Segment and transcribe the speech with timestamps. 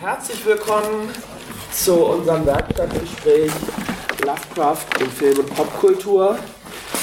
[0.00, 1.08] Herzlich willkommen
[1.70, 3.52] zu unserem Werkstattgespräch
[4.24, 6.38] Lovecraft in Film und Popkultur.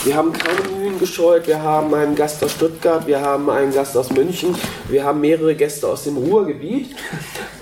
[0.03, 3.95] Wir haben keine Mühen gescheut, wir haben einen Gast aus Stuttgart, wir haben einen Gast
[3.95, 4.53] aus München,
[4.89, 6.93] wir haben mehrere Gäste aus dem Ruhrgebiet.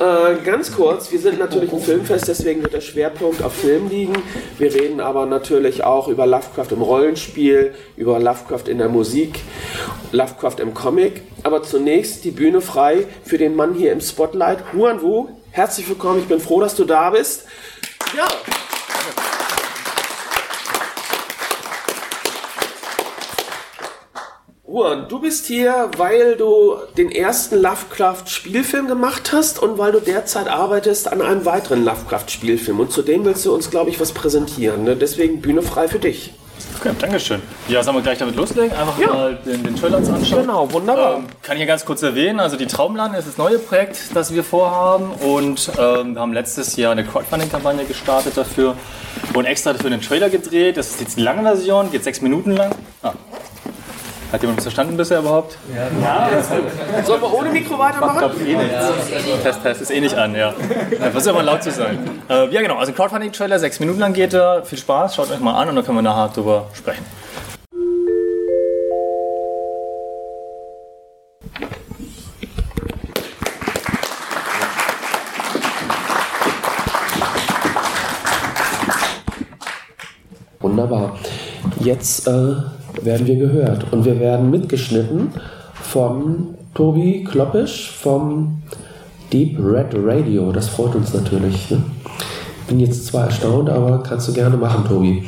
[0.01, 4.15] Äh, ganz kurz, wir sind natürlich ein Filmfest, deswegen wird der Schwerpunkt auf Film liegen.
[4.57, 9.41] Wir reden aber natürlich auch über Lovecraft im Rollenspiel, über Lovecraft in der Musik,
[10.11, 11.21] Lovecraft im Comic.
[11.43, 15.27] Aber zunächst die Bühne frei für den Mann hier im Spotlight, Huan Wu.
[15.51, 17.45] Herzlich willkommen, ich bin froh, dass du da bist.
[18.17, 18.27] Ja.
[24.71, 30.47] Juan, du bist hier, weil du den ersten Lovecraft-Spielfilm gemacht hast und weil du derzeit
[30.47, 32.79] arbeitest an einem weiteren Lovecraft-Spielfilm.
[32.79, 34.85] Und zudem willst du uns, glaube ich, was präsentieren.
[34.85, 34.95] Ne?
[34.95, 36.33] Deswegen Bühne frei für dich.
[36.79, 37.41] Okay, Dankeschön.
[37.67, 38.71] Ja, sollen wir gleich damit loslegen?
[38.71, 39.07] Einfach ja.
[39.07, 40.23] mal den, den Trailer anschauen.
[40.43, 41.17] Genau, wunderbar.
[41.17, 44.33] Ähm, kann ich hier ganz kurz erwähnen, also die Traumland ist das neue Projekt, das
[44.33, 48.77] wir vorhaben und ähm, wir haben letztes Jahr eine Crowdfunding-Kampagne gestartet dafür
[49.33, 50.77] und extra dafür einen Trailer gedreht.
[50.77, 52.71] Das ist jetzt die lange Version, geht sechs Minuten lang.
[53.03, 53.13] Ah,
[54.31, 55.57] hat jemand verstanden bisher überhaupt?
[55.75, 56.29] Ja.
[56.29, 57.03] ja.
[57.03, 58.31] Sollen wir ohne Mikro weitermachen?
[58.37, 59.43] Ich glaube eh nicht.
[59.43, 60.53] Test, Test ist eh nicht an, ja.
[61.11, 62.21] Versuch ja mal laut zu sein.
[62.29, 62.77] Äh, ja, genau.
[62.77, 64.63] Also Crowdfunding-Trailer, sechs Minuten lang geht er.
[64.63, 67.05] Viel Spaß, schaut euch mal an und dann können wir nachher drüber sprechen.
[80.61, 81.17] Wunderbar.
[81.79, 82.53] Jetzt äh
[83.03, 83.91] werden wir gehört.
[83.91, 85.29] Und wir werden mitgeschnitten
[85.73, 88.61] von Tobi Kloppisch vom
[89.31, 90.51] Deep Red Radio.
[90.51, 91.69] Das freut uns natürlich.
[91.71, 91.83] Ne?
[92.67, 95.23] Bin jetzt zwar erstaunt, aber kannst du gerne machen, Tobi.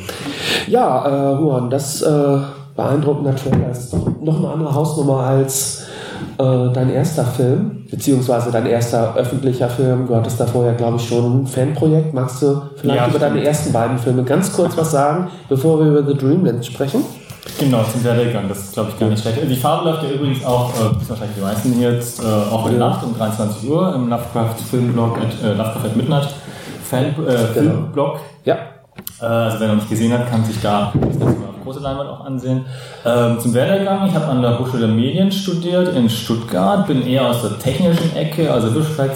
[0.66, 2.38] Ja, äh, Juan, das äh,
[2.76, 5.84] beeindruckend natürlich ist noch eine andere Hausnummer als
[6.38, 10.06] äh, dein erster Film, beziehungsweise dein erster öffentlicher Film.
[10.06, 12.14] Du hattest da vorher, glaube ich, schon ein Fanprojekt.
[12.14, 15.86] Magst du vielleicht ja, über deine ersten beiden Filme ganz kurz was sagen, bevor wir
[15.86, 17.04] über The Dreamland sprechen?
[17.58, 19.38] Genau, zum Werdegang, das ist glaube ich gar nicht schlecht.
[19.42, 22.78] Die Farbe läuft ja übrigens auch, äh, bis wahrscheinlich die meisten jetzt, äh, auch in
[22.78, 26.28] der Nacht um 23 Uhr im Lovecraft Filmblog, äh, Lovecraft at Midnight
[26.84, 27.36] Fan, äh, genau.
[27.52, 28.20] Filmblog.
[28.44, 28.56] Ja.
[29.24, 31.80] Äh, also wer noch nicht gesehen hat, kann sich da das Ganze mal auf große
[31.80, 32.64] Leinwand auch ansehen.
[33.04, 37.26] Ähm, zum Werdegang, ich habe an der Hochschule der Medien studiert in Stuttgart, bin eher
[37.26, 39.10] aus der technischen Ecke, also Visual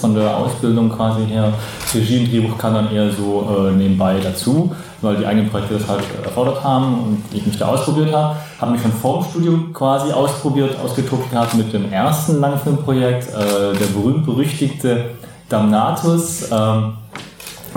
[0.00, 1.52] von der Ausbildung quasi her.
[1.94, 4.70] Regie und Drehbuch kann dann eher so äh, nebenbei dazu
[5.02, 8.36] weil die eigenen Projekte das halt erfordert haben und ich mich da ausprobiert habe.
[8.60, 13.78] Habe mich schon vor dem Studium quasi ausprobiert, ausgetobt gehabt mit dem ersten Langfilmprojekt, äh,
[13.78, 15.10] der berühmt-berüchtigte
[15.48, 16.50] Damnatus.
[16.52, 16.94] Ähm,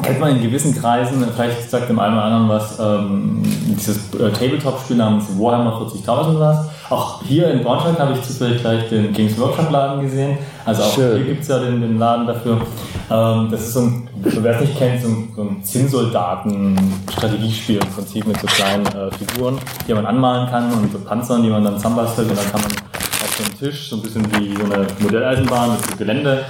[0.02, 4.32] kennt man in gewissen Kreisen, vielleicht sagt dem einen oder anderen was, ähm, dieses äh,
[4.32, 6.66] Tabletop-Spiel namens Warhammer 40.000 was.
[6.90, 10.38] Auch hier in Braunschweig habe ich zufällig gleich den Games Workshop Laden gesehen.
[10.66, 11.18] Also auch Schön.
[11.18, 12.62] hier gibt es ja den, den, Laden dafür.
[13.10, 17.90] Ähm, das ist so ein, wer es nicht kennt, so ein, so ein Zinnsoldaten-Strategiespiel im
[17.90, 21.64] Prinzip mit so kleinen äh, Figuren, die man anmalen kann und so Panzern, die man
[21.64, 24.64] dann zusammenbastelt und dann kann man auf so einem Tisch, so ein bisschen wie so
[24.66, 26.46] eine Modelleisenbahn mit so Gelände,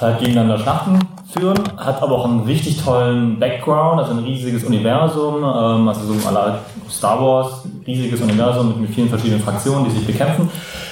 [0.00, 0.98] halt gegeneinander Schlachten
[1.30, 6.28] führen, hat aber auch einen richtig tollen Background, also ein riesiges Universum, ähm, also so
[6.28, 6.60] aller
[6.90, 10.48] Star Wars, riesiges Universum mit, mit vielen verschiedenen Fraktionen, die sich bekämpfen.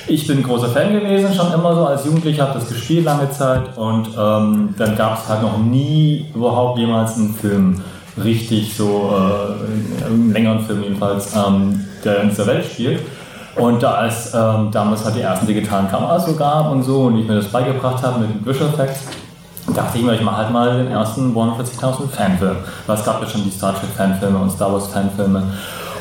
[0.09, 3.77] Ich bin großer Fan gewesen, schon immer so als Jugendlicher, habe das gespielt lange Zeit
[3.77, 7.83] und ähm, dann gab es halt noch nie überhaupt jemals einen Film,
[8.23, 13.01] richtig so, äh, einen längeren Film jedenfalls, ähm, der in dieser Welt spielt.
[13.57, 17.19] Und da es ähm, damals halt die ersten digitalen Kameras so gab und so und
[17.19, 19.05] ich mir das beigebracht habe mit Visual Effects,
[19.75, 22.57] dachte ich mir, ich mache halt mal den ersten 41.000 Fanfilm.
[22.87, 25.43] Weil es gab ja schon die Star Trek Fanfilme und Star Wars Fanfilme.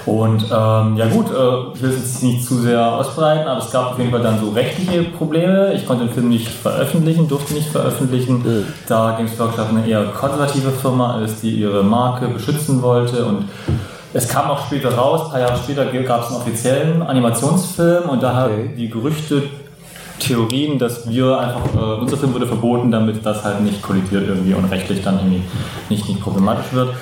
[0.05, 3.71] Und ähm, ja gut, äh, ich will es jetzt nicht zu sehr ausbreiten, aber es
[3.71, 5.73] gab auf jeden Fall dann so rechtliche Probleme.
[5.73, 8.67] Ich konnte den Film nicht veröffentlichen, durfte nicht veröffentlichen, mhm.
[8.88, 13.45] da Games Workshop eine eher konservative Firma ist, die ihre Marke beschützen wollte und
[14.15, 18.23] es kam auch später raus, ein paar Jahre später gab es einen offiziellen Animationsfilm und
[18.23, 18.73] da okay.
[18.77, 19.43] die Gerüchte
[20.19, 24.53] Theorien, dass wir einfach, äh, unser Film wurde verboten, damit das halt nicht kollidiert irgendwie
[24.53, 25.44] und rechtlich dann irgendwie
[25.89, 26.94] nicht, nicht problematisch wird.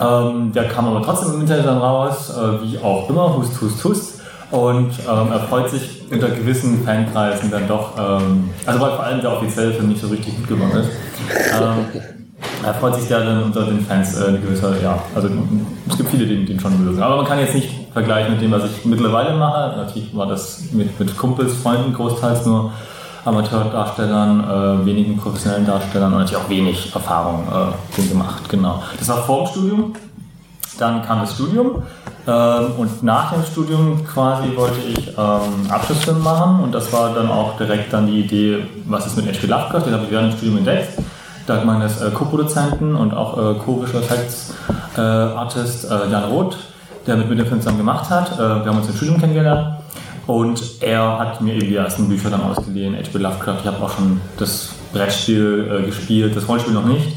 [0.00, 3.84] Ähm, der kam aber trotzdem im Internet dann raus, äh, wie auch immer, hust, hust,
[3.84, 4.20] hust.
[4.52, 9.20] Und ähm, er freut sich unter gewissen Fankreisen dann doch, ähm, also weil vor allem
[9.20, 10.90] der offizielle Film nicht so richtig gut geworden ist.
[11.52, 12.19] Ähm,
[12.64, 15.28] er freut sich da dann unter den Fans äh, eine gewisse, ja, also
[15.88, 17.02] es gibt viele, die den schon mögen.
[17.02, 19.76] Aber man kann jetzt nicht vergleichen mit dem, was ich mittlerweile mache.
[19.76, 22.72] Natürlich war das mit, mit Kumpels, Freunden großteils nur
[23.24, 28.82] Amateurdarstellern, äh, wenigen professionellen Darstellern und natürlich auch wenig Erfahrung äh, gemacht, genau.
[28.98, 29.92] Das war vor dem Studium.
[30.78, 31.82] dann kam das Studium
[32.26, 37.30] ähm, und nach dem Studium quasi wollte ich ähm, Abschlussfilm machen und das war dann
[37.30, 39.46] auch direkt dann die Idee, was ist mit H.P.
[39.46, 40.98] Lovecraft, den habe ich während dem Studium entdeckt.
[41.50, 44.54] Da hat man das äh, Co-Produzenten und auch äh, Co-Visual Effects
[44.96, 46.56] äh, Artist äh, Jan Roth,
[47.08, 48.34] der mit mir den Film zusammen gemacht hat.
[48.34, 49.80] Äh, wir haben uns im Studium kennengelernt
[50.28, 53.18] und er hat mir eben die ersten Bücher dann ausgeliehen, H.P.
[53.18, 53.56] Lovecraft.
[53.62, 57.16] Ich habe auch schon das Brettspiel äh, gespielt, das Rollenspiel noch nicht.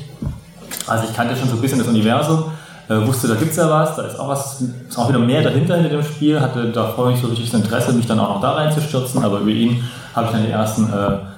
[0.88, 2.46] Also ich kannte schon so ein bisschen das Universum,
[2.90, 5.76] wusste, da gibt es ja was, da ist auch was, ist auch wieder mehr dahinter
[5.76, 8.42] hinter dem Spiel, hatte da vorher nicht so richtig das Interesse, mich dann auch noch
[8.42, 9.84] da reinzustürzen, aber über ihn
[10.16, 10.92] habe ich dann die ersten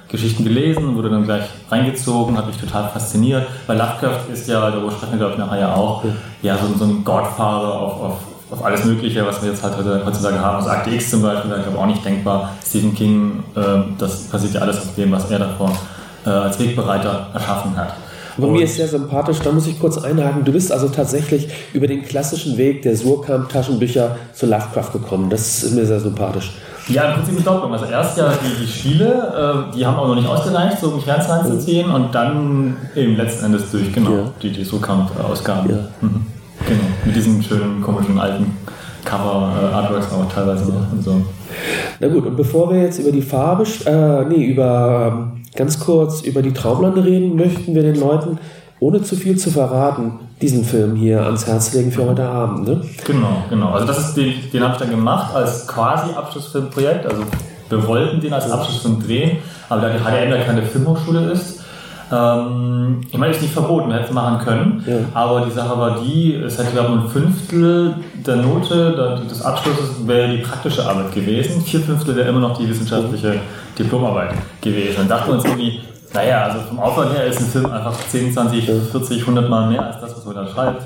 [0.08, 4.90] Geschichten gelesen, wurde dann gleich reingezogen, hat mich total fasziniert, weil Lovecraft ist ja, darüber
[4.90, 6.04] sprechen wir glaube ich nachher ja auch,
[6.42, 8.18] ja, so, so ein Godfather auf, auf,
[8.50, 10.58] auf alles Mögliche, was wir jetzt halt heutzutage haben.
[10.58, 12.52] Also Akte X zum Beispiel, wäre glaube auch nicht denkbar.
[12.64, 13.60] Stephen King, äh,
[13.98, 15.76] das basiert ja alles auf dem, was er davor
[16.24, 17.94] äh, als Wegbereiter erschaffen hat.
[18.38, 20.44] Aber mir ist sehr sympathisch, da muss ich kurz einhaken.
[20.44, 25.30] Du bist also tatsächlich über den klassischen Weg der Surkamp-Taschenbücher zu Lovecraft gekommen.
[25.30, 26.52] Das ist mir sehr sympathisch.
[26.88, 27.72] Ja, im Prinzip Doppelung.
[27.72, 31.00] Also erst ja die, die Spiele, äh, die haben auch noch nicht ausgereicht, so um
[31.00, 34.32] Fernseher reinzuziehen und dann eben letzten Endes durch, genau, ja.
[34.42, 35.70] die, die Surkamp-Ausgaben.
[35.70, 35.76] Ja.
[36.00, 36.26] Mhm.
[36.66, 38.56] Genau, mit diesen schönen, komischen alten
[39.04, 41.22] Cover-Artworks äh, auch teilweise noch und so.
[42.00, 46.22] Na gut, und bevor wir jetzt über die Farbe, äh, nee, über ähm, ganz kurz
[46.22, 48.38] über die Traumlande reden, möchten wir den Leuten,
[48.80, 52.68] ohne zu viel zu verraten, diesen Film hier ans Herz legen für heute Abend.
[52.68, 52.80] Ne?
[53.04, 53.70] Genau, genau.
[53.70, 57.06] Also das ist den, den habe ich dann gemacht als quasi Abschlussfilmprojekt.
[57.06, 57.22] Also
[57.68, 59.38] wir wollten den als Abschlussfilm drehen,
[59.68, 61.60] aber da die HDM ja keine Filmhochschule ist,
[62.12, 64.96] ähm, ich meine, es ist nicht verboten, wir hätten es machen können, ja.
[65.12, 67.94] aber die Sache war die, es hätte glaube ein Fünftel
[68.24, 72.68] der Note des Abschlusses wäre die praktische Arbeit gewesen, vier Fünftel wäre immer noch die
[72.68, 73.40] wissenschaftliche
[73.76, 74.94] Diplomarbeit gewesen.
[74.98, 75.80] Dann dachten wir uns irgendwie,
[76.16, 79.84] naja, also vom Aufwand her ist ein Film einfach 10, 20, 40, 100 Mal mehr
[79.84, 80.82] als das, was man da schreibt.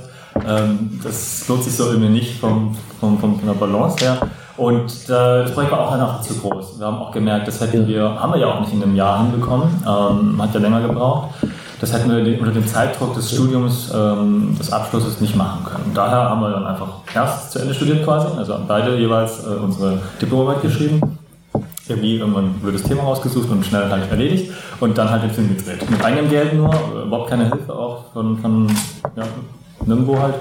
[0.47, 4.19] Ähm, das lohnt sich so irgendwie nicht vom, vom, vom, von der Balance her.
[4.57, 6.79] Und äh, das Projekt war auch einfach zu groß.
[6.79, 9.23] Wir haben auch gemerkt, das hätten wir, haben wir ja auch nicht in einem Jahr
[9.23, 11.31] hinbekommen, ähm, hat ja länger gebraucht.
[11.81, 15.93] Das hätten wir unter dem Zeitdruck des Studiums, ähm, des Abschlusses nicht machen können.
[15.95, 19.99] Daher haben wir dann einfach erst zu Ende studiert quasi, also beide jeweils äh, unsere
[20.21, 21.20] Diplomarbeit geschrieben.
[21.91, 25.57] Irgendwie irgendwann wird das Thema rausgesucht und schnell halt erledigt und dann halt den Film
[25.57, 25.91] gedreht.
[25.91, 26.73] Mit eigenem Geld nur,
[27.05, 28.69] überhaupt keine Hilfe auch von, von
[29.17, 29.25] ja,
[29.85, 30.35] nirgendwo halt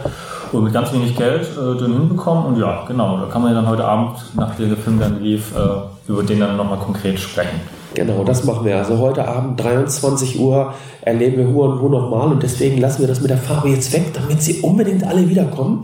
[0.51, 2.45] und mit ganz wenig Geld äh, den hinbekommen.
[2.45, 5.53] Und ja, genau, da kann man ja dann heute Abend, nachdem der Film dann lief,
[5.55, 7.59] äh, über den dann nochmal konkret sprechen.
[7.95, 8.77] Genau, das machen wir.
[8.77, 13.07] Also heute Abend 23 Uhr erleben wir Hu und Hu nochmal und deswegen lassen wir
[13.07, 15.83] das mit der Farbe jetzt weg, damit sie unbedingt alle wiederkommen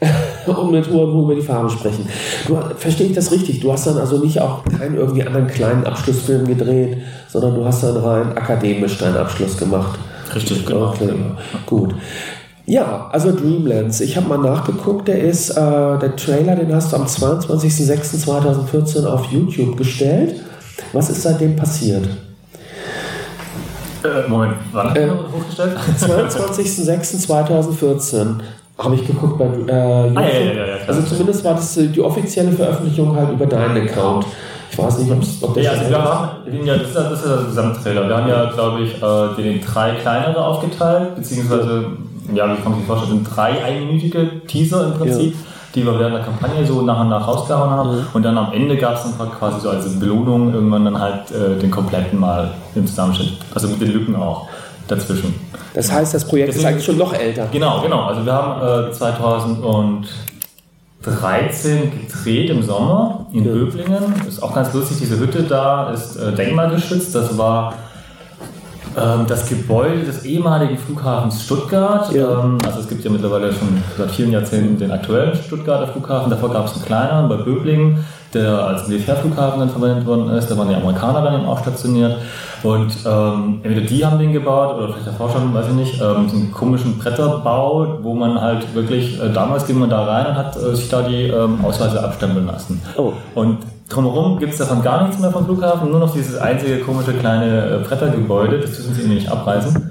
[0.46, 2.06] und mit Hu und Hu über die Farbe sprechen.
[2.46, 3.60] Du, verstehe ich das richtig?
[3.60, 6.98] Du hast dann also nicht auch keinen irgendwie anderen kleinen Abschlussfilm gedreht,
[7.28, 9.98] sondern du hast dann rein akademisch deinen Abschluss gemacht.
[10.34, 10.90] Richtig, genau.
[10.90, 11.08] Okay,
[11.64, 11.94] gut.
[12.66, 14.00] Ja, also Dreamlands.
[14.00, 19.26] Ich habe mal nachgeguckt, der ist, äh, der Trailer, den hast du am 22.06.2014 auf
[19.32, 20.36] YouTube gestellt.
[20.92, 22.08] Was ist seitdem passiert?
[24.02, 25.76] Äh, Moment, wann äh, hochgestellt?
[25.98, 28.36] 22.06.2014
[28.78, 29.68] habe ich geguckt bei äh, YouTube.
[30.16, 34.24] Ah, ja, ja, ja, also zumindest war das die offizielle Veröffentlichung halt über deinen Account.
[34.72, 35.12] Ich weiß nicht,
[35.42, 35.64] ob das.
[35.64, 36.30] Ja, also wir haben,
[36.64, 38.08] ja, das ist, das ist der Gesamttrailer.
[38.08, 41.86] Wir haben ja, glaube ich, äh, den drei kleinere aufgeteilt, beziehungsweise
[42.34, 45.34] ja, wie kann man sich vorstellen, drei einminütige Teaser im Prinzip.
[45.34, 45.40] Ja.
[45.74, 47.96] Die wir während der Kampagne so nach und nach rausgehauen haben.
[47.96, 48.06] Mhm.
[48.12, 51.58] Und dann am Ende gab es dann quasi so als Belohnung irgendwann dann halt äh,
[51.58, 53.38] den kompletten mal im Zusammenschnitt.
[53.54, 54.48] Also mit den Lücken auch
[54.88, 55.34] dazwischen.
[55.74, 57.46] Das heißt, das Projekt Deswegen, ist eigentlich schon noch älter.
[57.52, 58.02] Genau, genau.
[58.04, 63.52] Also wir haben äh, 2013 gedreht im Sommer in ja.
[63.52, 64.14] Böblingen.
[64.26, 67.14] Ist auch ganz lustig, diese Hütte da ist äh, denkmalgeschützt.
[67.14, 67.74] Das war
[68.94, 72.12] das Gebäude des ehemaligen Flughafens Stuttgart.
[72.12, 72.40] Ja.
[72.40, 76.30] Ähm, also es gibt ja mittlerweile schon seit vielen Jahrzehnten den aktuellen Stuttgarter Flughafen.
[76.30, 78.04] Davor gab es einen kleineren bei Böblingen,
[78.34, 80.50] der als Militärflughafen dann verwendet worden ist.
[80.50, 82.16] Da waren die Amerikaner dann eben auch stationiert.
[82.62, 86.28] Und ähm, entweder die haben den gebaut oder vielleicht davor schon, weiß ich nicht, ähm,
[86.28, 90.34] so einen komischen Bretterbau, wo man halt wirklich, äh, damals ging man da rein und
[90.34, 92.82] hat äh, sich da die ähm, Ausweise abstempeln lassen.
[92.96, 93.12] Oh.
[93.34, 93.58] Und
[93.90, 97.80] Drumherum gibt es davon gar nichts mehr vom Flughafen, nur noch dieses einzige komische kleine
[97.80, 99.90] äh, Brettergebäude, das dürfen sie nicht abreißen.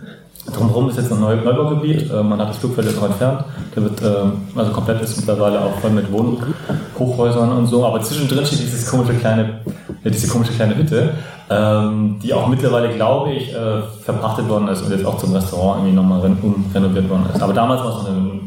[0.55, 3.43] Drumherum ist jetzt ein Neubaugebiet, äh, man hat das Flugfeld jetzt auch entfernt,
[3.75, 8.45] der wird, äh, also komplett ist mittlerweile auch voll mit Wohnhochhäusern und so, aber zwischendrin
[8.45, 9.59] steht dieses komische kleine,
[10.05, 11.09] diese komische kleine Hütte,
[11.49, 13.53] ähm, die auch mittlerweile, glaube ich,
[14.01, 17.41] verpachtet worden ist und jetzt auch zum Restaurant irgendwie nochmal umrenoviert worden ist.
[17.41, 18.39] Aber damals war es eine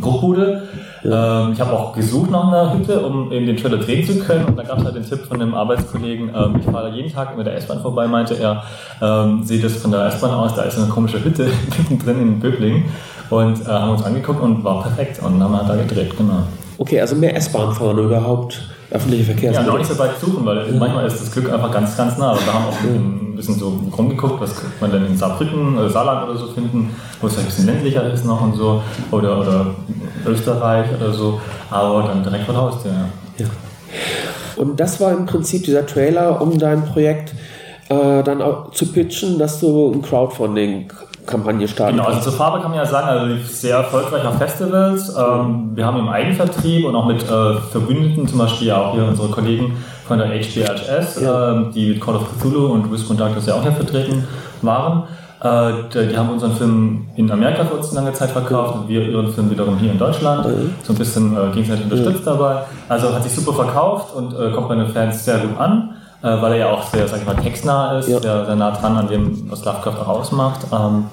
[0.00, 0.62] Bruchbude
[1.06, 4.44] ähm, ich habe auch gesucht nach einer Hütte, um eben den Trailer drehen zu können.
[4.46, 7.36] Und da gab es halt den Tipp von einem Arbeitskollegen, ähm, ich fahre jeden Tag
[7.36, 8.64] mit der S-Bahn vorbei, meinte er,
[9.00, 11.48] ähm, sehe das von der S-Bahn aus, da ist eine komische Hütte
[11.78, 12.84] mittendrin in Böblingen.
[13.30, 16.42] und äh, haben uns angeguckt und war perfekt und dann haben wir da gedreht, genau.
[16.78, 19.66] Okay, also mehr S-Bahn fahren überhaupt öffentliche Verkehrsmittel.
[19.66, 22.34] Ja, noch nicht so weit suchen, weil manchmal ist das Glück einfach ganz, ganz nah.
[22.34, 26.28] wir haben auch ein bisschen so rumgeguckt, was könnte man denn in Saarbrücken, oder Saarland
[26.28, 29.66] oder so finden, wo es ein bisschen ländlicher ist noch und so, oder, oder
[30.24, 31.40] Österreich oder so,
[31.70, 32.92] aber dann direkt vor der Haustür.
[32.92, 33.44] Ja.
[33.44, 33.46] ja.
[34.56, 37.34] Und das war im Prinzip dieser Trailer, um dein Projekt
[37.88, 40.90] äh, dann auch zu pitchen, dass du ein Crowdfunding
[41.26, 41.96] Kampagne starten.
[41.96, 45.14] Genau, also zur Farbe kann man ja sagen, also sehr erfolgreich auf Festivals.
[45.16, 49.04] Ähm, wir haben im Eigenvertrieb und auch mit äh, Verbündeten, zum Beispiel ja auch hier
[49.04, 51.52] unsere Kollegen von der HBHS, ja.
[51.52, 54.24] ähm, die mit Call of Cthulhu und Risk Conductors ja auch hier vertreten
[54.62, 55.04] waren.
[55.42, 59.32] Äh, die haben unseren Film in Amerika für uns lange Zeit verkauft und wir ihren
[59.32, 60.46] Film wiederum hier in Deutschland.
[60.82, 62.62] So ein bisschen äh, gegenseitig unterstützt dabei.
[62.88, 65.95] Also hat sich super verkauft und äh, kommt bei den Fans sehr gut an
[66.26, 68.20] äh, weil er ja auch sehr, sag ich mal, textnah ist, ja.
[68.20, 70.66] sehr, sehr nah dran an dem, was Lovecraft auch ausmacht.
[70.72, 71.06] Ähm,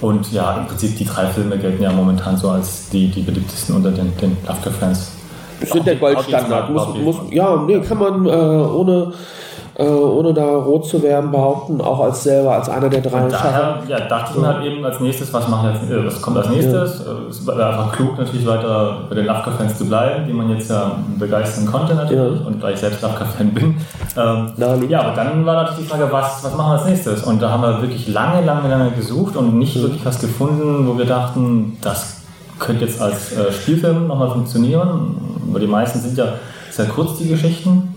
[0.00, 3.76] und ja, im Prinzip die drei Filme gelten ja momentan so als die, die beliebtesten
[3.76, 5.12] unter den, den Lovecraft-Fans.
[5.60, 6.70] Sind der Goldstandard.
[6.70, 9.12] Muss, muss, ja, nee, kann man äh, ohne
[9.78, 13.78] äh, ohne da rot zu werden, behaupten, auch als selber, als einer der drei daher,
[13.86, 16.48] Ja, dachte ich mir halt eben als nächstes, was, machen jetzt, äh, was kommt als
[16.48, 17.04] nächstes?
[17.06, 17.12] Ja.
[17.12, 20.68] Äh, es war einfach klug, natürlich weiter bei den Lovecraft-Fans zu bleiben, die man jetzt
[20.68, 22.46] ja begeistern konnte natürlich ja.
[22.48, 23.76] und da ich selbst Lovecraft-Fan bin.
[24.16, 24.52] Ähm,
[24.88, 27.22] ja, aber dann war natürlich die Frage, was, was machen wir als nächstes?
[27.22, 30.98] Und da haben wir wirklich lange, lange, lange gesucht und nicht wirklich was gefunden, wo
[30.98, 32.22] wir dachten, das
[32.58, 35.14] könnte jetzt als äh, Spielfilm nochmal funktionieren,
[35.52, 36.32] weil die meisten sind ja
[36.70, 37.94] sehr kurz, die Geschichten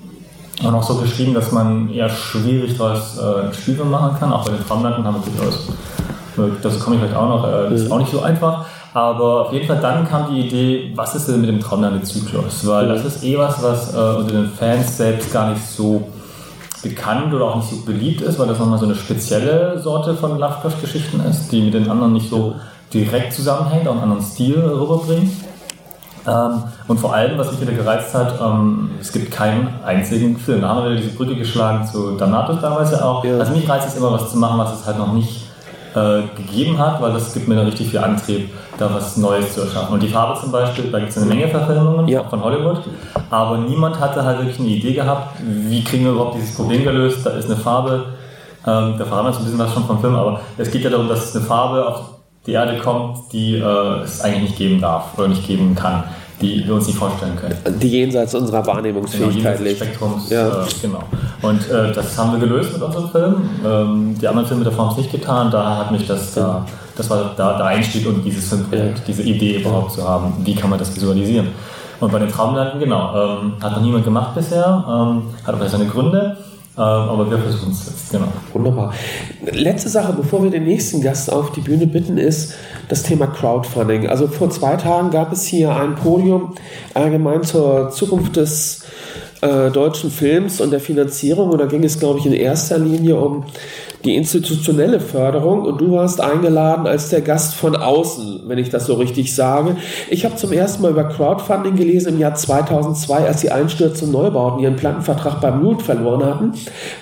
[0.63, 4.31] und auch so geschrieben, dass man eher schwierig daraus äh, ein Spielfilm machen kann.
[4.31, 5.69] Auch bei den Traumlanden haben wir durchaus,
[6.61, 8.65] das komme ich vielleicht auch noch, äh, das ist auch nicht so einfach.
[8.93, 12.67] Aber auf jeden Fall dann kam die Idee, was ist denn mit dem Traumlande-Zyklus?
[12.67, 16.09] Weil das ist eh was, was äh, unter den Fans selbst gar nicht so
[16.83, 20.37] bekannt oder auch nicht so beliebt ist, weil das nochmal so eine spezielle Sorte von
[20.37, 22.55] Lovecraft-Geschichten ist, die mit den anderen nicht so
[22.93, 25.31] direkt zusammenhängt, auch einen anderen Stil rüberbringt.
[26.27, 30.61] Ähm, und vor allem, was mich wieder gereizt hat, ähm, es gibt keinen einzigen Film.
[30.61, 33.23] Da haben wir wieder diese Brücke geschlagen zu Danatus damals ja auch.
[33.25, 33.37] Ja.
[33.37, 35.47] Also mich reizt es immer, was zu machen, was es halt noch nicht
[35.95, 39.61] äh, gegeben hat, weil das gibt mir dann richtig viel Antrieb, da was Neues zu
[39.61, 39.93] erschaffen.
[39.93, 42.23] Und die Farbe zum Beispiel, da gibt es eine Menge Verfilmungen ja.
[42.23, 42.81] von Hollywood,
[43.29, 47.25] aber niemand hatte halt wirklich eine Idee gehabt, wie kriegen wir überhaupt dieses Problem gelöst.
[47.25, 48.05] Da ist eine Farbe,
[48.65, 50.89] ähm, da verraten wir jetzt ein bisschen was schon vom Film, aber es geht ja
[50.89, 55.17] darum, dass eine Farbe auf die Erde kommt, die äh, es eigentlich nicht geben darf
[55.17, 56.03] oder nicht geben kann,
[56.41, 57.79] die wir uns nicht vorstellen können.
[57.79, 59.77] Die jenseits unserer Wahrnehmungsfähigkeit genau, liegt.
[59.77, 60.47] Spektrums, ja.
[60.47, 61.03] Äh, genau.
[61.41, 63.49] Und äh, das haben wir gelöst mit unserem Film.
[63.63, 65.51] Ähm, die anderen Filme davon haben es nicht getan.
[65.51, 66.65] Da hat mich das, da,
[66.97, 69.03] das war da der Einstieg und dieses Filmprojekt, ja.
[69.07, 70.33] diese Idee überhaupt zu haben.
[70.43, 71.49] Wie kann man das visualisieren?
[71.99, 75.85] Und bei den Traumlanden, genau, ähm, hat noch niemand gemacht bisher, ähm, hat aber seine
[75.85, 76.37] Gründe.
[76.77, 78.27] Ähm, aber wir versuchen es jetzt, genau.
[78.53, 78.93] Wunderbar.
[79.51, 82.53] Letzte Sache, bevor wir den nächsten Gast auf die Bühne bitten, ist
[82.87, 84.07] das Thema Crowdfunding.
[84.07, 86.55] Also vor zwei Tagen gab es hier ein Podium
[86.93, 88.83] allgemein zur Zukunft des
[89.41, 91.49] äh, deutschen Films und der Finanzierung.
[91.49, 93.43] Und da ging es, glaube ich, in erster Linie um
[94.03, 98.85] die institutionelle Förderung und du warst eingeladen als der Gast von außen, wenn ich das
[98.85, 99.77] so richtig sage.
[100.09, 104.59] Ich habe zum ersten Mal über Crowdfunding gelesen im Jahr 2002, als die Einstürze Neubauten
[104.59, 106.53] ihren Plattenvertrag beim Mut verloren hatten.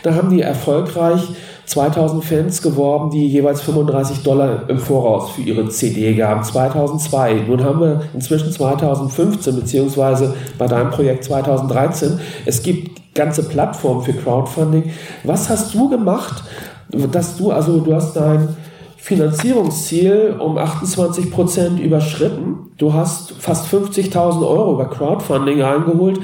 [0.03, 1.21] Da haben die erfolgreich
[1.69, 6.43] 2000 Fans geworben, die jeweils 35 Dollar im Voraus für ihre CD gaben.
[6.43, 7.43] 2002.
[7.47, 12.19] Nun haben wir inzwischen 2015 beziehungsweise bei deinem Projekt 2013.
[12.45, 14.91] Es gibt ganze Plattformen für Crowdfunding.
[15.23, 16.43] Was hast du gemacht,
[16.91, 18.55] dass du, also du hast dein
[18.97, 22.71] Finanzierungsziel um 28 Prozent überschritten.
[22.77, 26.19] Du hast fast 50.000 Euro über Crowdfunding eingeholt.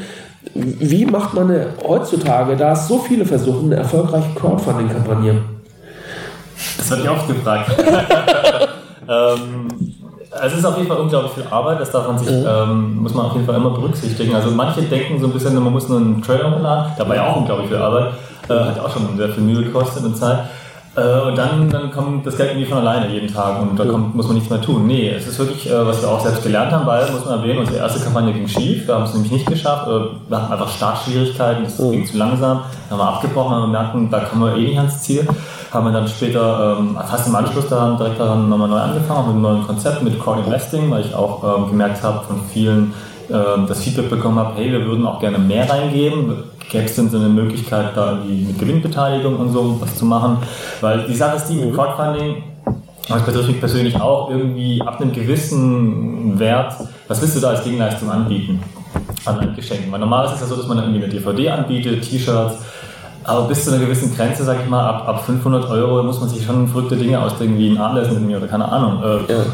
[0.54, 5.42] Wie macht man eine, heutzutage, da es so viele versuchen, eine erfolgreiche Crowdfunding-Kampagne?
[6.78, 7.72] Das hat ich auch gefragt.
[9.10, 9.68] ähm,
[10.44, 12.46] es ist auf jeden Fall unglaublich viel Arbeit, das darf man sich, mhm.
[12.48, 14.36] ähm, muss man auf jeden Fall immer berücksichtigen.
[14.36, 17.70] Also manche denken so ein bisschen, man muss nur einen Trailer hochladen, dabei auch unglaublich
[17.70, 18.14] viel Arbeit,
[18.50, 20.40] äh, hat auch schon sehr viel Mühe gekostet und Zeit.
[20.96, 24.16] Äh, und dann, dann kommt das Geld irgendwie von alleine jeden Tag und da kommt,
[24.16, 24.88] muss man nichts mehr tun.
[24.88, 27.60] Nee, es ist wirklich, äh, was wir auch selbst gelernt haben, weil, muss man erwähnen,
[27.60, 30.70] unsere erste Kampagne ging schief, wir haben es nämlich nicht geschafft, äh, wir hatten einfach
[30.70, 34.56] Startschwierigkeiten, es ging zu langsam, dann haben wir abgebrochen, haben wir merken, da kommen wir
[34.56, 35.28] eh nicht ans Ziel.
[35.72, 39.32] Haben wir dann später, ähm, fast im Anschluss daran, direkt daran nochmal neu angefangen, mit
[39.32, 42.94] einem neuen Konzept, mit Crowd Investing, weil ich auch ähm, gemerkt habe von vielen,
[43.30, 47.10] ähm, das Feedback bekommen habe, hey, wir würden auch gerne mehr reingeben gäbe es denn
[47.10, 50.38] so eine Möglichkeit, da irgendwie mit Gewinnbeteiligung und so was zu machen?
[50.82, 51.76] Weil die Sache ist die, mit mhm.
[51.76, 52.44] Crowdfunding,
[53.08, 56.74] das betrifft mich persönlich auch, irgendwie ab einem gewissen Wert,
[57.08, 58.60] was willst du da als Gegenleistung anbieten
[59.26, 59.92] an ein Geschenk?
[59.92, 62.56] Weil normal ist es ja so, dass man irgendwie eine DVD anbietet, T-Shirts,
[63.24, 66.30] aber bis zu einer gewissen Grenze, sag ich mal, ab, ab 500 Euro muss man
[66.30, 69.02] sich schon verrückte Dinge ausdenken, wie ein Abendessen mit mir oder keine Ahnung.
[69.04, 69.46] Äh, ja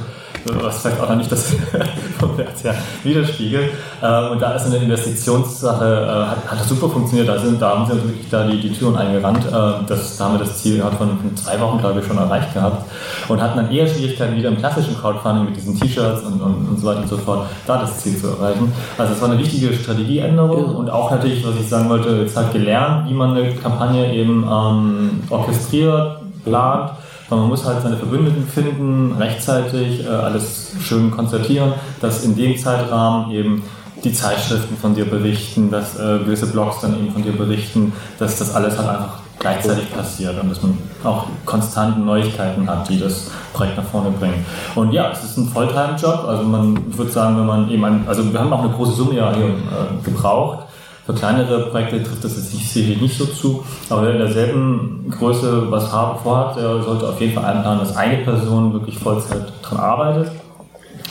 [0.46, 1.54] was vielleicht auch noch nicht das
[2.20, 3.72] vom Wert her widerspiegelt.
[4.02, 7.28] Ähm, und da ist eine Investitionssache, äh, hat, hat das super funktioniert.
[7.28, 9.46] Da, sind, da haben sie wirklich da die, die Türen eingerannt.
[9.46, 12.18] Äh, das, da haben wir das Ziel gehabt von, von zwei Wochen, glaube ich, schon
[12.18, 12.86] erreicht gehabt.
[13.28, 16.80] Und hatten dann eher Schwierigkeiten wieder im klassischen Crowdfunding mit diesen T-Shirts und, und, und
[16.80, 18.72] so weiter und so fort, da das Ziel zu erreichen.
[18.98, 22.52] Also es war eine wichtige Strategieänderung und auch natürlich, was ich sagen wollte, jetzt halt
[22.54, 26.92] gelernt, wie man eine Kampagne eben ähm, orchestriert, plant
[27.38, 33.32] man muss halt seine Verbündeten finden, rechtzeitig äh, alles schön konstatieren, dass in dem Zeitrahmen
[33.32, 33.64] eben
[34.04, 38.40] die Zeitschriften von dir berichten, dass äh, gewisse Blogs dann eben von dir berichten, dass
[38.40, 43.32] das alles halt einfach gleichzeitig passiert und dass man auch konstante Neuigkeiten hat, die das
[43.54, 44.46] Projekt nach vorne bringen.
[44.76, 48.32] Und ja, es ist ein Volltime-Job, also man, würde sagen, wenn man eben, ein, also
[48.32, 50.68] wir haben auch eine große Summe ja hier äh, gebraucht,
[51.06, 55.72] für kleinere Projekte trifft das jetzt sicherlich nicht so zu, aber wer in derselben Größe
[55.72, 60.32] was vorhat, der sollte auf jeden Fall einplanen, dass eine Person wirklich Vollzeit dran arbeitet.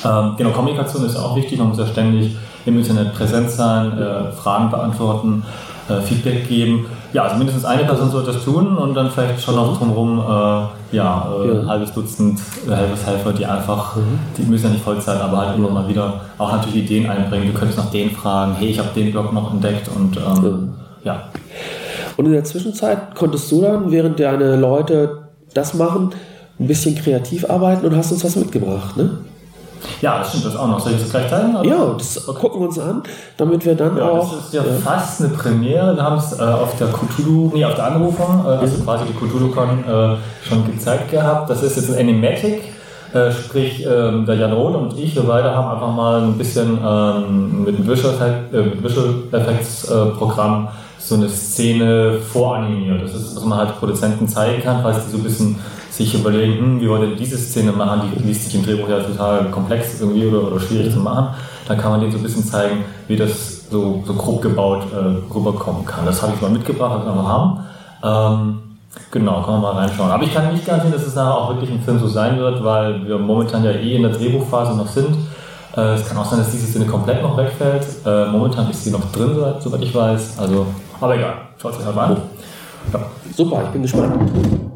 [0.04, 4.32] Ähm, genau, Kommunikation ist auch wichtig, man muss ja ständig im Internet präsent sein, äh,
[4.32, 5.42] Fragen beantworten,
[5.88, 9.57] äh, Feedback geben ja, also mindestens eine Person sollte das tun und dann vielleicht schon
[9.57, 14.19] noch drumherum äh, ja, äh, ein halbes Dutzend äh, Helfershelfer, die einfach, mhm.
[14.37, 17.52] die müssen ja nicht Vollzeit, aber halt immer mal wieder auch natürlich Ideen einbringen.
[17.52, 21.25] Du könntest nach denen fragen, hey, ich habe den Blog noch entdeckt und ähm, ja.
[22.17, 25.23] Und in der Zwischenzeit konntest du dann, während deine Leute
[25.55, 26.11] das machen,
[26.59, 29.19] ein bisschen kreativ arbeiten und hast uns was mitgebracht, ne?
[30.00, 30.80] Ja, das stimmt, das auch noch.
[30.80, 31.56] Soll ich das gleich teilen?
[31.56, 31.68] Oder?
[31.68, 32.40] Ja, das okay.
[32.40, 33.02] gucken wir uns an,
[33.37, 34.37] damit wir dann ja, auch.
[34.37, 35.96] Das ist ja, ja, fast eine Premiere.
[35.96, 38.84] Wir haben es äh, auf der Cthulhu, nee, auf der Anrufung, äh, also mhm.
[38.84, 41.50] quasi die Cthulhu-Con äh, schon gezeigt gehabt.
[41.50, 42.62] Das ist jetzt ein Animatic.
[43.12, 46.78] Äh, sprich, ähm, der Jan Rohn und ich, wir beide haben einfach mal ein bisschen
[46.80, 48.14] ähm, mit dem Visual,
[48.52, 50.68] äh, mit Visual Effects äh, Programm
[51.00, 53.02] so eine Szene voranimiert.
[53.02, 55.58] Das ist, was man halt Produzenten zeigen kann, falls die so ein bisschen
[56.00, 59.00] sich überlegen, hm, wie wollt ihr diese Szene machen, die liest sich im Drehbuch ja
[59.00, 61.35] total komplex irgendwie oder, oder schwierig zu machen,
[61.69, 65.33] dann kann man denen so ein bisschen zeigen, wie das so, so grob gebaut äh,
[65.33, 66.07] rüberkommen kann.
[66.07, 67.61] Das habe ich mal mitgebracht, was wir haben.
[68.02, 68.59] Ähm,
[69.11, 70.11] genau, kann man mal reinschauen.
[70.11, 72.64] Aber ich kann nicht garantieren, dass es nachher auch wirklich im Film so sein wird,
[72.64, 75.16] weil wir momentan ja eh in der Drehbuchphase noch sind.
[75.76, 77.86] Äh, es kann auch sein, dass diese Szene komplett noch wegfällt.
[78.04, 80.39] Äh, momentan ist sie noch drin, soweit ich weiß.
[80.39, 80.67] Also,
[81.00, 82.17] aber egal, schaut es euch mal an.
[82.93, 83.00] Ja.
[83.36, 84.70] Super, ich bin gespannt.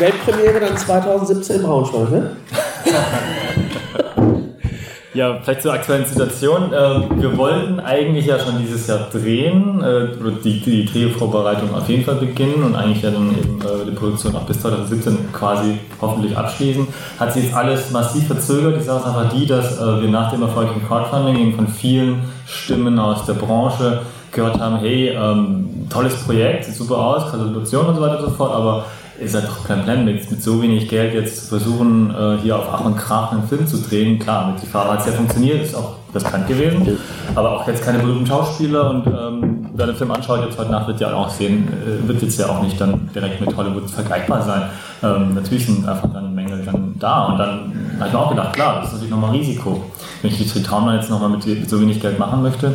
[0.00, 2.30] Weltpremiere dann 2017 in Braunschweig, ne?
[5.12, 6.72] Ja, vielleicht zur aktuellen Situation.
[6.72, 11.88] Ähm, wir wollten eigentlich ja schon dieses Jahr drehen, äh, oder die, die Drehvorbereitung auf
[11.88, 15.78] jeden Fall beginnen und eigentlich ja dann eben äh, die Produktion auch bis 2017 quasi
[16.00, 16.86] hoffentlich abschließen.
[17.18, 18.76] Hat sich jetzt alles massiv verzögert.
[18.76, 22.22] Die Sache ist einfach die, dass äh, wir nach dem erfolgreichen Crowdfunding eben von vielen
[22.46, 27.96] Stimmen aus der Branche gehört haben, hey, ähm, tolles Projekt, sieht super aus, Gratulation und
[27.96, 28.84] so weiter und so fort, aber
[29.20, 32.66] ist halt doch kein Plan, mit, mit so wenig Geld jetzt versuchen, äh, hier auf
[32.72, 34.18] Ach und Krach einen Film zu drehen.
[34.18, 36.98] Klar, mit die Fahrer hat es ja funktioniert, ist auch riskant gewesen,
[37.34, 40.88] aber auch jetzt keine berühmten Schauspieler und ähm, wer den Film anschaut, jetzt heute Nacht
[40.88, 44.42] wird ja auch sehen, äh, wird jetzt ja auch nicht dann direkt mit Hollywood vergleichbar
[44.42, 44.62] sein.
[45.02, 48.52] Ähm, natürlich sind einfach dann Mängel dann da und dann habe ich mir auch gedacht,
[48.52, 49.84] klar, das ist natürlich nochmal Risiko.
[50.22, 52.74] Wenn ich die Tritrauma jetzt nochmal mit, mit so wenig Geld machen möchte,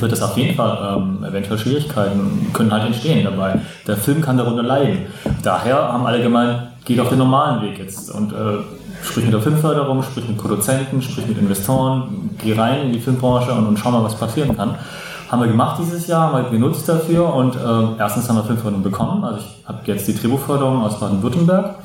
[0.00, 3.60] wird es auf jeden Fall ähm, eventuell Schwierigkeiten können halt entstehen dabei.
[3.86, 5.06] Der Film kann darunter leiden.
[5.42, 8.58] Daher haben alle gemeint, geht auf den normalen Weg jetzt und äh,
[9.02, 13.52] sprich mit der Filmförderung, sprich mit Produzenten, sprich mit Investoren, geh rein in die Filmbranche
[13.52, 14.76] und, und schau mal, was passieren kann.
[15.30, 18.82] Haben wir gemacht dieses Jahr, haben wir genutzt dafür und äh, erstens haben wir Filmförderung
[18.82, 19.24] bekommen.
[19.24, 21.76] Also ich habe jetzt die Drehbuchförderung aus Baden-Württemberg.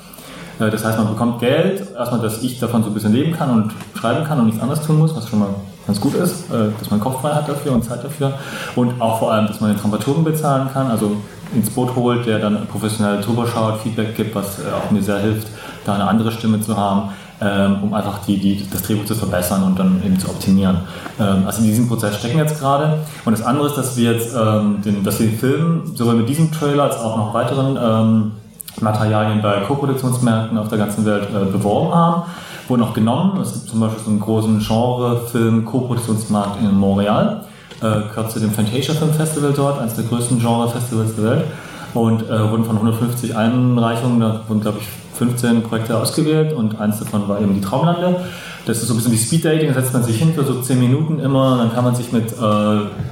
[0.60, 3.50] Äh, das heißt, man bekommt Geld, erstmal, dass ich davon so ein bisschen leben kann
[3.50, 5.50] und schreiben kann und nichts anderes tun muss, was schon mal
[5.90, 8.34] ganz gut ist, äh, dass man Kopf frei hat dafür und Zeit dafür
[8.76, 11.18] und auch vor allem, dass man den Dramaturgen bezahlen kann, also
[11.56, 15.18] ins Boot holt, der dann professionell drüber schaut, Feedback gibt, was äh, auch mir sehr
[15.18, 15.48] hilft,
[15.86, 17.10] da eine andere Stimme zu haben,
[17.42, 20.82] ähm, um einfach die, die, das Drehbuch zu verbessern und dann eben zu optimieren.
[21.20, 23.00] Ähm, also in diesem Prozess stecken wir jetzt gerade.
[23.26, 26.30] Und das andere ist, dass wir jetzt ähm, den, dass wir den Film sowohl mit
[26.30, 28.34] diesem Trailer als auch noch weiteren
[28.80, 32.24] Materialien bei Co-Produktionsmärkten auf der ganzen Welt äh, beworben haben
[32.70, 33.42] wurden auch genommen.
[33.42, 37.46] Es gibt zum Beispiel so einen großen Genre-Film-Co-Produktionsmarkt in Montreal.
[37.82, 41.46] Äh, zu dem Fantasia Film Festival dort, eines der größten Genre-Festivals der Welt.
[41.94, 47.00] Und äh, wurden von 150 Einreichungen, da wurden glaube ich 15 Projekte ausgewählt und eins
[47.00, 48.22] davon war eben die Traumlande.
[48.66, 50.80] Das ist so ein bisschen wie Speed-Dating, da setzt man sich hin für so 10
[50.80, 52.36] Minuten immer, dann kann man sich mit äh,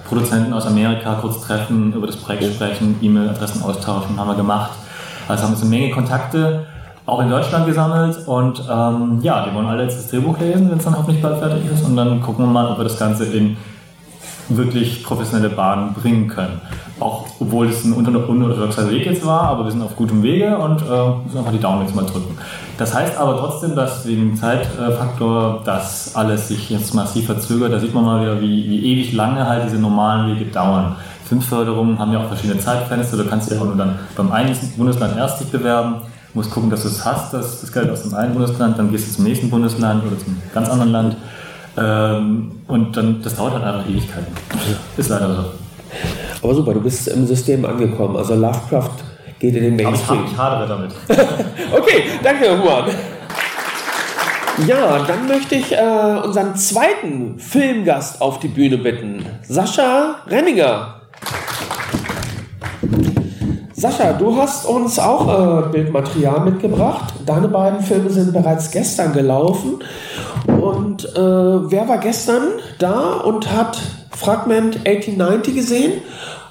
[0.07, 4.71] Produzenten aus Amerika kurz treffen, über das Projekt sprechen, E-Mail-Adressen austauschen, haben wir gemacht.
[5.27, 6.67] Also haben wir so eine Menge Kontakte
[7.07, 10.77] auch in Deutschland gesammelt und ähm, ja, die wollen alle jetzt das Drehbuch lesen, wenn
[10.77, 13.23] es dann hoffentlich bald fertig ist und dann gucken wir mal, ob wir das Ganze
[13.25, 13.57] in
[14.49, 16.61] wirklich professionelle Bahnen bringen können.
[16.99, 20.81] auch obwohl es ein unorthodoxer Weg jetzt war, aber wir sind auf gutem Wege und
[20.81, 22.37] äh, müssen einfach die Daumen jetzt mal drücken.
[22.77, 27.71] Das heißt aber trotzdem, dass wegen Zeitfaktor das alles sich jetzt massiv verzögert.
[27.71, 30.95] Da sieht man mal wieder, wie, wie ewig lange halt diese normalen Wege dauern.
[31.25, 33.17] Filmförderungen haben ja auch verschiedene Zeitfenster.
[33.17, 36.01] Du kannst ja auch nur dann beim einen Bundesland erst dich bewerben,
[36.37, 39.09] musst gucken, dass du es hast, das, das Geld aus dem einen Bundesland, dann gehst
[39.09, 41.17] du zum nächsten Bundesland oder zum ganz anderen Land.
[41.77, 44.33] Ähm, und dann, das dauert halt einfach Ewigkeiten.
[44.95, 45.45] Ist leider so.
[46.43, 48.15] Aber super, du bist im System angekommen.
[48.15, 48.91] Also Lovecraft
[49.39, 50.19] geht in den Mainstream.
[50.19, 50.91] Aber ich, hadere damit.
[51.77, 52.85] okay, danke, Juan.
[54.65, 59.25] Ja, dann möchte ich äh, unseren zweiten Filmgast auf die Bühne bitten.
[59.47, 61.01] Sascha Remminger.
[63.79, 67.13] Sascha, du hast uns auch äh, Bildmaterial mitgebracht.
[67.27, 69.83] Deine beiden Filme sind bereits gestern gelaufen.
[70.47, 72.41] Und äh, wer war gestern
[72.79, 73.77] da und hat
[74.09, 75.91] Fragment 1890 gesehen?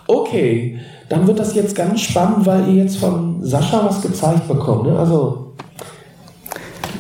[0.07, 4.85] Okay, dann wird das jetzt ganz spannend, weil ihr jetzt von Sascha was gezeigt bekommt.
[4.85, 4.97] Ne?
[4.97, 5.55] Also,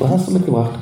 [0.00, 0.76] was hast du mitgebracht?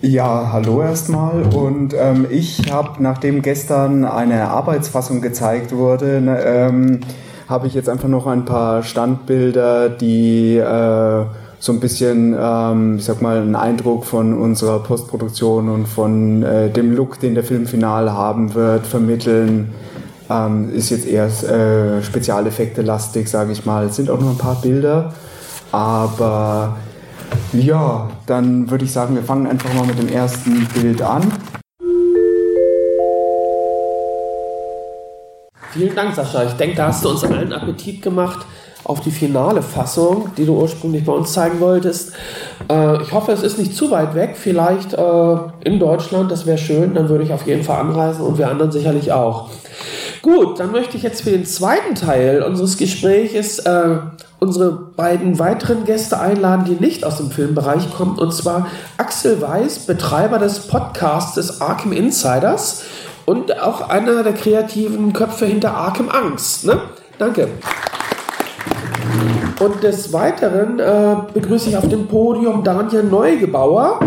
[0.00, 1.42] Ja, hallo erstmal.
[1.54, 7.00] Und ähm, ich habe, nachdem gestern eine Arbeitsfassung gezeigt wurde, ne, ähm,
[7.48, 11.24] habe ich jetzt einfach noch ein paar Standbilder, die äh,
[11.58, 16.70] so ein bisschen, ähm, ich sag mal, einen Eindruck von unserer Postproduktion und von äh,
[16.70, 19.72] dem Look, den der Film final haben wird, vermitteln.
[20.28, 23.86] Ähm, ist jetzt eher äh, Spezialeffekte lastig, sage ich mal.
[23.86, 25.12] Es sind auch noch ein paar Bilder,
[25.70, 26.76] aber
[27.52, 31.22] ja, dann würde ich sagen, wir fangen einfach mal mit dem ersten Bild an.
[35.76, 36.44] Vielen Dank, Sascha.
[36.44, 38.46] Ich denke, da hast du uns allen Appetit gemacht
[38.82, 42.12] auf die finale Fassung, die du ursprünglich bei uns zeigen wolltest.
[42.70, 44.36] Äh, ich hoffe, es ist nicht zu weit weg.
[44.38, 46.94] Vielleicht äh, in Deutschland, das wäre schön.
[46.94, 49.50] Dann würde ich auf jeden Fall anreisen und wir anderen sicherlich auch.
[50.22, 53.98] Gut, dann möchte ich jetzt für den zweiten Teil unseres Gesprächs äh,
[54.38, 58.18] unsere beiden weiteren Gäste einladen, die nicht aus dem Filmbereich kommen.
[58.18, 62.82] Und zwar Axel Weiß, Betreiber des Podcasts des Arkham Insiders
[63.26, 66.64] und auch einer der kreativen Köpfe hinter Arkham Angst.
[66.64, 66.80] Ne?
[67.18, 67.48] Danke.
[69.58, 74.00] Und des Weiteren äh, begrüße ich auf dem Podium Daniel Neugebauer.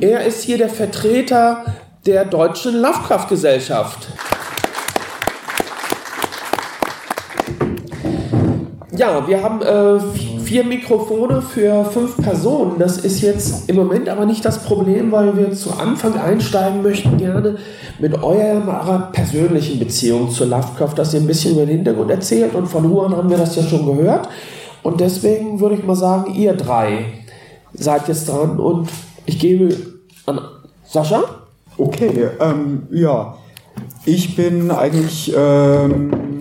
[0.00, 1.64] Er ist hier der Vertreter
[2.06, 4.08] der Deutschen Lovecraft-Gesellschaft.
[8.94, 10.00] Ja, wir haben äh,
[10.52, 12.78] vier Mikrofone für fünf Personen.
[12.78, 17.16] Das ist jetzt im Moment aber nicht das Problem, weil wir zu Anfang einsteigen möchten
[17.16, 17.56] gerne
[17.98, 22.54] mit eurer persönlichen Beziehung zu Lovecraft, dass ihr ein bisschen über den Hintergrund erzählt.
[22.54, 24.28] Und von Huan haben wir das ja schon gehört.
[24.82, 27.06] Und deswegen würde ich mal sagen, ihr drei
[27.72, 28.90] seid jetzt dran und
[29.24, 29.74] ich gebe
[30.26, 30.38] an
[30.84, 31.24] Sascha.
[31.78, 33.38] Okay, ähm, ja.
[34.04, 36.31] Ich bin eigentlich ähm,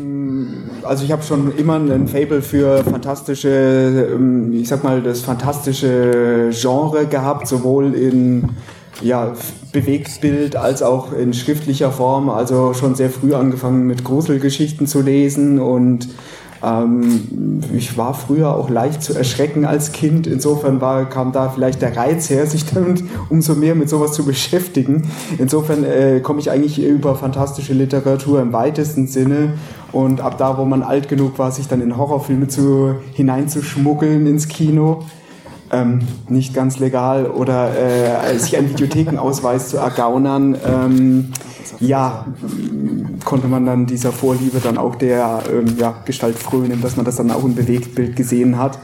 [0.84, 6.50] also ich habe schon immer ein Fable für fantastische, ähm, ich sag mal, das fantastische
[6.52, 8.50] Genre gehabt, sowohl in
[9.02, 9.34] ja,
[9.72, 12.30] Bewegtbild als auch in schriftlicher Form.
[12.30, 16.10] Also schon sehr früh angefangen mit Gruselgeschichten zu lesen und
[16.64, 20.28] ähm, ich war früher auch leicht zu erschrecken als Kind.
[20.28, 24.26] Insofern war, kam da vielleicht der Reiz her, sich dann umso mehr mit sowas zu
[24.26, 25.10] beschäftigen.
[25.38, 29.22] Insofern äh, komme ich eigentlich über fantastische Literatur im weitesten Sich
[29.92, 34.48] und ab da, wo man alt genug war, sich dann in Horrorfilme zu, hineinzuschmuggeln ins
[34.48, 35.04] Kino,
[35.72, 41.32] ähm, nicht ganz legal, oder äh, sich einen Videothekenausweis zu ergaunern, ähm,
[41.80, 42.26] ja,
[43.26, 47.16] konnte man dann dieser Vorliebe dann auch der ähm, ja, Gestalt frönen, dass man das
[47.16, 48.80] dann auch im Bewegtbild gesehen hat.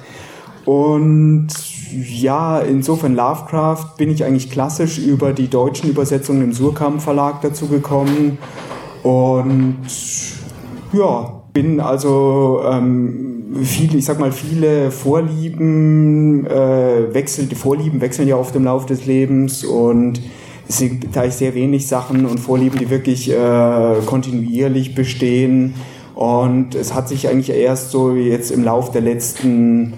[0.66, 1.48] Und
[1.92, 7.68] ja, insofern Lovecraft bin ich eigentlich klassisch über die deutschen Übersetzungen im Surkamp Verlag dazu
[7.68, 8.38] gekommen.
[9.04, 9.78] Und
[10.92, 18.28] ja, bin also ähm, viele, ich sag mal, viele Vorlieben äh, wechseln, die Vorlieben wechseln
[18.28, 20.22] ja auf dem Lauf des Lebens und
[20.70, 25.76] es sind da sehr wenig Sachen und Vorlieben, die wirklich äh, kontinuierlich bestehen.
[26.14, 29.94] Und es hat sich eigentlich erst so jetzt im Lauf der letzten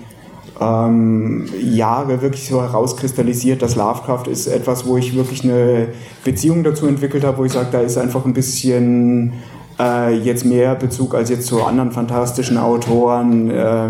[0.59, 5.87] ähm, Jahre wirklich so herauskristallisiert, dass Lovecraft ist etwas, wo ich wirklich eine
[6.23, 9.33] Beziehung dazu entwickelt habe, wo ich sage, da ist einfach ein bisschen
[9.79, 13.49] äh, jetzt mehr Bezug als jetzt zu anderen fantastischen Autoren.
[13.49, 13.89] Äh,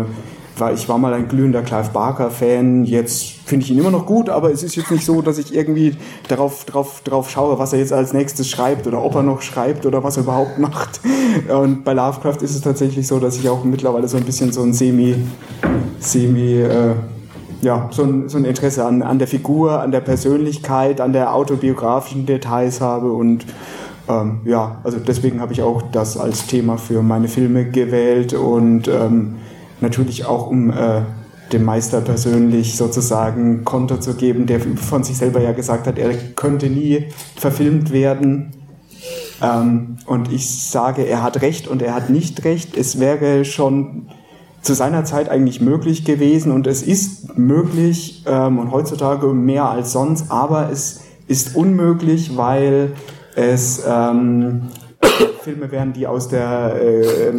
[0.60, 4.28] war, ich war mal ein glühender Clive Barker-Fan, jetzt finde ich ihn immer noch gut,
[4.28, 5.96] aber es ist jetzt nicht so, dass ich irgendwie
[6.28, 9.86] darauf, drauf, drauf schaue, was er jetzt als nächstes schreibt oder ob er noch schreibt
[9.86, 11.00] oder was er überhaupt macht.
[11.48, 14.62] Und bei Lovecraft ist es tatsächlich so, dass ich auch mittlerweile so ein bisschen so
[14.62, 15.16] ein Semi,
[15.98, 16.94] Semi, äh,
[17.62, 21.34] ja, so ein, so ein Interesse an, an der Figur, an der Persönlichkeit, an der
[21.34, 23.44] autobiografischen Details habe und
[24.10, 28.88] ähm, ja, also deswegen habe ich auch das als Thema für meine Filme gewählt und
[28.88, 29.36] ähm,
[29.80, 31.02] natürlich auch um äh,
[31.52, 36.14] dem Meister persönlich sozusagen Konter zu geben, der von sich selber ja gesagt hat, er
[36.36, 38.52] könnte nie verfilmt werden.
[39.42, 42.76] Ähm, und ich sage, er hat recht und er hat nicht recht.
[42.76, 44.06] Es wäre schon
[44.62, 49.92] zu seiner Zeit eigentlich möglich gewesen und es ist möglich ähm, und heutzutage mehr als
[49.92, 52.92] sonst, aber es ist unmöglich, weil
[53.34, 54.62] es ähm,
[55.42, 57.32] Filme wären, die aus der, äh,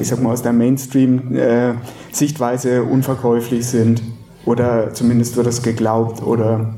[0.00, 4.02] ich sag mal, aus der Mainstream-Sichtweise äh, unverkäuflich sind.
[4.44, 6.22] Oder zumindest wird das geglaubt.
[6.22, 6.74] Oder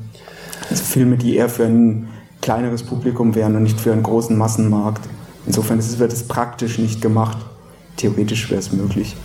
[0.69, 2.09] also Filme, die eher für ein
[2.41, 5.09] kleineres Publikum wären und nicht für einen großen Massenmarkt.
[5.47, 7.39] Insofern wird es praktisch nicht gemacht.
[7.97, 9.17] Theoretisch wäre es möglich.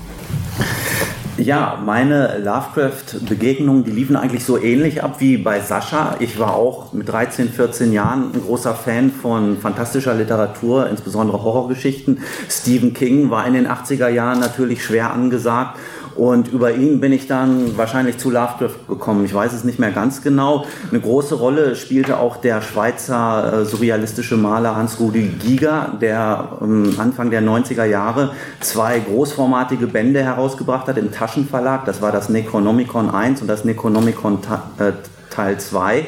[1.37, 6.15] Ja, meine Lovecraft-Begegnungen, die liefen eigentlich so ähnlich ab wie bei Sascha.
[6.19, 12.19] Ich war auch mit 13, 14 Jahren ein großer Fan von fantastischer Literatur, insbesondere Horrorgeschichten.
[12.49, 15.77] Stephen King war in den 80er Jahren natürlich schwer angesagt
[16.15, 19.25] und über ihn bin ich dann wahrscheinlich zu Lovecraft gekommen.
[19.25, 20.65] Ich weiß es nicht mehr ganz genau.
[20.89, 27.31] Eine große Rolle spielte auch der Schweizer äh, surrealistische Maler Hans-Rudi Giger, der ähm, Anfang
[27.31, 31.85] der 90er Jahre zwei großformatige Bände herausgebracht hat im Taschenverlag.
[31.85, 34.39] Das war das Necronomicon 1 und das Necronomicon
[34.79, 34.93] äh,
[35.29, 36.05] Teil 2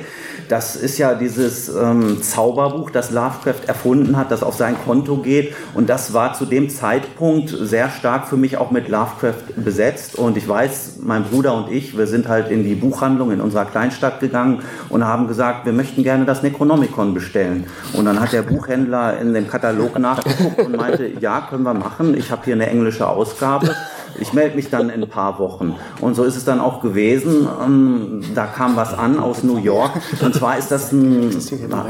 [0.49, 5.55] das ist ja dieses ähm, Zauberbuch, das Lovecraft erfunden hat, das auf sein Konto geht.
[5.73, 10.15] Und das war zu dem Zeitpunkt sehr stark für mich auch mit Lovecraft besetzt.
[10.15, 13.65] Und ich weiß, mein Bruder und ich, wir sind halt in die Buchhandlung in unserer
[13.65, 17.65] Kleinstadt gegangen und haben gesagt, wir möchten gerne das Necronomicon bestellen.
[17.93, 22.15] Und dann hat der Buchhändler in dem Katalog nachgeguckt und meinte, ja, können wir machen.
[22.17, 23.75] Ich habe hier eine englische Ausgabe.
[24.19, 25.75] Ich melde mich dann in ein paar Wochen.
[26.01, 27.47] Und so ist es dann auch gewesen.
[27.63, 29.91] Ähm, da kam was an aus New York.
[30.21, 31.31] Und zwar ist das ein,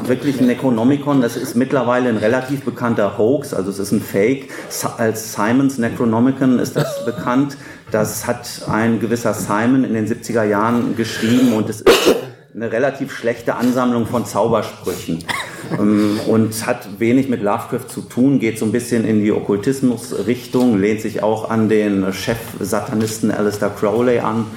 [0.08, 1.22] wirklich ein Necronomicon.
[1.22, 3.54] Das ist mittlerweile ein relativ bekannter Hoax.
[3.54, 4.50] Also es ist ein Fake.
[4.98, 7.58] Als Simons Necronomicon ist das bekannt.
[7.92, 12.17] Das hat ein gewisser Simon in den 70er Jahren geschrieben und es ist
[12.58, 15.20] eine relativ schlechte Ansammlung von Zaubersprüchen
[15.80, 20.80] ähm, und hat wenig mit Lovecraft zu tun, geht so ein bisschen in die Okkultismus-Richtung,
[20.80, 24.48] lehnt sich auch an den Chef-Satanisten Alistair Crowley an.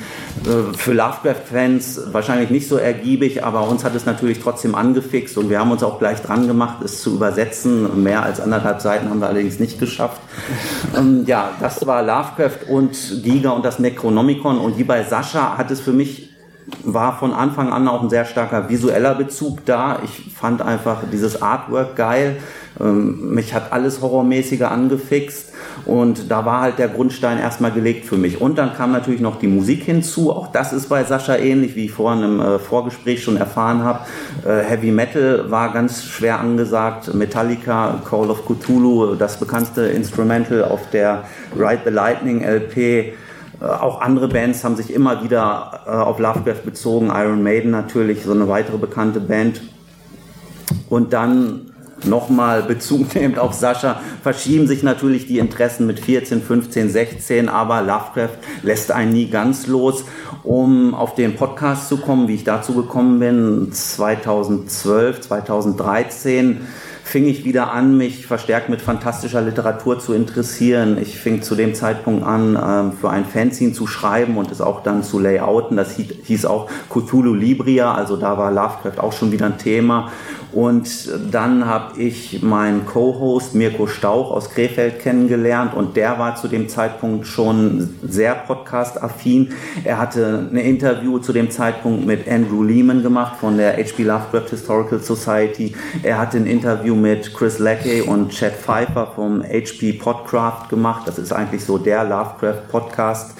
[0.46, 5.50] Äh, für Lovecraft-Fans wahrscheinlich nicht so ergiebig, aber uns hat es natürlich trotzdem angefixt und
[5.50, 8.02] wir haben uns auch gleich dran gemacht, es zu übersetzen.
[8.02, 10.20] Mehr als anderthalb Seiten haben wir allerdings nicht geschafft.
[10.96, 15.70] Ähm, ja, das war Lovecraft und Giga und das Necronomicon und wie bei Sascha hat
[15.70, 16.29] es für mich
[16.84, 20.00] war von Anfang an auch ein sehr starker visueller Bezug da.
[20.04, 22.36] Ich fand einfach dieses Artwork geil.
[22.78, 25.52] Ähm, mich hat alles horrormäßige angefixt
[25.86, 28.40] und da war halt der Grundstein erstmal gelegt für mich.
[28.40, 30.32] Und dann kam natürlich noch die Musik hinzu.
[30.32, 34.00] Auch das ist bei Sascha ähnlich, wie ich vorhin im äh, Vorgespräch schon erfahren habe.
[34.46, 37.12] Äh, Heavy Metal war ganz schwer angesagt.
[37.14, 41.24] Metallica, Call of Cthulhu, das bekannteste Instrumental auf der
[41.56, 43.14] Ride the Lightning LP
[43.66, 47.08] auch andere Bands haben sich immer wieder äh, auf Lovecraft bezogen.
[47.14, 49.60] Iron Maiden natürlich, so eine weitere bekannte Band.
[50.88, 51.70] Und dann
[52.04, 57.82] nochmal Bezug nehmend auf Sascha, verschieben sich natürlich die Interessen mit 14, 15, 16, aber
[57.82, 60.04] Lovecraft lässt einen nie ganz los.
[60.42, 66.62] Um auf den Podcast zu kommen, wie ich dazu gekommen bin, 2012, 2013,
[67.10, 70.96] fing ich wieder an, mich verstärkt mit fantastischer Literatur zu interessieren.
[70.96, 74.84] Ich fing zu dem Zeitpunkt an, ähm, für ein Fanzine zu schreiben und es auch
[74.84, 75.76] dann zu layouten.
[75.76, 80.12] Das hieß auch Cthulhu Libria, also da war Lovecraft auch schon wieder ein Thema.
[80.52, 86.48] Und dann habe ich meinen Co-Host Mirko Stauch aus Krefeld kennengelernt und der war zu
[86.48, 89.52] dem Zeitpunkt schon sehr podcast-affin.
[89.84, 94.02] Er hatte ein Interview zu dem Zeitpunkt mit Andrew Lehman gemacht von der H.P.
[94.02, 95.74] Lovecraft Historical Society.
[96.02, 101.06] Er hatte ein Interview mit Chris Lackey und Chad Pfeiffer vom HP Podcraft gemacht.
[101.06, 103.34] Das ist eigentlich so der Lovecraft-Podcast,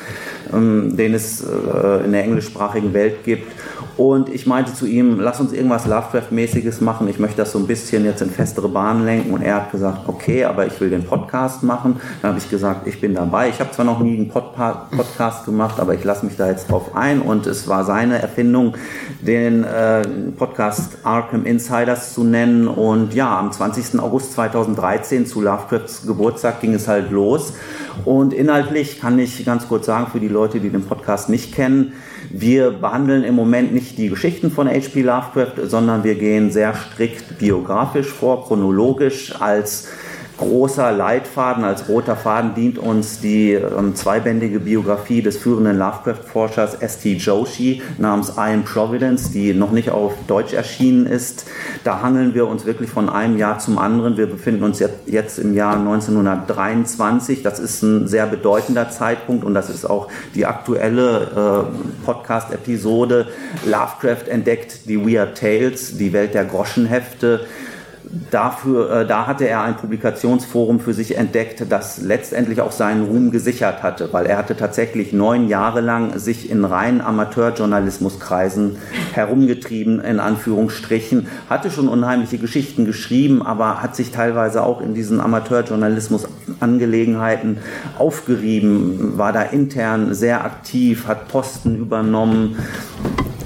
[0.53, 3.51] ähm, den es äh, in der englischsprachigen Welt gibt.
[4.01, 7.07] Und ich meinte zu ihm, lass uns irgendwas Lovecraft-mäßiges machen.
[7.09, 9.35] Ich möchte das so ein bisschen jetzt in festere Bahnen lenken.
[9.35, 12.01] Und er hat gesagt, okay, aber ich will den Podcast machen.
[12.23, 13.51] Dann habe ich gesagt, ich bin dabei.
[13.51, 14.55] Ich habe zwar noch nie einen Pod
[14.91, 17.21] Podcast gemacht, aber ich lasse mich da jetzt drauf ein.
[17.21, 18.75] Und es war seine Erfindung,
[19.21, 20.01] den äh,
[20.35, 22.69] Podcast Arkham Insiders zu nennen.
[22.69, 24.01] Und ja, am 20.
[24.01, 27.53] August 2013 zu Lovecrafts Geburtstag ging es halt los.
[28.07, 31.93] Und inhaltlich kann ich ganz kurz sagen, für die Leute, die den Podcast nicht kennen,
[32.31, 35.03] wir behandeln im Moment nicht die Geschichten von H.P.
[35.03, 39.89] Lovecraft, sondern wir gehen sehr strikt biografisch vor, chronologisch als
[40.41, 47.17] großer Leitfaden, als roter Faden dient uns die ähm, zweibändige Biografie des führenden Lovecraft-Forschers S.T.
[47.17, 51.47] Joshi namens I Am Providence, die noch nicht auf Deutsch erschienen ist.
[51.85, 54.17] Da hangeln wir uns wirklich von einem Jahr zum anderen.
[54.17, 57.43] Wir befinden uns jetzt im Jahr 1923.
[57.43, 63.27] Das ist ein sehr bedeutender Zeitpunkt und das ist auch die aktuelle äh, Podcast-Episode.
[63.67, 67.41] Lovecraft entdeckt die Weird Tales, die Welt der Groschenhefte
[68.31, 73.31] dafür, äh, da hatte er ein Publikationsforum für sich entdeckt, das letztendlich auch seinen Ruhm
[73.31, 78.79] gesichert hatte, weil er hatte tatsächlich neun Jahre lang sich in reinen Amateurjournalismuskreisen
[79.13, 85.21] herumgetrieben, in Anführungsstrichen, hatte schon unheimliche Geschichten geschrieben, aber hat sich teilweise auch in diesen
[85.21, 87.59] Amateurjournalismus-Angelegenheiten
[87.97, 92.57] aufgerieben, war da intern sehr aktiv, hat Posten übernommen.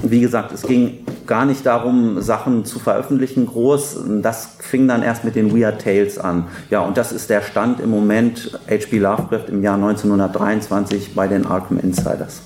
[0.01, 3.99] Wie gesagt, es ging gar nicht darum, Sachen zu veröffentlichen groß.
[4.21, 6.47] Das fing dann erst mit den Weird Tales an.
[6.69, 8.99] Ja, und das ist der Stand im Moment H.P.
[8.99, 12.41] Lovecraft im Jahr 1923 bei den Arkham Insiders.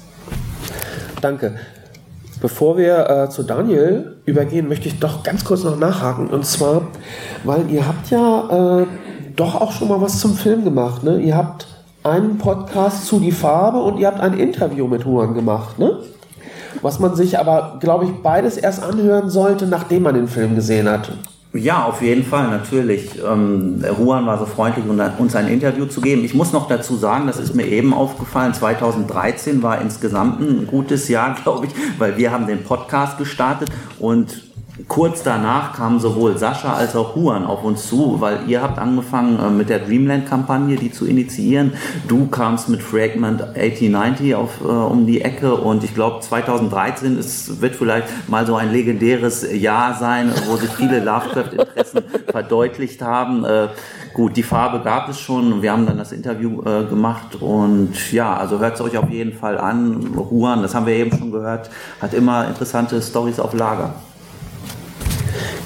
[1.22, 1.56] Danke.
[2.42, 6.28] Bevor wir äh, zu Daniel übergehen, möchte ich doch ganz kurz noch nachhaken.
[6.28, 6.84] Und zwar,
[7.44, 8.86] weil ihr habt ja äh,
[9.36, 11.04] doch auch schon mal was zum Film gemacht.
[11.04, 11.20] Ne?
[11.20, 11.68] Ihr habt
[12.04, 15.80] einen Podcast zu Die Farbe und ihr habt ein Interview mit Huan gemacht.
[15.80, 15.98] Ne?
[16.82, 20.90] Was man sich aber, glaube ich, beides erst anhören sollte, nachdem man den Film gesehen
[20.90, 21.12] hat.
[21.52, 23.20] Ja, auf jeden Fall, natürlich.
[23.28, 24.86] Ähm, Juan war so freundlich,
[25.18, 26.24] uns ein Interview zu geben.
[26.24, 31.08] Ich muss noch dazu sagen, das ist mir eben aufgefallen, 2013 war insgesamt ein gutes
[31.08, 34.49] Jahr, glaube ich, weil wir haben den Podcast gestartet und
[34.88, 39.40] kurz danach kamen sowohl Sascha als auch Juan auf uns zu, weil ihr habt angefangen
[39.40, 41.74] äh, mit der Dreamland-Kampagne, die zu initiieren.
[42.08, 47.62] Du kamst mit Fragment 8090 auf, äh, um die Ecke und ich glaube 2013 ist,
[47.62, 53.46] wird vielleicht mal so ein legendäres Jahr sein, wo sich viele Lovecraft-Interessen verdeutlicht haben.
[53.46, 53.70] Äh,
[54.14, 55.62] gut, die Farbe gab es schon.
[55.62, 59.34] Wir haben dann das Interview äh, gemacht und ja, also hört es euch auf jeden
[59.34, 60.14] Fall an.
[60.32, 61.70] Juan, das haben wir eben schon gehört,
[62.02, 63.96] hat immer interessante Stories auf Lager.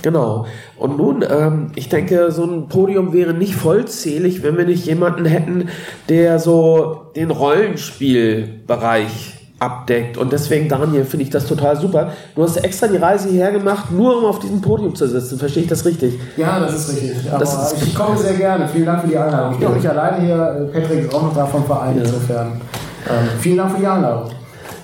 [0.02, 0.46] Genau.
[0.78, 5.26] Und nun, ähm, ich denke, so ein Podium wäre nicht vollzählig, wenn wir nicht jemanden
[5.26, 5.70] hätten,
[6.10, 10.18] der so den Rollenspielbereich abdeckt.
[10.18, 12.12] Und deswegen, Daniel, finde ich das total super.
[12.36, 15.40] Du hast extra die Reise hierher gemacht, nur um auf diesem Podium zu sitzen.
[15.40, 16.20] Verstehe ich das richtig?
[16.36, 17.32] Ja, das ist richtig.
[17.32, 18.68] Aber ist ich komme sehr gerne.
[18.68, 19.54] Vielen Dank für die Einladung.
[19.54, 20.70] Ich bin auch nicht alleine hier.
[20.74, 21.98] Patrick ist auch noch da vom Verein.
[21.98, 22.04] Ja.
[22.04, 22.62] Insofern
[23.10, 24.30] ähm, vielen Dank für die Einladung.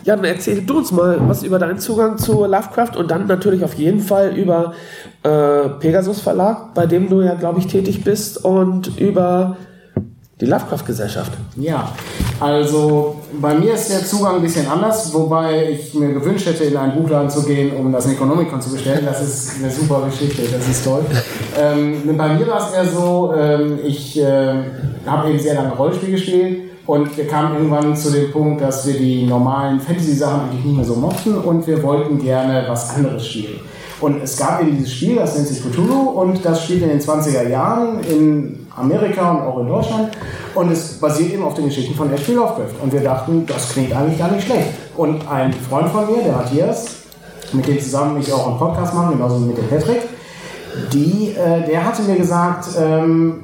[0.03, 3.63] Ja, dann erzähl du uns mal was über deinen Zugang zu Lovecraft und dann natürlich
[3.63, 4.73] auf jeden Fall über
[5.23, 9.57] äh, Pegasus Verlag, bei dem du ja, glaube ich, tätig bist und über
[10.39, 11.33] die Lovecraft-Gesellschaft.
[11.57, 11.91] Ja,
[12.39, 16.77] also bei mir ist der Zugang ein bisschen anders, wobei ich mir gewünscht hätte, in
[16.77, 19.05] einen Buchladen zu gehen, um das Necronomicon zu bestellen.
[19.05, 21.03] Das ist eine super Geschichte, das ist toll.
[21.59, 24.63] Ähm, bei mir war es eher so, ähm, ich äh,
[25.05, 28.97] habe eben sehr lange Rollenspiel gespielt und wir kamen irgendwann zu dem Punkt, dass wir
[28.97, 33.59] die normalen Fantasy-Sachen eigentlich nicht mehr so mochten und wir wollten gerne was anderes spielen.
[34.01, 36.99] Und es gab eben dieses Spiel, das nennt sich Cthulhu und das spielt in den
[36.99, 40.17] 20er Jahren in Amerika und auch in Deutschland
[40.55, 42.33] und es basiert eben auf den Geschichten von H.P.
[42.33, 42.81] Lovecraft.
[42.81, 44.69] Und wir dachten, das klingt eigentlich gar nicht schlecht.
[44.97, 46.87] Und ein Freund von mir, der Matthias,
[47.53, 50.01] mit dem zusammen ich auch einen Podcast mache, genauso wie mit dem Patrick,
[50.91, 53.43] die, äh, der hatte mir gesagt, ähm,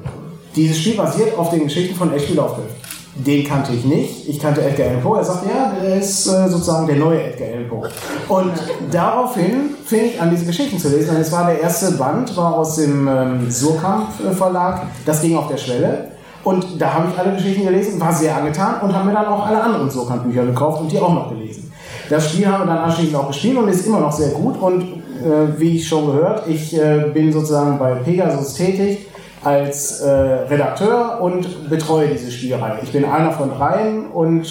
[0.56, 2.34] dieses Spiel basiert auf den Geschichten von H.P.
[2.34, 2.85] Lovecraft
[3.18, 4.28] den kannte ich nicht.
[4.28, 5.18] Ich kannte Edgar Allan Poe.
[5.18, 7.88] Er sagte, ja, der ist äh, sozusagen der neue Edgar Allan Poe.
[8.28, 8.52] Und
[8.90, 11.16] daraufhin fing ich an, diese Geschichten zu lesen.
[11.16, 14.82] Und es war der erste Band, war aus dem ähm, Surkamp Verlag.
[15.06, 16.08] Das ging auf der Schwelle.
[16.44, 19.46] Und da habe ich alle Geschichten gelesen, war sehr angetan und habe mir dann auch
[19.46, 21.72] alle anderen Surkamp-Bücher gekauft und die auch noch gelesen.
[22.08, 24.60] Das Spiel haben wir dann anschließend auch gespielt und ist immer noch sehr gut.
[24.60, 29.08] Und äh, wie ich schon gehört, ich äh, bin sozusagen bei Pegasus tätig
[29.46, 32.80] als äh, Redakteur und betreue diese Spielerei.
[32.82, 34.44] Ich bin einer von dreien und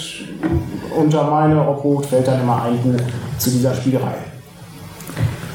[0.97, 3.01] unter meine Obhut fällt dann immer ein Buch
[3.37, 4.13] zu dieser Spielerei.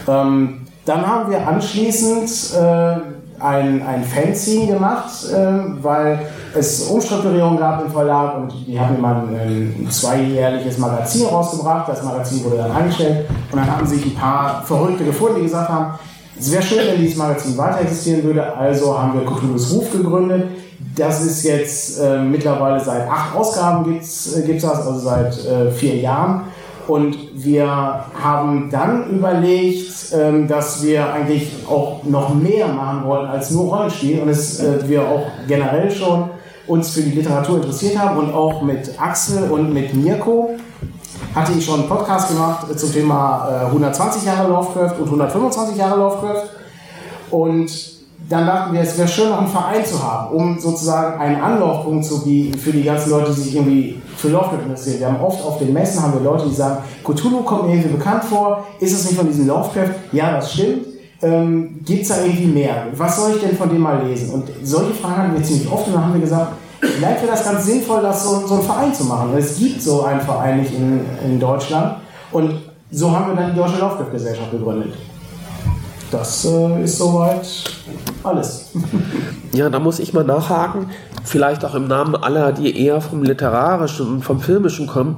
[0.07, 2.96] Ähm, dann haben wir anschließend äh,
[3.42, 6.20] ein, ein Fanzine gemacht, äh, weil
[6.55, 11.88] es Umstrukturierungen gab im Verlag und die haben immer ein, ein zweijährliches Magazin rausgebracht.
[11.88, 15.70] Das Magazin wurde dann eingestellt und dann haben sich ein paar Verrückte gefunden, die gesagt
[15.70, 15.98] haben,
[16.40, 20.48] es wäre schön, wenn dieses Magazin weiter existieren würde, also haben wir Cthulhu's Ruf gegründet.
[20.96, 25.70] Das ist jetzt äh, mittlerweile seit acht Ausgaben gibt es äh, das, also seit äh,
[25.70, 26.44] vier Jahren.
[26.88, 33.51] Und wir haben dann überlegt, ähm, dass wir eigentlich auch noch mehr machen wollen als
[33.51, 36.30] nur Rollenspiel und es, äh, wir auch generell schon
[36.66, 40.57] uns für die Literatur interessiert haben und auch mit Axel und mit Mirko
[41.35, 45.76] hatte ich schon einen Podcast gemacht äh, zum Thema 120 äh, Jahre Lovecraft und 125
[45.76, 46.49] Jahre Lovecraft.
[47.31, 47.70] Und
[48.28, 52.05] dann dachten wir, es wäre schön, noch einen Verein zu haben, um sozusagen einen Anlaufpunkt
[52.05, 55.01] zu bieten für die ganzen Leute, die sich irgendwie für Lovecraft interessieren.
[55.01, 57.97] Wir haben oft auf den Messen haben wir Leute, die sagen, Cthulhu kommt mir irgendwie
[57.97, 59.95] bekannt vor, ist es nicht von diesem Lovecraft?
[60.12, 60.87] Ja, das stimmt.
[61.22, 62.87] Ähm, Gibt es da irgendwie mehr?
[62.95, 64.33] Was soll ich denn von dem mal lesen?
[64.33, 67.45] Und solche Fragen hatten wir ziemlich oft und dann haben wir gesagt, vielleicht wäre das
[67.45, 69.37] ganz sinnvoll, das so, so einen Verein zu machen.
[69.37, 71.97] Es gibt so einen Verein nicht in, in Deutschland
[72.33, 72.55] und
[72.91, 74.95] so haben wir dann die Deutsche Lovecraft-Gesellschaft gegründet.
[76.11, 77.47] Das äh, ist soweit
[78.22, 78.70] alles.
[79.53, 80.91] Ja, da muss ich mal nachhaken,
[81.24, 85.16] vielleicht auch im Namen aller, die eher vom Literarischen und vom Filmischen kommen.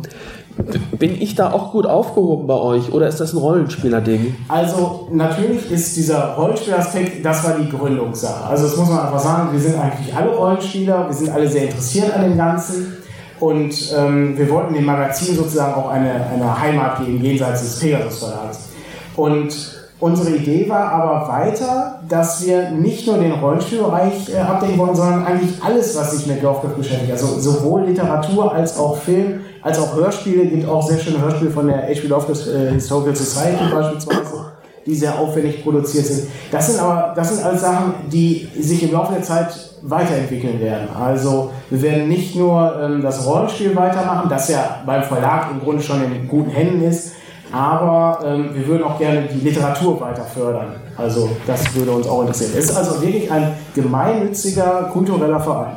[0.98, 4.34] Bin ich da auch gut aufgehoben bei euch oder ist das ein Rollenspieler-Ding?
[4.48, 8.44] Also natürlich ist dieser Rollenspielaspekt, das war die Gründungssache.
[8.44, 11.64] Also das muss man einfach sagen, wir sind eigentlich alle Rollenspieler, wir sind alle sehr
[11.64, 12.98] interessiert an dem Ganzen
[13.40, 18.18] und ähm, wir wollten dem Magazin sozusagen auch eine, eine Heimat geben, jenseits des Pegasus
[18.18, 18.68] Verlags.
[19.16, 24.96] Und Unsere Idee war aber weiter, dass wir nicht nur den Rollenspielbereich äh, abdecken wollen,
[24.96, 27.12] sondern eigentlich alles, was sich mit Lovecraft beschäftigt.
[27.12, 30.46] Also sowohl Literatur als auch Film, als auch Hörspiele.
[30.46, 32.06] Gibt auch sehr schöne Hörspiele von der H.P.
[32.08, 34.52] Lovecraft äh, Historical Society beispielsweise,
[34.84, 36.28] die sehr aufwendig produziert sind.
[36.50, 39.48] Das sind aber, das sind alles Sachen, die sich im Laufe der Zeit
[39.82, 40.88] weiterentwickeln werden.
[40.98, 45.82] Also wir werden nicht nur ähm, das Rollenspiel weitermachen, das ja beim Verlag im Grunde
[45.82, 47.12] schon in guten Händen ist,
[47.52, 50.76] aber ähm, wir würden auch gerne die Literatur weiter fördern.
[50.96, 52.52] Also das würde uns auch interessieren.
[52.56, 55.76] Es ist also wirklich ein gemeinnütziger kultureller Verein.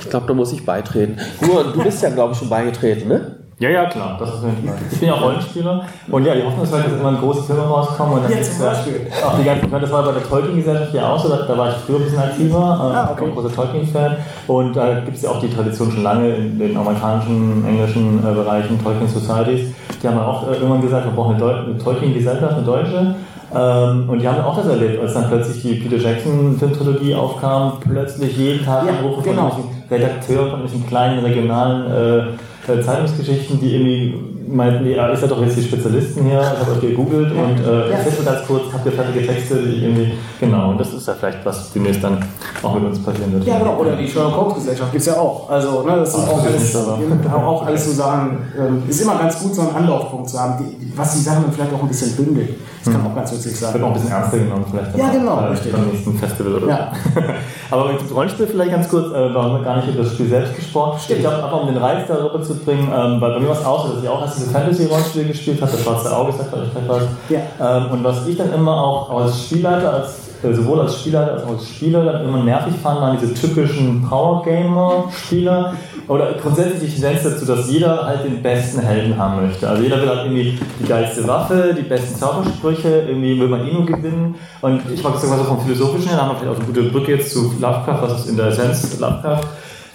[0.00, 1.16] Ich glaube, da muss ich beitreten.
[1.40, 3.36] Nur, du bist ja, glaube ich, schon beigetreten, ne?
[3.58, 4.56] Ja, ja, klar, das ist nicht
[4.90, 7.60] Ich bin ja auch Rollenspieler und ja, die Hoffnung ist halt, dass immer große Filme
[7.60, 9.06] rauskommen und dann Ja, zum Beispiel.
[9.22, 11.58] auch die ganzen, ich meine, das war bei der Tolkien-Gesellschaft ja auch so, da, da
[11.58, 13.10] war ich früher ein bisschen aktiver, äh, Ah, okay.
[13.12, 16.34] ich bin ein großer Tolkien-Fan und da gibt es ja auch die Tradition schon lange
[16.36, 21.12] in den amerikanischen, englischen äh, Bereichen, Tolkien-Societies, die haben ja auch äh, irgendwann gesagt, wir
[21.12, 23.14] brauchen eine, Deu eine Tolkien-Gesellschaft, eine deutsche,
[23.54, 28.36] ähm, und die haben auch das erlebt, als dann plötzlich die Peter Jackson-Filmtrilogie aufkam, plötzlich
[28.36, 29.50] jeden Tag Ja, Anrufe genau.
[29.50, 32.22] von irgendwelchen Redakteuren von diesen kleinen regionalen äh,
[32.68, 36.72] äh, Zeitungsgeschichten, die irgendwie meinten, ja, ihr seid doch jetzt die Spezialisten hier, ich habe
[36.72, 37.96] euch gegoogelt und äh, Ja.
[37.98, 41.44] mir ganz kurz, habt ihr fertige Texte, die irgendwie, genau, und das ist ja vielleicht
[41.44, 42.18] was demnächst dann
[42.62, 43.44] auch mit uns passieren wird.
[43.44, 43.76] Ja, genau.
[43.76, 45.48] Oder die Sherlock Holmes Gesellschaft gibt es ja auch.
[45.48, 48.38] Also, ne, das sind auch alles, ist nicht, auch alles so Sachen.
[48.58, 51.72] Ähm, ist immer ganz gut, so einen Anlaufpunkt zu haben, die, was die Sachen vielleicht
[51.72, 52.50] auch ein bisschen bündelt.
[52.84, 54.96] Das kann auch ganz witzig Wird auch ein bisschen ernster genommen vielleicht.
[54.96, 55.72] Ja, genau, äh, richtig.
[55.72, 56.92] Beim nächsten Festival oder Ja.
[57.14, 57.20] so.
[57.70, 60.56] Aber mit dem Rollenspiel vielleicht ganz kurz, äh, wir gar nicht über das Spiel selbst
[60.56, 60.98] gesprochen.
[61.08, 63.64] Ich glaube, einfach um den Reiz darüber zu bringen, ähm, weil bei mir war es
[63.64, 66.68] auch so, dass ich auch erst diese Fantasy-Rollenspiele gespielt habe, das schwarze Auge, sagt euch
[66.72, 67.02] vielleicht was.
[67.28, 67.40] Ja.
[67.60, 71.44] Ähm, und was ich dann immer auch als Spielleiter, als, äh, sowohl als Spielleiter als
[71.44, 75.74] auch als Spieler dann immer nervig fand, waren diese typischen Power-Gamer-Spieler.
[76.08, 79.68] Oder grundsätzlich die Tendenz dazu, dass jeder halt den besten Helden haben möchte.
[79.68, 83.72] Also jeder will halt irgendwie die geilste Waffe, die besten Zaubersprüche, irgendwie will man eh
[83.72, 84.34] nur gewinnen.
[84.60, 86.66] Und ich mag das sogar so vom Philosophischen her, da haben wir vielleicht auch eine
[86.66, 89.46] gute Brücke jetzt zu Lovecraft, was ist in der Essenz Lovecraft.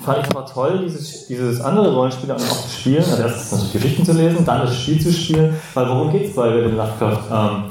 [0.06, 3.74] Fand ich zwar toll, dieses, dieses andere Rollenspiel dann auch zu spielen, also erst natürlich
[3.74, 7.24] Geschichten zu lesen, dann das Spiel zu spielen, weil worum geht es bei den Lovecraft
[7.32, 7.64] ähm?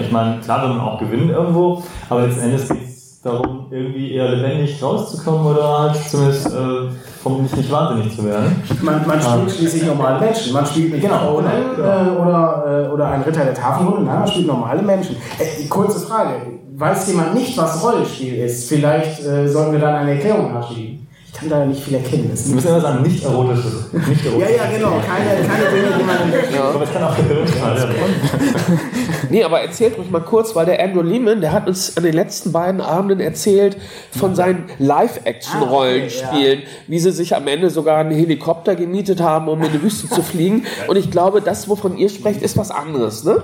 [0.00, 4.12] Ich meine, klar will man auch gewinnen irgendwo, aber letzten Endes geht es darum, irgendwie
[4.12, 6.88] eher lebendig rauszukommen oder halt zumindest äh,
[7.22, 8.62] vom nicht, nicht wahnsinnig zu werden.
[8.82, 10.52] Man, man spielt schließlich normale Menschen.
[10.52, 11.88] Man spielt mit Genau, Kronen genau.
[11.88, 14.02] äh, oder, äh, oder ein Ritter der Tafelrunde.
[14.02, 15.16] Nein, man spielt normale Menschen.
[15.38, 16.34] Äh, kurze Frage.
[16.78, 18.68] Weiß jemand nicht, was Rollenspiel ist?
[18.68, 21.05] Vielleicht äh, sollten wir dann eine Erklärung nachschieben.
[21.36, 22.30] Ich kann da nicht viel erkennen.
[22.30, 23.92] Das Wir müssen immer sagen, nicht erotisches.
[23.92, 24.56] Nicht ja, erotisches.
[24.56, 24.88] ja, genau.
[25.06, 27.88] Keine, keine Dinge, die man in Aber es kann auch verwirrend sein.
[29.28, 32.14] Nee, aber erzählt ruhig mal kurz, weil der Andrew Lehman, der hat uns an den
[32.14, 33.76] letzten beiden Abenden erzählt
[34.12, 39.72] von seinen Live-Action-Rollenspielen, wie sie sich am Ende sogar einen Helikopter gemietet haben, um in
[39.72, 40.64] die Wüste zu fliegen.
[40.86, 43.42] Und ich glaube, das, wovon ihr sprecht, ist was anderes, ne?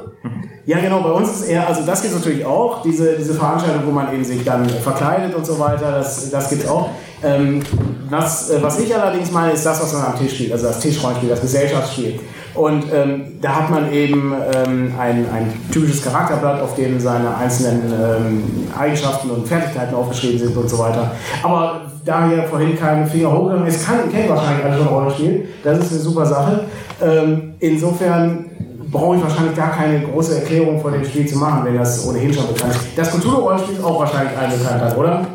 [0.65, 3.83] Ja, genau, bei uns ist eher, also das gibt es natürlich auch, diese, diese Veranstaltung,
[3.85, 6.91] wo man eben sich dann verkleidet und so weiter, das, das gibt es auch.
[7.25, 7.63] Ähm,
[8.11, 10.81] was, äh, was ich allerdings meine, ist das, was man am Tisch spielt, also das
[10.81, 12.21] Tischrollenspiel, das Gesellschaftsspiel.
[12.55, 17.93] Und ähm, da hat man eben ähm, ein, ein typisches Charakterblatt, auf dem seine einzelnen
[17.93, 21.13] ähm, Eigenschaften und Fertigkeiten aufgeschrieben sind und so weiter.
[21.43, 25.49] Aber da hier vorhin kein Finger hochgegangen ist, kann, kennt wahrscheinlich alle schon Rollenspiel.
[25.65, 26.65] Das ist eine super Sache.
[27.01, 28.51] Ähm, insofern
[28.91, 32.35] brauche ich wahrscheinlich gar keine große Erklärung von dem Spiel zu machen, wenn das ohnehin
[32.35, 32.87] schon bekannt ist.
[32.97, 35.27] Das Cthulhu-Rollenspiel ist auch wahrscheinlich allen bekannt, oder?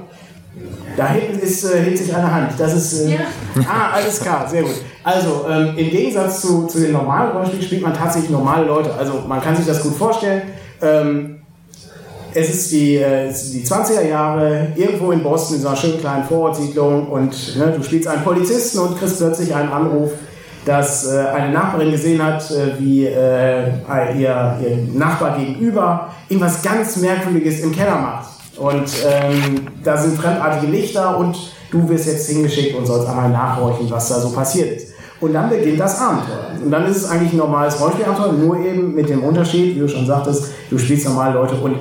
[0.98, 2.52] Da hinten ist, äh, hebt sich eine Hand.
[2.58, 3.06] Das ist.
[3.08, 3.20] Äh,
[3.68, 4.76] Ah, alles klar, sehr gut.
[5.04, 8.94] Also, ähm, im Gegensatz zu, zu den normalen Rollenspielen spielt man tatsächlich normale Leute.
[8.94, 10.42] Also, man kann sich das gut vorstellen.
[10.82, 11.38] Ähm,
[12.34, 16.00] es ist die, äh, es die 20er Jahre, irgendwo in Boston, in so einer schönen
[16.00, 20.12] kleinen Vorortsiedlung und ne, du spielst einen Polizisten und kriegst plötzlich einen Anruf,
[20.66, 23.70] dass äh, eine Nachbarin gesehen hat, äh, wie äh,
[24.20, 28.30] ihr, ihr Nachbar gegenüber irgendwas ganz Merkwürdiges im Keller macht.
[28.60, 31.36] Und ähm, da sind fremdartige Lichter und
[31.72, 34.94] du wirst jetzt hingeschickt und sollst einmal nachhorchen, was da so passiert ist.
[35.20, 36.52] Und dann beginnt das Abenteuer.
[36.64, 39.88] Und dann ist es eigentlich ein normales Rollenspielabenteuer, nur eben mit dem Unterschied, wie du
[39.88, 41.78] schon sagtest, du spielst normale Leute und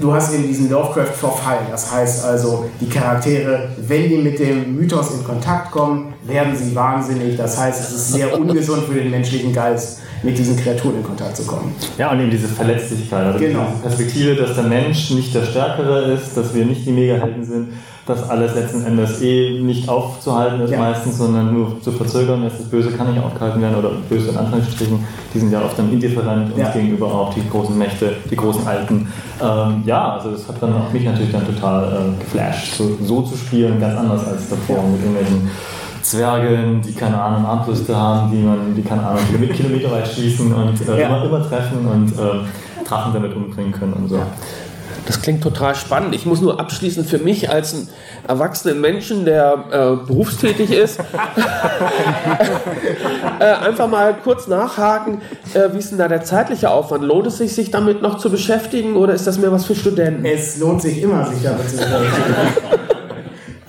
[0.00, 1.58] du hast eben diesen Lovecraft-Verfall.
[1.70, 6.74] Das heißt also, die Charaktere, wenn die mit dem Mythos in Kontakt kommen, werden sie
[6.74, 7.36] wahnsinnig.
[7.36, 11.36] Das heißt, es ist sehr ungesund für den menschlichen Geist, mit diesen Kreaturen in Kontakt
[11.36, 11.74] zu kommen.
[11.98, 13.66] Ja, und eben diese Verletzlichkeit, also Genau.
[13.72, 17.68] diese Perspektive, dass der Mensch nicht der Stärkere ist, dass wir nicht die Megahelden sind,
[18.06, 20.78] dass alles letzten Endes eh nicht aufzuhalten ist Ja.
[20.80, 22.58] meistens, sondern nur zu verzögern ist.
[22.58, 25.92] Das Böse kann nicht aufgehalten werden oder Böse in Anführungsstrichen, die sind ja oft dann
[25.92, 26.70] indifferent uns Ja.
[26.70, 29.06] gegenüber auch, die großen Mächte, die großen Alten.
[29.40, 33.22] Ähm, ja, also das hat dann auch mich natürlich dann total äh, geflasht, so, so
[33.22, 35.48] zu spielen, ganz anders als davor mit irgendwelchen
[36.10, 40.52] Zwergen, die keine Ahnung, Armbrüste haben, die man, die keine Ahnung, Kilome- Kilometer weit schießen
[40.52, 41.06] und äh, Ja.
[41.06, 42.46] immer, immer treffen und ähm,
[42.84, 44.20] Drachen damit umbringen können und so.
[45.06, 46.14] Das klingt total spannend.
[46.14, 47.88] Ich muss nur abschließend für mich als einen
[48.28, 51.00] erwachsenen Menschen, der äh, berufstätig ist,
[53.40, 55.20] äh, einfach mal kurz nachhaken,
[55.54, 57.04] äh, wie ist denn da der zeitliche Aufwand?
[57.04, 60.24] Lohnt es sich, sich damit noch zu beschäftigen oder ist das mehr was für Studenten?
[60.24, 62.36] Es lohnt sich immer, sich damit zu beschäftigen.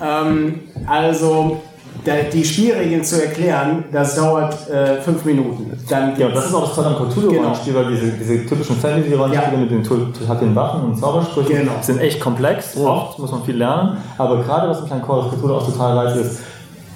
[0.00, 1.62] ähm, also,
[2.04, 5.70] die Spielregeln zu erklären, das dauert äh, fünf Minuten.
[5.88, 9.52] Dann Ja, und das ist auch das Tolle am Cthulhu-Rollenspiel, weil diese, diese typischen Fantasy-Rollenspiele
[9.54, 9.58] Ja.
[9.58, 11.72] mit den totalen Waffen und Zaubersprüchen Genau.
[11.80, 12.76] sind echt komplex.
[12.76, 13.98] Oft muss man viel lernen.
[14.18, 16.40] Aber gerade was mich an Call of Cthulhu auch total reizt, ist,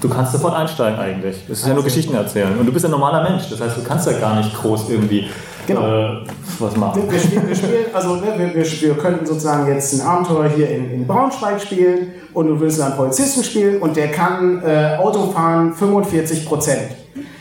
[0.01, 1.37] du kannst sofort einsteigen eigentlich.
[1.49, 2.59] Es ist ja nur Geschichten erzählen.
[2.59, 3.45] Und du bist ein normaler Mensch.
[3.49, 5.27] Das heißt, du kannst ja gar nicht groß irgendwie
[5.67, 5.83] Genau.
[5.83, 6.27] äh,
[6.59, 7.03] was machen.
[7.03, 10.49] Wir, wir, spielen, wir spielen, also ne, wir, wir, wir könnten sozusagen jetzt ein Abenteuer
[10.49, 14.97] hier in, in Braunschweig spielen und du willst einen Polizisten spielen und der kann äh,
[14.99, 16.83] Auto fahren 45 Prozent.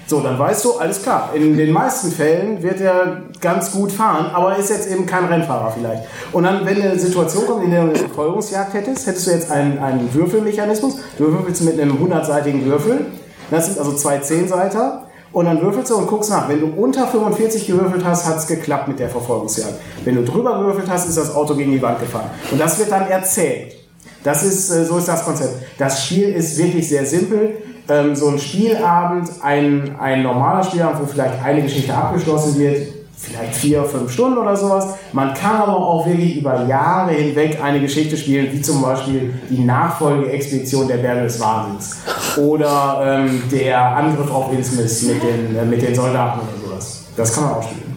[0.07, 1.31] So, dann weißt du, alles klar.
[1.33, 5.71] In den meisten Fällen wird er ganz gut fahren, aber ist jetzt eben kein Rennfahrer
[5.71, 6.03] vielleicht.
[6.31, 9.51] Und dann, wenn eine Situation kommt, in der du eine Verfolgungsjagd hättest, hättest du jetzt
[9.51, 10.99] einen, einen Würfelmechanismus.
[11.17, 13.07] Du würfelst mit einem 100-seitigen Würfel.
[13.49, 15.07] Das sind also zwei 10-Seiter.
[15.35, 16.47] Und dann würfelst du und guckst nach.
[16.47, 19.73] Wenn du unter 45 gewürfelt hast, hat es geklappt mit der Verfolgungsjagd.
[20.05, 22.29] Wenn du drüber gewürfelt hast, ist das Auto gegen die Wand gefahren.
[22.51, 23.75] Und das wird dann erzählt.
[24.23, 25.55] Das ist, äh, so ist das Konzept.
[25.77, 27.57] Das Spiel ist wirklich sehr simpel.
[27.89, 33.55] Ähm, so ein Spielabend, ein, ein normaler Spielabend, wo vielleicht eine Geschichte abgeschlossen wird, vielleicht
[33.55, 34.95] vier, fünf Stunden oder sowas.
[35.13, 39.63] Man kann aber auch wirklich über Jahre hinweg eine Geschichte spielen, wie zum Beispiel die
[39.63, 41.97] Nachfolgeexpedition der Berge des Wahnsinns
[42.37, 47.03] oder ähm, der Angriff auf Innsmouth mit den, äh, mit den Soldaten oder sowas.
[47.15, 47.95] Das kann man auch spielen.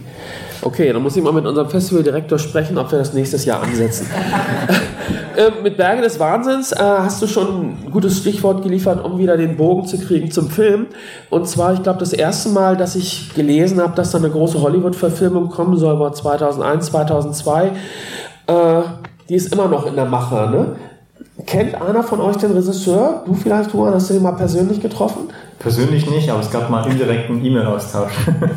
[0.61, 4.07] Okay, dann muss ich mal mit unserem Festivaldirektor sprechen, ob wir das nächstes Jahr ansetzen.
[5.39, 7.47] äh, mit Berge des Wahnsinns äh, hast du schon
[7.85, 10.87] ein gutes Stichwort geliefert, um wieder den Bogen zu kriegen zum Film.
[11.29, 14.61] Und zwar, ich glaube, das erste Mal, dass ich gelesen habe, dass da eine große
[14.61, 17.67] Hollywood-Verfilmung kommen soll, war 2001, 2002.
[17.67, 17.71] Äh,
[19.29, 20.75] die ist immer noch in der Mache, ne?
[21.45, 23.23] Kennt einer von euch den Regisseur?
[23.25, 25.29] Du vielleicht, Juan, hast du ihn mal persönlich getroffen?
[25.57, 28.11] Persönlich nicht, aber es gab mal indirekten E-Mail-Austausch.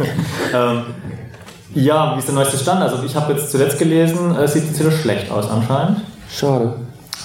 [0.52, 0.82] ähm,
[1.74, 2.82] ja, wie ist der neueste Stand?
[2.82, 6.00] Also ich habe jetzt zuletzt gelesen, äh, es sieht ziemlich schlecht aus anscheinend.
[6.32, 6.74] Schade.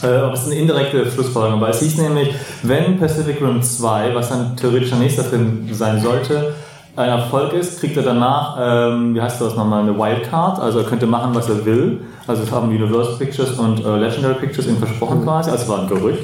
[0.04, 2.34] Äh, aber es ist eine indirekte Schlussfolgerung, weil es hieß nämlich,
[2.64, 6.54] wenn Pacific Rim 2, was dann theoretisch der nächste Film sein sollte,
[6.96, 10.86] ein Erfolg ist, kriegt er danach, ähm, wie heißt das nochmal, eine Wildcard, also er
[10.86, 12.02] könnte machen, was er will.
[12.26, 15.82] Also das haben Universal Pictures und äh, Legendary Pictures ihm versprochen quasi, also es war
[15.82, 16.24] ein Gerücht.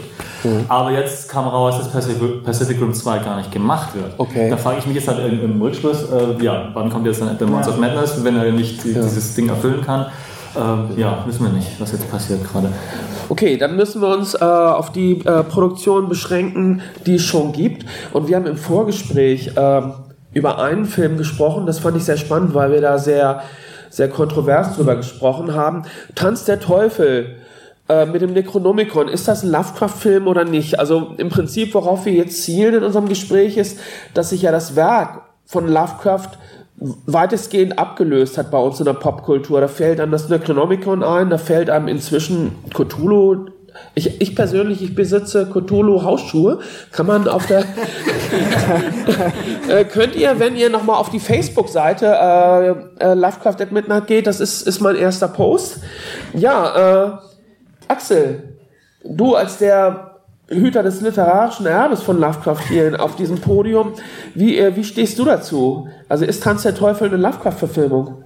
[0.67, 4.13] Aber jetzt kam raus, dass Pacific, Pacific Rim 2 gar nicht gemacht wird.
[4.17, 4.49] Okay.
[4.49, 7.37] Da frage ich mich jetzt halt im, im Rückschluss, äh, ja, wann kommt jetzt dann
[7.39, 10.07] The Months of Madness, wenn er nicht dieses Ding erfüllen kann.
[10.55, 12.69] Ähm, ja, wissen wir nicht, was jetzt passiert gerade.
[13.29, 17.85] Okay, dann müssen wir uns äh, auf die äh, Produktion beschränken, die es schon gibt.
[18.13, 19.93] Und wir haben im Vorgespräch ähm,
[20.33, 21.65] über einen Film gesprochen.
[21.65, 23.43] Das fand ich sehr spannend, weil wir da sehr,
[23.89, 25.83] sehr kontrovers drüber gesprochen haben.
[26.15, 27.37] Tanz der Teufel
[27.89, 29.07] äh, mit dem Necronomicon.
[29.07, 30.79] Ist das ein Lovecraft-Film oder nicht?
[30.79, 33.79] Also im Prinzip, worauf wir jetzt zielen in unserem Gespräch ist,
[34.13, 36.37] dass sich ja das Werk von Lovecraft
[36.77, 39.61] weitestgehend abgelöst hat bei uns in der Popkultur.
[39.61, 43.47] Da fällt einem das Necronomicon ein, da fällt einem inzwischen Cthulhu.
[43.95, 46.59] Ich, ich persönlich, ich besitze Cthulhu Hausschuhe.
[46.91, 47.59] Kann man auf der
[49.69, 54.27] äh, könnt ihr, wenn ihr nochmal auf die Facebook-Seite äh, äh, Lovecraft at Midnight geht,
[54.27, 55.79] das ist, ist mein erster Post.
[56.33, 57.11] Ja, äh,
[57.87, 58.57] Axel,
[59.03, 60.12] du als der
[60.55, 63.93] Hüter des literarischen Erbes von Lovecraft hier auf diesem Podium,
[64.35, 65.87] wie, äh, wie stehst du dazu?
[66.09, 68.23] Also ist Tanz der Teufel eine Lovecraft-Verfilmung?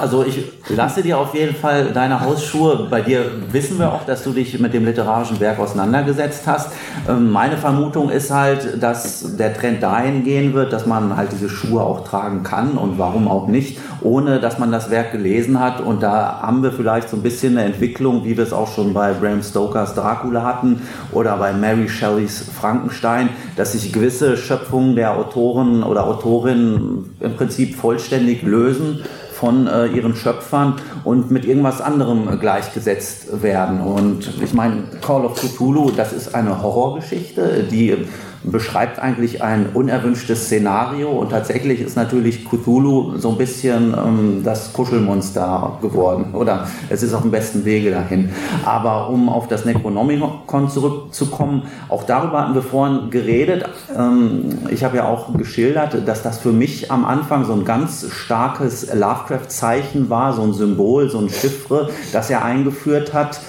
[0.00, 2.86] Also ich lasse dir auf jeden Fall deine Hausschuhe.
[2.88, 3.22] Bei dir
[3.52, 6.72] wissen wir auch, dass du dich mit dem literarischen Werk auseinandergesetzt hast.
[7.06, 11.50] Ähm, meine Vermutung ist halt, dass der Trend dahin gehen wird, dass man halt diese
[11.50, 15.82] Schuhe auch tragen kann und warum auch nicht, ohne dass man das Werk gelesen hat.
[15.82, 18.94] Und da haben wir vielleicht so ein bisschen eine Entwicklung, wie wir es auch schon
[18.94, 20.80] bei Bram Stokers Dracula hatten
[21.12, 27.74] oder bei Mary Shelleys Frankenstein, dass sich gewisse Schöpfungen der Autoren oder Autorinnen im Prinzip
[27.74, 29.04] vollständig lösen
[29.40, 33.80] von äh, ihren Schöpfern und mit irgendwas anderem äh, gleichgesetzt werden.
[33.80, 38.06] Und ich meine, Call of Cthulhu, das ist eine Horrorgeschichte, die
[38.42, 44.72] beschreibt eigentlich ein unerwünschtes Szenario und tatsächlich ist natürlich Cthulhu so ein bisschen ähm, das
[44.72, 48.30] Kuschelmonster geworden oder es ist auf dem besten Wege dahin.
[48.64, 53.68] Aber um auf das Necronomicon zurückzukommen, auch darüber hatten wir vorhin geredet.
[53.96, 58.06] Ähm, ich habe ja auch geschildert, dass das für mich am Anfang so ein ganz
[58.10, 63.40] starkes Lovecraft-Zeichen war, so ein Symbol, so ein Chiffre, das er eingeführt hat.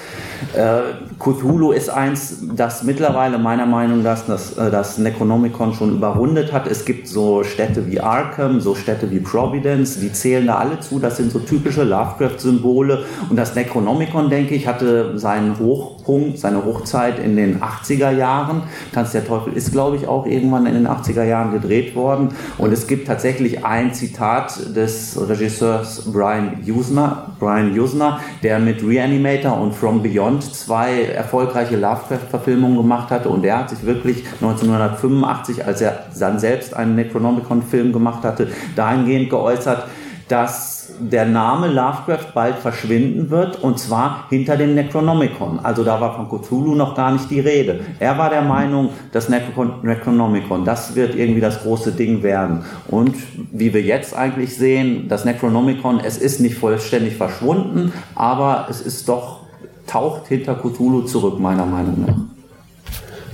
[0.53, 0.81] Äh,
[1.19, 6.67] Cthulhu ist eins, das mittlerweile meiner Meinung nach das, äh, das Necronomicon schon überrundet hat.
[6.67, 10.99] Es gibt so Städte wie Arkham, so Städte wie Providence, die zählen da alle zu.
[10.99, 13.05] Das sind so typische Lovecraft-Symbole.
[13.29, 15.57] Und das Necronomicon, denke ich, hatte seinen
[16.01, 18.63] Hochpunkt, seine Hochzeit in den 80er Jahren.
[18.93, 22.29] Tanz der Teufel ist, glaube ich, auch irgendwann in den 80er Jahren gedreht worden.
[22.57, 29.59] Und es gibt tatsächlich ein Zitat des Regisseurs Brian Usner, Brian Usner der mit Reanimator
[29.59, 35.81] und From Beyond zwei erfolgreiche Lovecraft-Verfilmungen gemacht hatte und er hat sich wirklich 1985, als
[35.81, 39.85] er dann selbst einen Necronomicon-Film gemacht hatte, dahingehend geäußert,
[40.31, 45.59] dass der Name Lovecraft bald verschwinden wird und zwar hinter dem Necronomicon.
[45.59, 47.81] Also da war von Cthulhu noch gar nicht die Rede.
[47.99, 52.63] Er war der Meinung, das Necronomicon, das wird irgendwie das große Ding werden.
[52.87, 53.15] Und
[53.51, 59.09] wie wir jetzt eigentlich sehen, das Necronomicon, es ist nicht vollständig verschwunden, aber es ist
[59.09, 59.41] doch
[59.85, 62.15] taucht hinter Cthulhu zurück, meiner Meinung nach.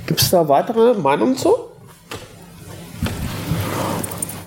[0.07, 1.53] Gibt es da weitere Meinungen zu?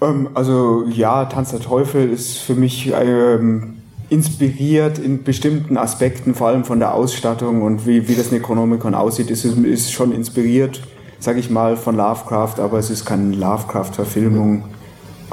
[0.03, 3.77] Ähm, also ja, Tanz der Teufel ist für mich ähm,
[4.09, 9.31] inspiriert in bestimmten Aspekten, vor allem von der Ausstattung und wie, wie das Necronomicon aussieht,
[9.31, 10.83] ist, ist schon inspiriert,
[11.21, 14.65] sage ich mal, von Lovecraft, aber es ist keine Lovecraft-Verfilmung.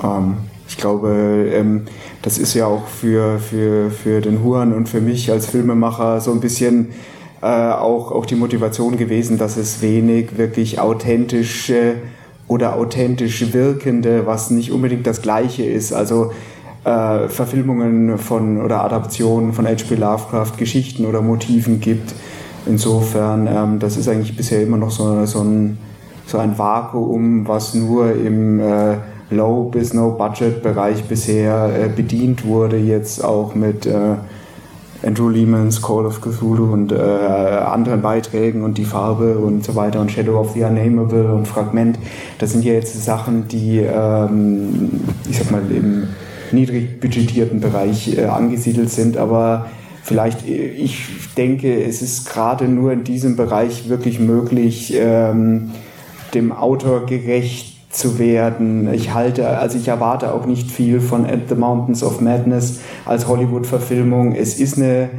[0.03, 0.37] Ähm,
[0.69, 1.85] ich glaube, ähm,
[2.21, 6.31] das ist ja auch für, für, für den Huan und für mich als Filmemacher so
[6.31, 6.89] ein bisschen
[7.41, 11.95] äh, auch, auch die Motivation gewesen, dass es wenig wirklich authentische
[12.47, 15.93] oder authentisch wirkende, was nicht unbedingt das gleiche ist.
[15.93, 16.31] Also
[16.83, 19.95] äh, Verfilmungen von oder Adaptionen von H.P.
[19.95, 22.13] Lovecraft, Geschichten oder Motiven gibt.
[22.65, 25.77] Insofern, ähm, das ist eigentlich bisher immer noch so, so, ein,
[26.25, 28.95] so ein Vakuum, was nur im äh,
[29.29, 34.15] Low- bis No-Budget-Bereich bisher äh, bedient wurde, jetzt auch mit äh,
[35.07, 40.01] Andrew Lehmans Call of Cthulhu und äh, anderen Beiträgen und die Farbe und so weiter
[40.01, 41.97] und Shadow of the Unnameable und Fragment.
[42.39, 44.89] Das sind ja jetzt Sachen, die, ähm,
[45.29, 46.09] ich sag mal, im
[46.51, 49.67] niedrig budgetierten Bereich äh, angesiedelt sind, aber
[50.03, 51.05] vielleicht, äh, ich
[51.37, 55.71] denke, es ist gerade nur in diesem Bereich wirklich möglich, ähm,
[56.33, 58.93] dem Autor gerecht zu werden.
[58.93, 63.27] Ich halte, also ich erwarte auch nicht viel von At the Mountains of Madness als
[63.27, 64.35] Hollywood-Verfilmung.
[64.35, 65.09] Es ist eine,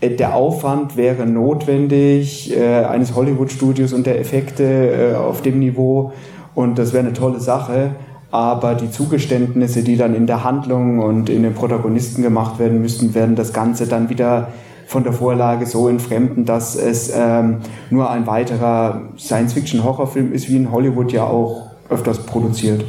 [0.00, 6.12] äh, der Aufwand wäre notwendig äh, eines Hollywood-Studios und der Effekte äh, auf dem Niveau
[6.54, 7.90] und das wäre eine tolle Sache.
[8.32, 13.12] Aber die Zugeständnisse, die dann in der Handlung und in den Protagonisten gemacht werden müssten,
[13.12, 14.48] werden das Ganze dann wieder
[14.86, 17.58] von der Vorlage so entfremden, dass es ähm,
[17.90, 22.84] nur ein weiterer Science-Fiction-Horrorfilm ist, wie in Hollywood ja auch öfters produziert.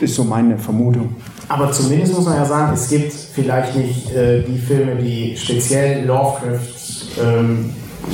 [0.00, 1.16] Ist so meine Vermutung.
[1.48, 6.06] Aber zumindest muss man ja sagen, es gibt vielleicht nicht äh, die Filme, die speziell
[6.06, 7.70] Lovecraft, ähm,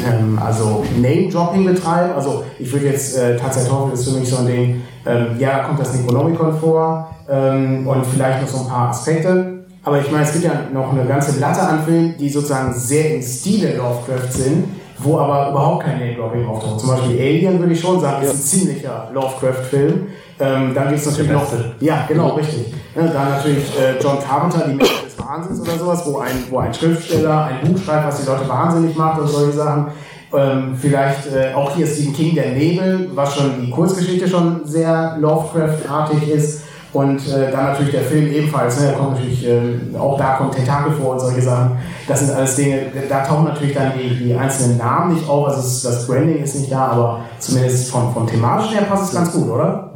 [0.08, 2.12] ähm, also Name-Dropping betreiben.
[2.14, 5.80] Also ich würde jetzt, äh, Teufel ist für mich so ein Ding, ähm, ja, kommt
[5.80, 9.64] das Necronomicon vor ähm, und vielleicht noch so ein paar Aspekte.
[9.84, 13.14] Aber ich meine, es gibt ja noch eine ganze Latte an Filmen, die sozusagen sehr
[13.14, 14.64] im Stile Lovecraft sind
[14.98, 16.80] wo aber überhaupt kein Name-Dropping auftaucht.
[16.80, 20.06] Zum Beispiel Alien würde ich schon sagen, ist ein ziemlicher Lovecraft-Film.
[20.38, 21.46] Ähm, dann gibt es natürlich noch.
[21.80, 22.74] Ja, genau, richtig.
[22.94, 26.58] Ja, dann natürlich äh, John Carpenter, die Menschen des Wahnsinns oder sowas, wo ein, wo
[26.58, 29.86] ein Schriftsteller ein Buch schreibt, was die Leute wahnsinnig macht und solche Sachen.
[30.34, 35.16] Ähm, vielleicht äh, auch hier Stephen King, Der Nebel, was schon die Kurzgeschichte schon sehr
[35.20, 36.64] Lovecraft-artig ist.
[36.96, 39.60] Und äh, dann natürlich der Film ebenfalls, ne, da kommt natürlich, äh,
[39.98, 41.72] auch da kommt Tentakel vor und solche Sachen.
[42.08, 45.88] Das sind alles Dinge, da tauchen natürlich dann die, die einzelnen Namen nicht auf, also
[45.88, 49.46] das Branding ist nicht da, aber zumindest von, von thematisch her passt es ganz gut,
[49.46, 49.92] oder?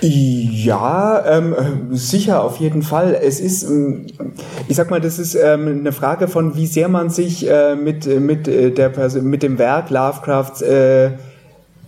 [0.00, 1.54] Ja, ähm,
[1.90, 3.18] sicher, auf jeden Fall.
[3.20, 4.06] Es ist, ähm,
[4.66, 8.06] ich sag mal, das ist ähm, eine Frage von, wie sehr man sich äh, mit,
[8.06, 11.10] mit, äh, der mit dem Werk Lovecrafts äh,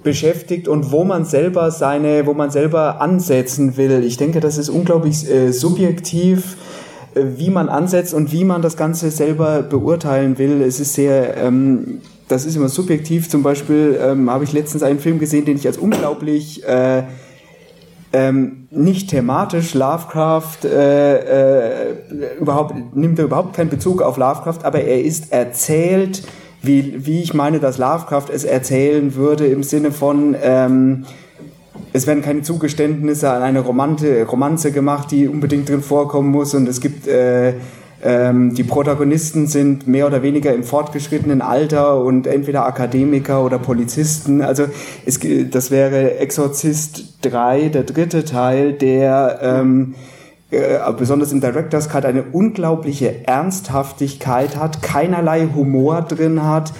[0.03, 4.03] beschäftigt und wo man selber seine, wo man selber ansetzen will.
[4.05, 6.57] Ich denke, das ist unglaublich äh, subjektiv,
[7.15, 10.63] äh, wie man ansetzt und wie man das Ganze selber beurteilen will.
[10.63, 13.29] Es ist sehr, ähm, das ist immer subjektiv.
[13.29, 17.03] Zum Beispiel ähm, habe ich letztens einen Film gesehen, den ich als unglaublich äh,
[18.13, 21.95] ähm, nicht thematisch Lovecraft äh, äh,
[22.41, 26.23] überhaupt nimmt er überhaupt keinen Bezug auf Lovecraft, aber er ist erzählt,
[26.63, 31.05] wie, wie ich meine, dass Lovecraft es erzählen würde im Sinne von ähm,
[31.93, 36.69] es werden keine Zugeständnisse an eine Romante, Romanze gemacht, die unbedingt drin vorkommen muss und
[36.69, 37.55] es gibt äh,
[38.03, 44.41] ähm, die Protagonisten sind mehr oder weniger im fortgeschrittenen Alter und entweder Akademiker oder Polizisten.
[44.41, 44.67] Also
[45.05, 49.95] es, das wäre Exorzist 3, der dritte Teil, der ähm,
[50.51, 56.73] äh, besonders im Director's Cut eine unglaubliche Ernsthaftigkeit hat, keinerlei Humor drin hat,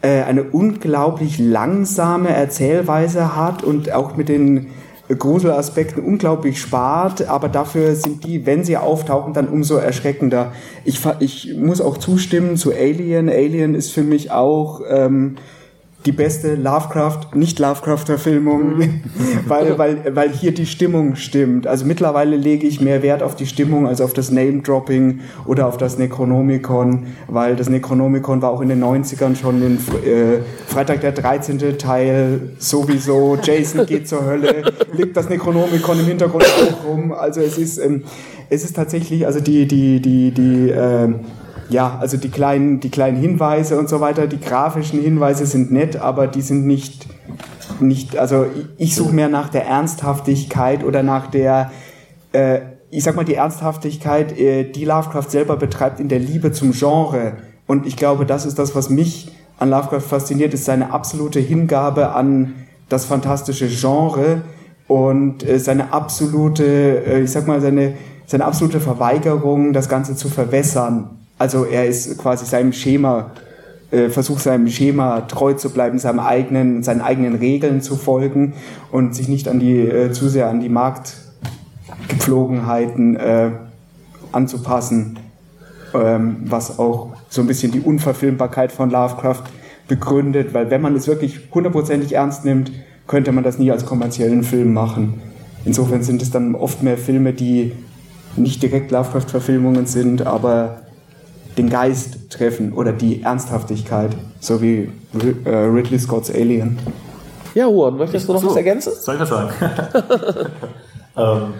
[0.00, 4.68] äh, eine unglaublich langsame Erzählweise hat und auch mit den
[5.08, 10.52] Gruselaspekten unglaublich spart, aber dafür sind die, wenn sie auftauchen, dann umso erschreckender.
[10.84, 13.28] Ich, ich muss auch zustimmen zu Alien.
[13.30, 15.36] Alien ist für mich auch ähm,
[16.06, 19.00] die beste Lovecraft, nicht Lovecraft-Verfilmung, mhm.
[19.46, 21.66] weil, weil, weil hier die Stimmung stimmt.
[21.66, 25.76] Also mittlerweile lege ich mehr Wert auf die Stimmung als auf das Name-Dropping oder auf
[25.76, 31.12] das Necronomicon, weil das Necronomicon war auch in den 90ern schon in äh, Freitag der
[31.12, 31.78] 13.
[31.78, 37.12] Teil sowieso, Jason geht zur Hölle, liegt das Necronomicon im Hintergrund auch rum.
[37.12, 38.04] Also es ist, ähm,
[38.50, 41.12] es ist tatsächlich, also die, die, die, die, äh,
[41.70, 45.96] ja, also die kleinen, die kleinen Hinweise und so weiter, die grafischen Hinweise sind nett,
[45.96, 47.06] aber die sind nicht,
[47.80, 48.46] nicht also
[48.78, 51.70] ich suche mehr nach der Ernsthaftigkeit oder nach der,
[52.32, 52.60] äh,
[52.90, 57.34] ich sag mal, die Ernsthaftigkeit, äh, die Lovecraft selber betreibt in der Liebe zum Genre.
[57.66, 62.14] Und ich glaube, das ist das, was mich an Lovecraft fasziniert, ist seine absolute Hingabe
[62.14, 62.54] an
[62.88, 64.42] das fantastische Genre
[64.86, 67.94] und äh, seine absolute, äh, ich sag mal, seine,
[68.26, 71.17] seine absolute Verweigerung, das Ganze zu verwässern.
[71.38, 73.30] Also er ist quasi seinem Schema,
[73.90, 78.52] äh, versucht seinem Schema treu zu bleiben, seinem eigenen, seinen eigenen Regeln zu folgen
[78.90, 83.52] und sich nicht an die, äh, zu sehr an die Marktgepflogenheiten äh,
[84.32, 85.18] anzupassen,
[85.94, 89.44] ähm, was auch so ein bisschen die Unverfilmbarkeit von Lovecraft
[89.86, 92.72] begründet, weil wenn man es wirklich hundertprozentig ernst nimmt,
[93.06, 95.22] könnte man das nie als kommerziellen Film machen.
[95.64, 97.72] Insofern sind es dann oft mehr Filme, die
[98.36, 100.82] nicht direkt Lovecraft-Verfilmungen sind, aber
[101.58, 104.90] den Geist treffen oder die Ernsthaftigkeit, so wie
[105.44, 106.78] äh, Ridley Scott's Alien.
[107.54, 108.92] Ja, Juan, möchtest du noch so, was ergänzen?
[108.98, 109.50] Soll ich das sagen?
[111.16, 111.54] ähm,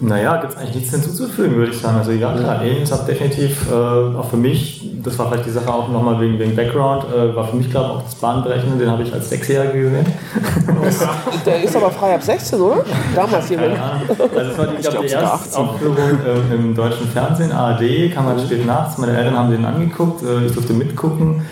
[0.00, 1.98] naja, gibt es eigentlich nichts hinzuzufügen, würde ich sagen.
[1.98, 5.72] Also ja, klar, Aliens hat definitiv äh, auch für mich, das war vielleicht die Sache
[5.72, 8.90] auch nochmal wegen, wegen Background, äh, war für mich, glaube ich, auch das Bahnbrechende, den
[8.90, 10.06] habe ich als Sechsjähriger gesehen.
[11.46, 12.84] Der ist aber frei ab 16, oder?
[13.14, 13.58] Damals hier.
[13.58, 18.12] Keine Also das war die, ich glaub, die erste Aufführung äh, im deutschen Fernsehen, ARD,
[18.14, 21.42] kam halt spät nachts, meine Eltern haben den angeguckt, äh, ich durfte mitgucken.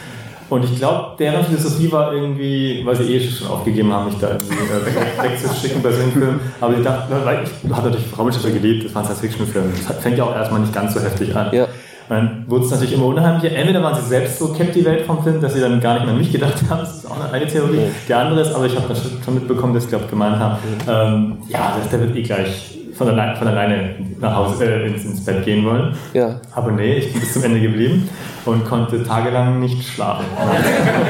[0.51, 4.29] Und ich glaube, deren Philosophie war irgendwie, weil sie eh schon aufgegeben haben, mich da
[4.31, 6.41] irgendwie äh, wegzuschicken bei so einem Film.
[6.61, 9.73] Aber ich dachte, weil ich habe natürlich Raumschiffe geliebt, das war ein Science-Fiction-Film.
[9.87, 11.53] Das fängt ja auch erstmal nicht ganz so heftig an.
[11.53, 11.65] Ja.
[11.65, 13.55] Und dann wurde es natürlich immer unheimlicher.
[13.55, 16.05] Entweder waren sie selbst so kennt die Welt vom Film, dass sie dann gar nicht
[16.05, 16.81] mehr an mich gedacht haben.
[16.81, 17.83] Das ist auch eine Theorie.
[18.09, 20.57] Die andere ist, aber ich habe das schon mitbekommen, dass sie, glaube gemeint haben,
[20.89, 25.25] ähm, ja, der wird eh gleich von, allein, von alleine nach Hause äh, ins, ins,
[25.25, 25.97] Bett gehen wollen.
[26.13, 26.41] Ja.
[26.55, 28.09] Aber nee, ich bin bis zum Ende geblieben
[28.45, 30.27] und konnte tagelang nicht schlafen.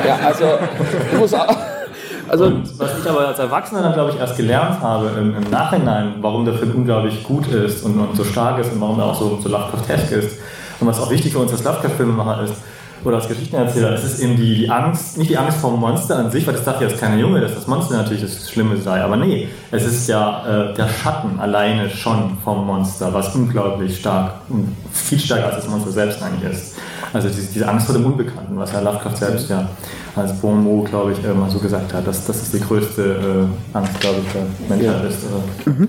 [0.07, 0.45] Ja, also
[1.11, 1.57] ich muss auch.
[2.29, 5.51] Also, und was ich aber als Erwachsener dann, glaube ich, erst gelernt habe im, im,
[5.51, 9.07] Nachhinein, warum der Film unglaublich gut ist und, und so stark ist und warum er
[9.07, 10.39] auch so, so Lovecraft-esque ist
[10.79, 12.55] und was auch wichtig für uns als Lovecraft-Filmemacher ist,
[13.05, 16.31] oder als Geschichtenerzähler, es ist eben die, Angst, nicht die Angst vor dem Monster an
[16.31, 19.03] sich, weil das dachte ja als kleiner Junge, dass das Monster natürlich das Schlimme sei,
[19.03, 24.41] aber nee, es ist ja äh, der Schatten alleine schon vom Monster, was unglaublich stark,
[24.93, 26.77] viel stärker als das Monster selbst eigentlich ist.
[27.13, 29.69] Also diese, diese Angst vor dem Unbekannten, was Herr Lovecraft selbst ja
[30.17, 33.77] als Bon mot, glaube ich, mal so gesagt hat, dass das ist die größte äh,
[33.77, 35.09] Angst, glaube ich, der Menschheit ja.
[35.09, 35.67] ist.
[35.67, 35.89] Mhm.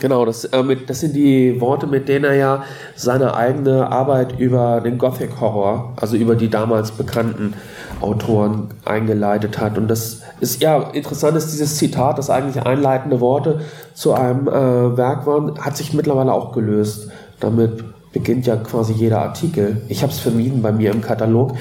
[0.00, 2.64] Genau, das, äh, das sind die Worte, mit denen er ja
[2.96, 7.54] seine eigene Arbeit über den Gothic Horror, also über die damals bekannten
[8.00, 9.78] Autoren eingeleitet hat.
[9.78, 13.60] Und das ist ja interessant, ist dieses Zitat, das eigentlich einleitende Worte
[13.94, 17.08] zu einem äh, Werk waren, hat sich mittlerweile auch gelöst.
[17.40, 17.84] Damit
[18.14, 19.82] beginnt ja quasi jeder Artikel.
[19.88, 21.54] Ich habe es vermieden bei mir im Katalog.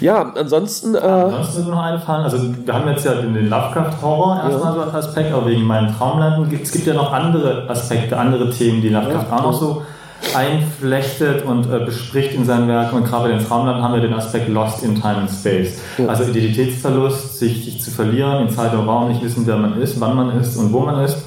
[0.00, 0.94] Ja, ansonsten.
[0.94, 4.80] Äh, ansonsten ist mir noch eingefallen, also wir haben jetzt ja den, Lovecraft-Horror erstmal so
[4.80, 8.80] als Aspekt, aber wegen meinen Traumlanden gibt es gibt ja noch andere Aspekte, andere Themen,
[8.80, 9.82] die Lovecraft ja, auch noch so
[10.34, 12.96] einflechtet und äh, bespricht in seinen Werken.
[12.96, 15.80] Und gerade bei den Traumlanden haben wir den Aspekt Lost in Time and Space.
[15.98, 16.06] Ja.
[16.06, 20.00] Also Identitätsverlust, sich, sich, zu verlieren, in Zeit und Raum nicht wissen, wer man ist,
[20.00, 21.18] wann man ist und wo man ist.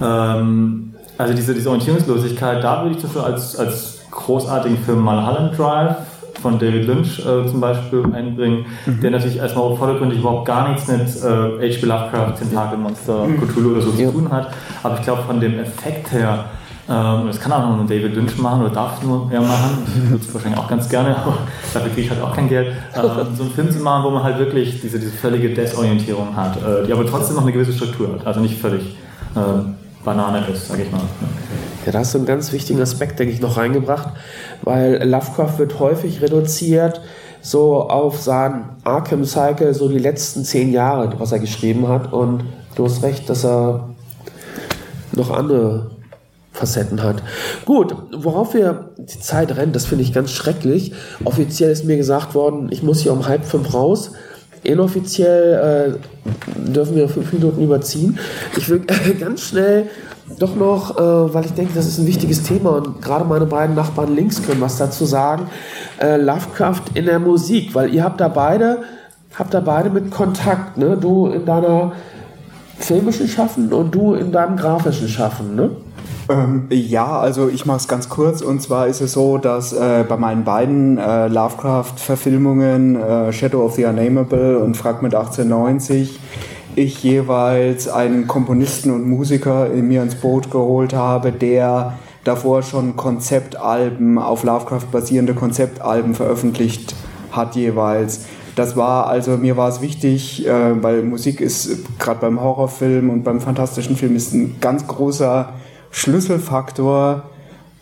[0.00, 5.96] Ähm, also diese, diese Orientierungslosigkeit, da würde ich Beispiel als, als großartigen Film Mulholland Drive
[6.40, 9.00] von David Lynch äh, zum Beispiel einbringen, mhm.
[9.00, 11.86] der natürlich erstmal vordergründig überhaupt gar nichts mit äh, H.P.
[11.86, 13.40] Lovecraft, Tentakelmonster, mhm.
[13.40, 14.06] Cthulhu oder so ja.
[14.08, 14.52] zu tun hat.
[14.82, 16.46] Aber ich glaube, von dem Effekt her,
[16.88, 19.86] ähm, das kann auch noch David Lynch machen oder darf nur er machen.
[20.08, 21.38] Würde es wahrscheinlich auch ganz gerne, aber
[21.72, 22.74] dafür kriege ich halt auch kein Geld.
[22.96, 26.56] Ähm, so einen Film zu machen, wo man halt wirklich diese, diese völlige Desorientierung hat,
[26.56, 28.26] äh, die aber trotzdem noch eine gewisse Struktur hat.
[28.26, 28.96] Also nicht völlig
[29.36, 29.40] äh,
[30.04, 31.02] Banane ist, sage ich mal.
[31.92, 34.08] Da hast du einen ganz wichtigen Aspekt, denke ich, noch reingebracht,
[34.62, 37.00] weil Lovecraft wird häufig reduziert
[37.42, 42.12] so auf sein Arkham Cycle, so die letzten zehn Jahre, was er geschrieben hat.
[42.12, 43.88] Und du hast recht, dass er
[45.12, 45.90] noch andere
[46.52, 47.22] Facetten hat.
[47.64, 50.92] Gut, worauf wir die Zeit rennt, das finde ich ganz schrecklich.
[51.24, 54.12] Offiziell ist mir gesagt worden, ich muss hier um halb fünf raus.
[54.62, 58.18] Inoffiziell äh, dürfen wir fünf Minuten überziehen.
[58.58, 58.80] Ich will
[59.20, 59.88] ganz schnell
[60.38, 63.74] doch noch, äh, weil ich denke, das ist ein wichtiges Thema und gerade meine beiden
[63.74, 65.46] Nachbarn links können was dazu sagen.
[66.00, 68.78] Äh, Lovecraft in der Musik, weil ihr habt da beide,
[69.38, 70.96] habt da beide mit Kontakt, ne?
[70.96, 71.92] Du in deiner
[72.78, 75.70] filmischen Schaffen und du in deinem grafischen Schaffen, ne?
[76.30, 78.40] Ähm, ja, also ich mache es ganz kurz.
[78.40, 83.74] Und zwar ist es so, dass äh, bei meinen beiden äh, Lovecraft-Verfilmungen, äh, Shadow of
[83.74, 86.20] the Unnameable und Fragment 1890,
[86.76, 92.96] ich jeweils einen Komponisten und Musiker in mir ins Boot geholt habe, der davor schon
[92.96, 96.94] Konzeptalben, auf Lovecraft basierende Konzeptalben veröffentlicht
[97.32, 98.26] hat jeweils.
[98.56, 103.22] Das war also, mir war es wichtig, äh, weil Musik ist gerade beim Horrorfilm und
[103.22, 105.52] beim fantastischen Film ist ein ganz großer
[105.90, 107.22] Schlüsselfaktor.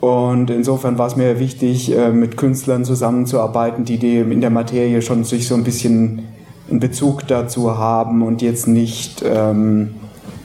[0.00, 5.02] Und insofern war es mir wichtig, äh, mit Künstlern zusammenzuarbeiten, die dem in der Materie
[5.02, 6.22] schon sich so ein bisschen
[6.70, 9.94] einen Bezug dazu haben und jetzt nicht, ähm,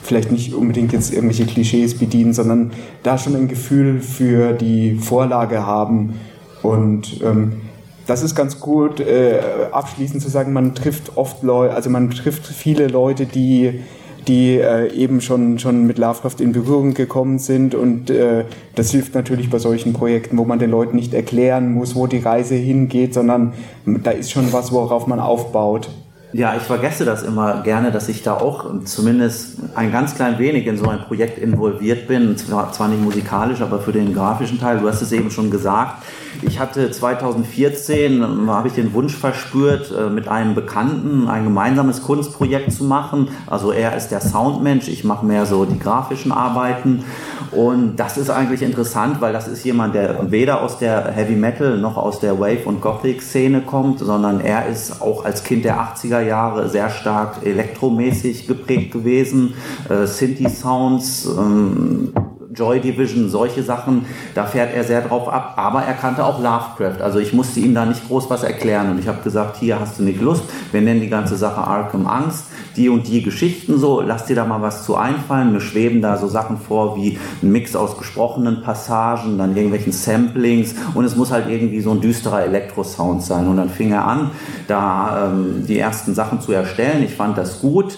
[0.02, 2.72] vielleicht nicht unbedingt jetzt irgendwelche Klischees bedienen, sondern
[3.04, 6.20] da schon ein Gefühl für die Vorlage haben.
[6.62, 7.62] Und ähm,
[8.08, 9.40] das ist ganz gut, äh,
[9.72, 13.80] abschließend zu sagen, man trifft oft Leute, also man trifft viele Leute, die
[14.28, 17.76] die äh, eben schon, schon mit Lovecraft in Berührung gekommen sind.
[17.76, 18.46] Und äh,
[18.76, 22.20] das hilft natürlich bei solchen Projekten, wo man den Leuten nicht erklären muss, wo die
[22.20, 23.54] Reise hingeht, sondern
[23.86, 25.90] da ist schon was, worauf man aufbaut.
[26.34, 30.66] Ja, ich vergesse das immer gerne, dass ich da auch zumindest ein ganz klein wenig
[30.66, 32.36] in so ein Projekt involviert bin.
[32.36, 34.80] Zwar, nicht musikalisch, aber für den grafischen Teil.
[34.80, 36.04] Du hast es eben schon gesagt.
[36.46, 42.72] Ich hatte 2014, habe ich den Wunsch verspürt, äh, mit einem Bekannten ein gemeinsames Kunstprojekt
[42.72, 43.30] zu machen.
[43.48, 47.04] Also er ist der Soundmensch, ich mache mehr so die grafischen Arbeiten.
[47.52, 51.78] Und das ist eigentlich interessant, weil das ist jemand, der weder aus der Heavy Metal
[51.78, 56.22] noch aus der Wave- und Gothic-Szene kommt, sondern er ist auch als Kind der 80er
[56.22, 59.54] Jahre sehr stark elektromäßig geprägt gewesen.
[59.90, 62.14] Äh, Synthi-Sounds, ähm,
[62.54, 65.54] Joy Division, solche Sachen, da fährt er sehr drauf ab.
[65.58, 67.02] Aber er kannte auch Lovecraft.
[67.02, 68.92] Also ich musste ihm da nicht groß was erklären.
[68.92, 70.44] Und ich habe gesagt, hier hast du nicht Lust.
[70.72, 72.46] Wir nennen die ganze Sache Arkham Angst.
[72.76, 75.52] Die und die Geschichten so, lass dir da mal was zu einfallen.
[75.52, 80.74] Mir schweben da so Sachen vor wie ein Mix aus gesprochenen Passagen, dann irgendwelchen Samplings
[80.96, 83.48] und es muss halt irgendwie so ein düsterer Elektrosound sein.
[83.48, 84.32] Und dann fing er an,
[84.68, 87.04] da ähm, die ersten Sachen zu erstellen.
[87.04, 87.98] Ich fand das gut.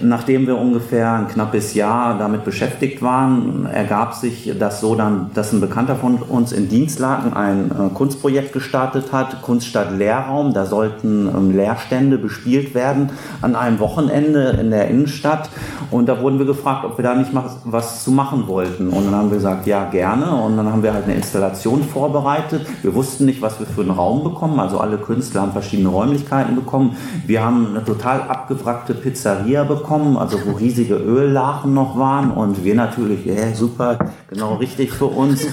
[0.00, 5.52] Nachdem wir ungefähr ein knappes Jahr damit beschäftigt waren, ergab sich das so dann, dass
[5.52, 10.54] ein Bekannter von uns in Dienstlaken ein äh, Kunstprojekt gestartet hat, Kunststadt Lehrraum.
[10.54, 13.10] Da sollten ähm, Lehrstände bespielt werden
[13.42, 15.50] an einem Wochenende in der Innenstadt.
[15.90, 17.30] Und da wurden wir gefragt, ob wir da nicht
[17.64, 18.88] was zu machen wollten.
[18.88, 20.34] Und dann haben wir gesagt, ja, gerne.
[20.34, 22.66] Und dann haben wir halt eine Installation vorbereitet.
[22.82, 24.58] Wir wussten nicht, was wir für einen Raum bekommen.
[24.60, 26.96] Also alle Künstler haben verschiedene Räumlichkeiten bekommen.
[27.26, 32.64] Wir haben eine total abgewrackte Pizzeria bekommen bekommen, also wo riesige Öllachen noch waren und
[32.64, 33.98] wir natürlich, ja yeah, super,
[34.28, 35.44] genau richtig für uns.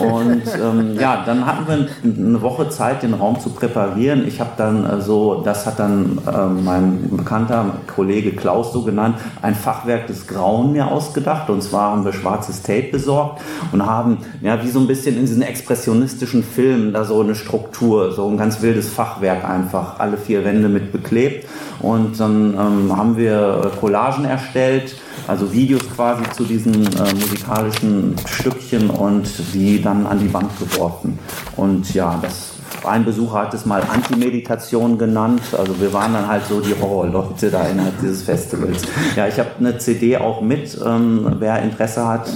[0.00, 4.26] Und ähm, ja, dann hatten wir eine Woche Zeit, den Raum zu präparieren.
[4.26, 9.16] Ich habe dann äh, so, das hat dann äh, mein bekannter Kollege Klaus so genannt,
[9.42, 11.50] ein Fachwerk des Grauen mir ausgedacht.
[11.50, 13.40] Und zwar haben wir schwarzes Tape besorgt
[13.72, 18.12] und haben, ja, wie so ein bisschen in diesen expressionistischen Filmen da so eine Struktur,
[18.12, 21.46] so ein ganz wildes Fachwerk einfach, alle vier Wände mit beklebt
[21.80, 23.49] Und dann ähm, haben wir
[23.80, 24.96] Collagen erstellt,
[25.26, 31.18] also Videos quasi zu diesen äh, musikalischen Stückchen und die dann an die Wand geworfen.
[31.56, 32.50] Und ja, das
[32.84, 35.42] ein Besucher hat es mal Anti-Meditation genannt.
[35.56, 38.82] Also wir waren dann halt so die Horrorleute da innerhalb dieses Festivals.
[39.16, 40.78] Ja, ich habe eine CD auch mit.
[40.84, 42.30] Ähm, wer Interesse hat,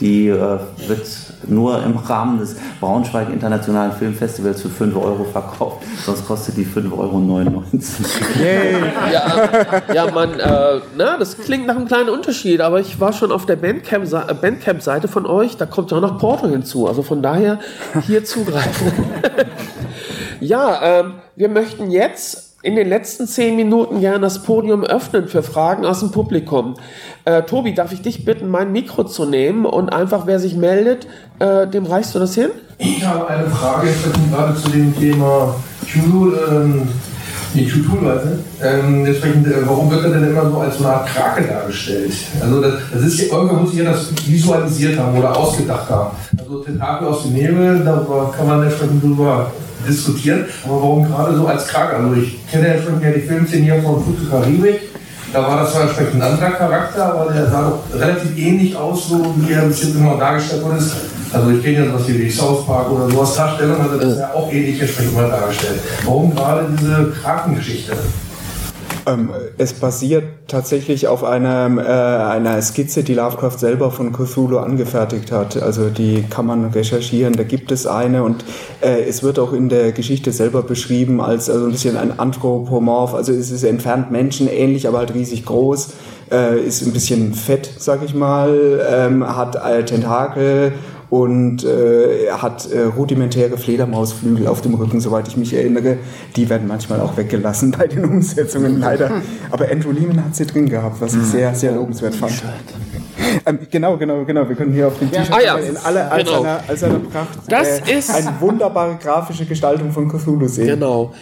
[0.00, 1.06] die äh, wird
[1.46, 5.84] nur im Rahmen des Braunschweig Internationalen Filmfestivals für 5 Euro verkauft.
[6.04, 7.62] Sonst kostet die 5,99 Euro.
[9.12, 13.30] ja, ja, man, äh, na, das klingt nach einem kleinen Unterschied, aber ich war schon
[13.30, 16.88] auf der Bandcamp-Seite Bandcamp von euch, da kommt ja auch noch Porto hinzu.
[16.88, 17.58] Also von daher
[18.06, 18.92] hier zugreifen.
[20.40, 25.42] ja, ähm, wir möchten jetzt in den letzten zehn Minuten gerne das Podium öffnen für
[25.42, 26.76] Fragen aus dem Publikum.
[27.26, 31.06] Äh, Tobi, darf ich dich bitten, mein Mikro zu nehmen und einfach, wer sich meldet,
[31.40, 32.48] äh, dem reichst du das hin?
[32.78, 33.88] Ich habe eine Frage
[34.30, 35.54] gerade zu dem Thema
[35.86, 36.88] Cthulhu, ähm,
[37.52, 37.70] die.
[38.62, 42.14] Ähm, entsprechend, äh, warum wird er denn immer so als so eine Art Krake dargestellt?
[42.40, 46.16] Also das, das ist ja, irgendwann muss ja das visualisiert haben oder ausgedacht haben.
[46.38, 49.52] Also Tentakel aus dem Nebel, da kann man entsprechend drüber
[49.86, 50.46] diskutieren.
[50.64, 51.96] Aber warum gerade so als Krake?
[51.96, 54.80] Also ich kenne ja entsprechend ja die Filmszene hier von Flucht Karibik.
[55.32, 59.08] Da war das zwar entsprechend ein anderer Charakter, aber der sah doch relativ ähnlich aus,
[59.08, 60.92] so wie er bis jetzt immer dargestellt worden ist.
[61.32, 64.32] Also ich kenne ja sowas wie South Park oder sowas Darstellung, also das ist ja
[64.32, 65.80] auch ähnlich entsprechend mal dargestellt.
[66.04, 67.92] Warum gerade diese Krakengeschichte?
[69.06, 75.30] Ähm, es basiert tatsächlich auf einer, äh, einer Skizze, die Lovecraft selber von Cthulhu angefertigt
[75.30, 75.62] hat.
[75.62, 78.44] Also die kann man recherchieren, da gibt es eine und
[78.80, 83.14] äh, es wird auch in der Geschichte selber beschrieben als also ein bisschen ein Anthropomorph.
[83.14, 85.92] Also es ist entfernt menschenähnlich, aber halt riesig groß.
[86.30, 90.72] Äh, ist ein bisschen fett, sag ich mal, ähm, hat äh, Tentakel
[91.14, 95.98] und äh, er hat äh, rudimentäre Fledermausflügel auf dem Rücken, soweit ich mich erinnere.
[96.34, 99.22] Die werden manchmal auch weggelassen bei den Umsetzungen, leider.
[99.52, 101.26] Aber Andrew Lehman hat sie drin gehabt, was ich mhm.
[101.26, 102.42] sehr, sehr lobenswert fand.
[103.46, 104.48] Ähm, genau, genau, genau.
[104.48, 105.56] Wir können hier auf dem T-Shirt ah, ja.
[105.56, 106.42] in alle als, genau.
[106.42, 110.66] seiner, als seiner Pracht das äh, ist eine wunderbare grafische Gestaltung von Cthulhu sehen.
[110.66, 111.12] Genau.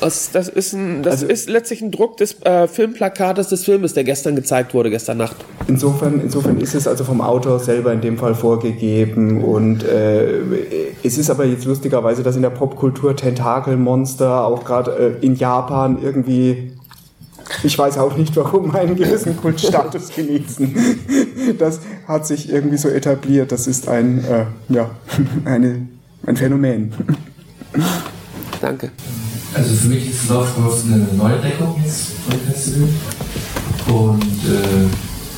[0.00, 3.94] Das, das, ist, ein, das also, ist letztlich ein Druck des äh, Filmplakates des Filmes,
[3.94, 5.36] der gestern gezeigt wurde, gestern Nacht.
[5.68, 10.40] Insofern, insofern ist es also vom Autor selber in dem Fall vorgegeben und äh,
[11.04, 15.98] es ist aber jetzt lustigerweise, dass in der Popkultur Tentakelmonster auch gerade äh, in Japan
[16.02, 16.72] irgendwie
[17.62, 20.74] ich weiß auch nicht, warum einen gewissen Kultstatus genießen.
[21.58, 23.52] Das hat sich irgendwie so etabliert.
[23.52, 24.90] Das ist ein, äh, ja,
[25.44, 25.86] eine,
[26.26, 26.92] ein Phänomen.
[28.60, 28.90] Danke.
[29.54, 32.88] Also für mich ist Lovecraft eine Neuentdeckung jetzt beim Festival.
[33.88, 34.88] Und äh,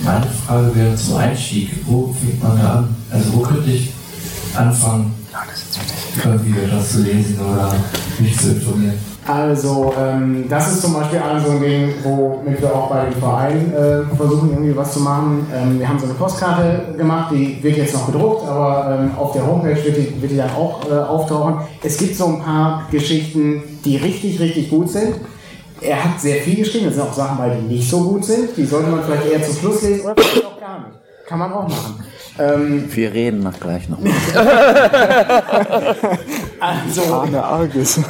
[0.04, 2.96] meine Frage wäre zum Einstieg, wo fängt man da an?
[3.10, 3.92] Also wo könnte ich
[4.54, 5.14] anfangen,
[6.22, 7.74] irgendwie etwas zu lesen oder
[8.18, 9.13] mich zu informieren?
[9.26, 13.14] Also, ähm, das ist zum Beispiel ein so ein Ding, womit wir auch bei dem
[13.14, 15.46] Verein äh, versuchen, irgendwie was zu machen.
[15.54, 19.32] Ähm, wir haben so eine Postkarte gemacht, die wird jetzt noch gedruckt, aber ähm, auf
[19.32, 21.56] der Homepage wird die, wird die dann auch äh, auftauchen.
[21.82, 25.14] Es gibt so ein paar Geschichten, die richtig, richtig gut sind.
[25.80, 28.54] Er hat sehr viel geschrieben, es sind auch Sachen bei, die nicht so gut sind.
[28.56, 30.98] Die sollte man vielleicht eher zum Schluss lesen oder vielleicht auch gar nicht.
[31.26, 32.04] Kann man auch machen.
[32.36, 33.98] Ähm, Wir reden nach gleich noch.
[36.58, 37.24] also,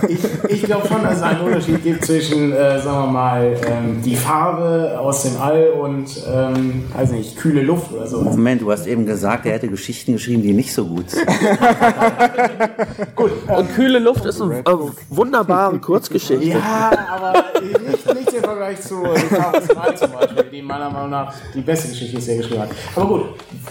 [0.08, 0.18] ich,
[0.48, 4.16] ich glaube schon, dass es einen Unterschied gibt zwischen, äh, sagen wir mal, ähm, die
[4.16, 8.22] Farbe aus dem All und, ähm, weiß nicht, kühle Luft oder so.
[8.22, 11.26] Moment, du hast eben gesagt, er hätte Geschichten geschrieben, die nicht so gut sind.
[13.16, 13.30] gut.
[13.48, 14.64] Ähm, und kühle Luft ist eine äh,
[15.10, 16.46] wunderbare Kurzgeschichte.
[16.46, 18.32] Ja, aber nicht, nicht
[18.64, 22.30] Vergleich zu Chaos 3 zum Beispiel, die meiner Meinung nach die beste Geschichte ist, die
[22.30, 22.70] er geschrieben hat.
[22.96, 23.22] Aber gut,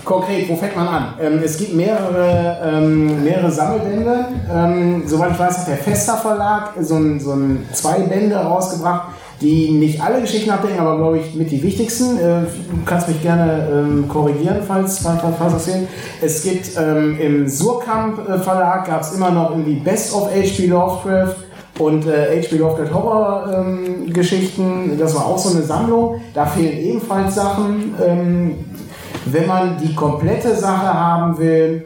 [0.05, 1.13] konkret wo fängt man an?
[1.19, 4.25] Ähm, es gibt mehrere, ähm, mehrere Sammelbände.
[4.53, 9.13] Ähm, soweit ich weiß, hat der Fester Verlag so ein, so ein zwei Bände rausgebracht,
[9.41, 12.17] die nicht alle Geschichten abdecken, aber glaube ich mit die wichtigsten.
[12.17, 15.87] Äh, du kannst mich gerne ähm, korrigieren, falls, falls, falls das fehlt.
[16.21, 20.67] Es gibt ähm, im Surkamp äh, Verlag gab es immer noch irgendwie Best of H.P.
[20.67, 21.35] Lovecraft
[21.79, 22.57] und äh, H.P.
[22.57, 26.21] Lovecraft Horror ähm, Geschichten, das war auch so eine Sammlung.
[26.33, 27.95] Da fehlen ebenfalls Sachen.
[28.05, 28.55] Ähm,
[29.25, 31.85] wenn man die komplette Sache haben will,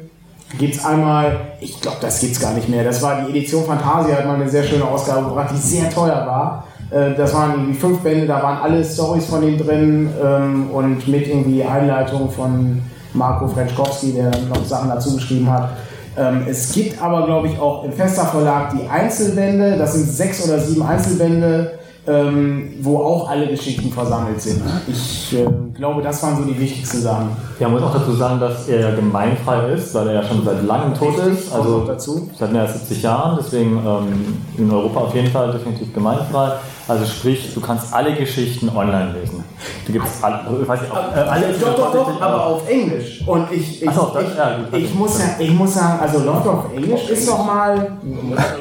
[0.57, 2.83] gibt es einmal, ich glaube, das gibt es gar nicht mehr.
[2.83, 6.25] Das war die Edition Fantasia, hat mal eine sehr schöne Ausgabe gebracht, die sehr teuer
[6.25, 6.67] war.
[6.89, 11.07] Äh, das waren irgendwie fünf Bände, da waren alle Stories von ihm drin ähm, und
[11.07, 12.81] mit irgendwie Einleitung von
[13.13, 15.69] Marco Frenschkowski, der noch Sachen dazu geschrieben hat.
[16.17, 20.43] Ähm, es gibt aber, glaube ich, auch im Fester Verlag die Einzelbände, das sind sechs
[20.43, 21.76] oder sieben Einzelbände
[22.07, 24.61] ähm, wo auch alle Geschichten versammelt sind.
[24.87, 27.29] Ich äh, glaube, das waren so die wichtigsten Sachen.
[27.59, 30.43] Ja, man muss auch dazu sagen, dass er ja gemeinfrei ist, weil er ja schon
[30.45, 31.51] seit langem tot ist.
[31.53, 32.29] Also dazu.
[32.37, 36.53] seit mehr als 70 Jahren, deswegen ähm, in Europa auf jeden Fall definitiv gemeinfrei.
[36.87, 39.43] Also sprich, du kannst alle Geschichten online lesen.
[39.85, 43.23] Du gibst alle, ich weiß nicht, ob, äh, alle Doch, doch, doch, aber auf Englisch.
[43.27, 44.27] Und ich, ich, so, auf Deutsch?
[44.31, 44.79] ich, Ja, gut.
[44.79, 47.91] ich, muss, ja, ich muss sagen, also Lord auf Englisch ist doch mal.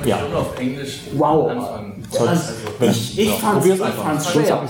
[0.04, 0.16] Ja.
[0.36, 1.50] Auf Englisch Wow.
[1.50, 1.95] anfangen.
[2.12, 4.04] Also, ich ich fand's, probier's ich einfach.
[4.04, 4.62] fand's schwer.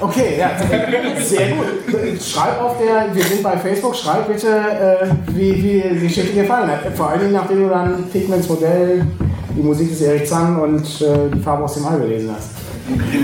[0.00, 0.50] Okay, ja,
[1.22, 2.22] sehr gut.
[2.22, 6.70] Schreib auf der, wir sind bei Facebook, schreib bitte, äh, wie, wie die Geschichte gefallen
[6.70, 6.80] hat.
[6.96, 9.06] Vor allen Dingen, nachdem du dann Pigments Modell,
[9.56, 12.59] die Musik des Erik Zahn und äh, die Farbe aus dem All gelesen hast.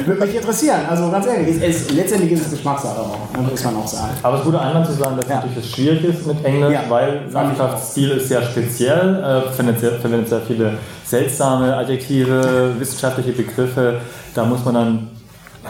[0.06, 3.64] Würde mich interessieren, also ganz ehrlich, es, es, letztendlich ist es Geschmackssache auch, ne, muss
[3.64, 4.12] man auch sagen.
[4.22, 5.36] Aber es ist guter Einwand zu sagen, dass Ja.
[5.36, 6.80] natürlich das schwierig ist mit Englisch, Ja.
[6.88, 10.72] weil Lovecrafts Stil ist sehr speziell, äh, verwendet, sehr, verwendet sehr viele
[11.04, 14.00] seltsame Adjektive, wissenschaftliche Begriffe.
[14.34, 15.08] Da muss man dann,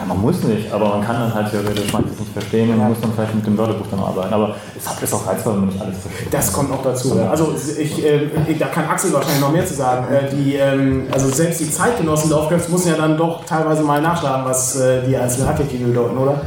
[0.05, 2.87] man muss nicht, aber man kann dann halt theoretisch manches nicht verstehen und Ja.
[2.89, 4.33] muss dann vielleicht mit dem Wörterbuch dann arbeiten.
[4.33, 6.33] Aber es hat- ist auch reizvoll, wenn man nicht alles versteht.
[6.33, 7.15] Das kommt noch dazu.
[7.17, 7.29] Ja.
[7.29, 10.05] Also ich, äh, ich- da kann Axel wahrscheinlich noch mehr zu sagen.
[10.13, 14.45] Äh, die, ähm, also selbst die Zeitgenossen Lovecrafts müssen ja dann doch teilweise mal nachschlagen,
[14.45, 16.41] was äh, die einzelnen Adjektive bedeuten, oder?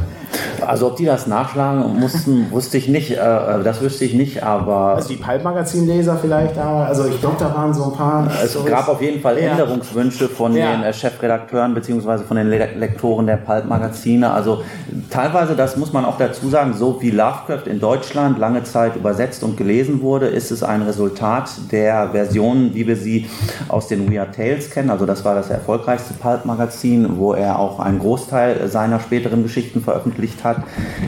[0.71, 3.11] Also ob die das nachschlagen mussten, wusste ich nicht.
[3.11, 3.17] Äh,
[3.63, 7.73] das wüsste ich nicht, aber Also die Pulp-Magazin-Leser vielleicht, aber also ich glaube, da waren
[7.73, 8.25] so ein paar.
[8.41, 9.51] es gab auf jeden Fall Ja.
[9.51, 10.71] Änderungswünsche von Ja.
[10.71, 12.19] den äh, Chefredakteuren bzw.
[12.25, 14.31] von den Le Lektoren der Pulp-Magazine.
[14.31, 14.61] Also
[15.09, 19.43] teilweise, das muss man auch dazu sagen, so wie Lovecraft in Deutschland lange Zeit übersetzt
[19.43, 23.29] und gelesen wurde, ist es ein Resultat der Versionen, wie wir sie
[23.67, 24.89] aus den Weird Tales kennen.
[24.89, 30.43] Also das war das erfolgreichste Pulp-Magazin, wo er auch einen Großteil seiner späteren Geschichten veröffentlicht
[30.45, 30.60] hat.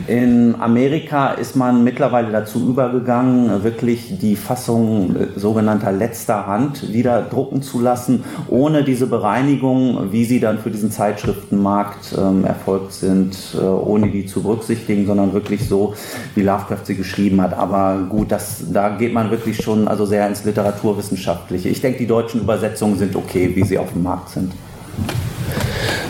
[0.06, 7.22] In Amerika ist man mittlerweile dazu übergegangen, wirklich die Fassung äh, sogenannter letzter Hand wieder
[7.22, 13.36] drucken zu lassen, ohne diese Bereinigung, wie sie dann für diesen Zeitschriftenmarkt ähm, erfolgt sind,
[13.54, 15.94] äh, ohne die zu berücksichtigen, sondern wirklich so,
[16.34, 17.54] wie Lovecraft sie geschrieben hat.
[17.56, 21.68] Aber gut, das, da geht man wirklich schon also sehr ins Literaturwissenschaftliche.
[21.68, 24.52] Ich denke, die deutschen Übersetzungen sind okay, wie sie auf dem Markt sind.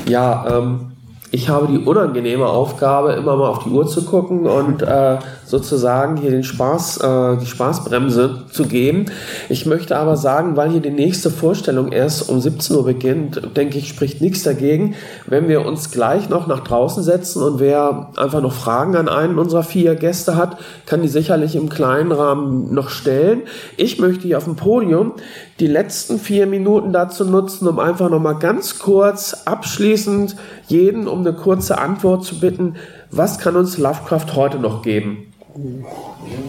[0.07, 0.94] Ja, ähm,
[1.35, 6.17] ich habe die unangenehme Aufgabe, immer mal auf die Uhr zu gucken und äh, sozusagen
[6.17, 9.07] hier den Spaß, äh, die Spaßbremse zu geben.
[9.49, 13.79] Ich möchte aber sagen, weil hier die nächste Vorstellung erst um 17 Uhr beginnt, denke
[13.79, 14.95] ich, spricht nichts dagegen,
[15.27, 19.37] wenn wir uns gleich noch nach draußen setzen und wer einfach noch Fragen an einen
[19.37, 23.43] unserer vier Gäste hat, kann die sicherlich im kleinen Rahmen noch stellen.
[23.77, 25.15] Ich möchte hier auf dem Podium
[25.61, 30.35] die letzten vier Minuten dazu nutzen, um einfach noch mal ganz kurz abschließend
[30.67, 32.75] jeden um eine kurze Antwort zu bitten.
[33.11, 35.33] Was kann uns Lovecraft heute noch geben?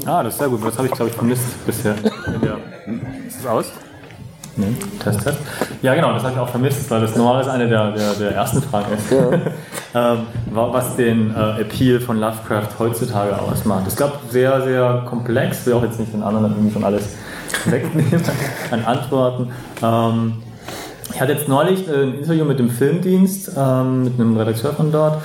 [0.05, 0.65] Ah, das ist sehr gut.
[0.65, 1.93] Das habe ich, glaube ich, vermisst bisher.
[2.41, 2.57] Der,
[3.27, 3.65] ist das aus?
[4.57, 4.67] Nee,
[5.03, 5.37] Test, Test.
[5.81, 8.61] Ja, genau, das habe ich auch vermisst, weil das normalerweise eine der, der, der ersten
[8.61, 9.11] Fragen ist.
[9.93, 10.17] ähm,
[10.51, 13.83] wa- was den äh, Appeal von Lovecraft heutzutage ausmacht.
[13.89, 15.65] Ich glaube, sehr, sehr komplex.
[15.65, 17.03] will auch jetzt nicht den anderen irgendwie schon alles
[17.71, 18.23] wegnehmen
[18.71, 19.49] an Antworten.
[19.81, 20.33] Ähm,
[21.13, 24.91] ich hatte jetzt neulich äh, ein Interview mit dem Filmdienst, ähm, mit einem Redakteur von
[24.91, 25.21] dort,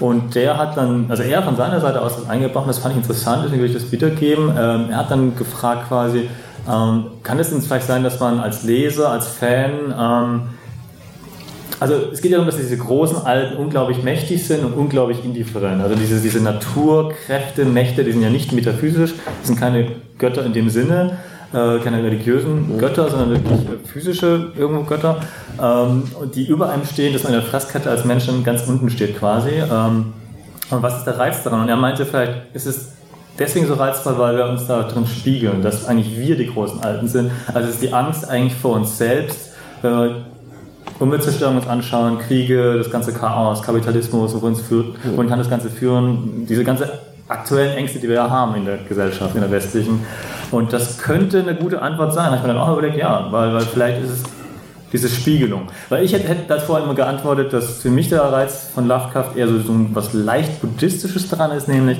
[0.00, 3.02] und der hat dann, also er von seiner Seite aus das eingebracht, das fand ich
[3.02, 4.50] interessant, deswegen will ich das wiedergeben.
[4.50, 6.30] Ähm, er hat dann gefragt quasi,
[6.70, 10.42] ähm, kann es denn vielleicht sein, dass man als Leser, als Fan, ähm,
[11.80, 15.82] also es geht ja darum, dass diese großen Alten unglaublich mächtig sind und unglaublich indifferent.
[15.82, 20.54] Also diese, diese Naturkräfte, Mächte, die sind ja nicht metaphysisch, das sind keine Götter in
[20.54, 21.18] dem Sinne,
[21.54, 25.20] äh, keine religiösen Götter, sondern wirklich äh, physische irgendwo Götter,
[25.62, 28.90] ähm, die über einem stehen, dass man in der Fresskette als Mensch dann ganz unten
[28.90, 29.50] steht quasi.
[29.50, 30.12] Ähm,
[30.70, 31.60] und was ist der Reiz daran?
[31.62, 32.92] Und er meinte, vielleicht ist es
[33.38, 37.08] deswegen so reizvoll, weil wir uns da drin spiegeln, dass eigentlich wir die großen Alten
[37.08, 37.30] sind.
[37.52, 39.52] Also es ist die Angst eigentlich vor uns selbst,
[39.82, 40.24] wenn wir
[40.98, 45.68] Umweltzerstörung uns anschauen, Kriege, das ganze Chaos, Kapitalismus, wo uns führt, wohin kann das Ganze
[45.68, 50.00] führen, diese ganze aktuellen Ängste, die wir ja haben in der Gesellschaft, in der westlichen.
[50.50, 52.26] Und das könnte eine gute Antwort sein.
[52.26, 54.22] Habe ich mir dann auch überlegt, ja, weil, weil vielleicht ist es
[54.92, 55.62] diese Spiegelung.
[55.88, 59.48] Weil ich hätte, hätte davor immer geantwortet, dass für mich der Reiz von Lovecraft eher
[59.48, 61.98] so, so was leicht buddhistisches dran ist, nämlich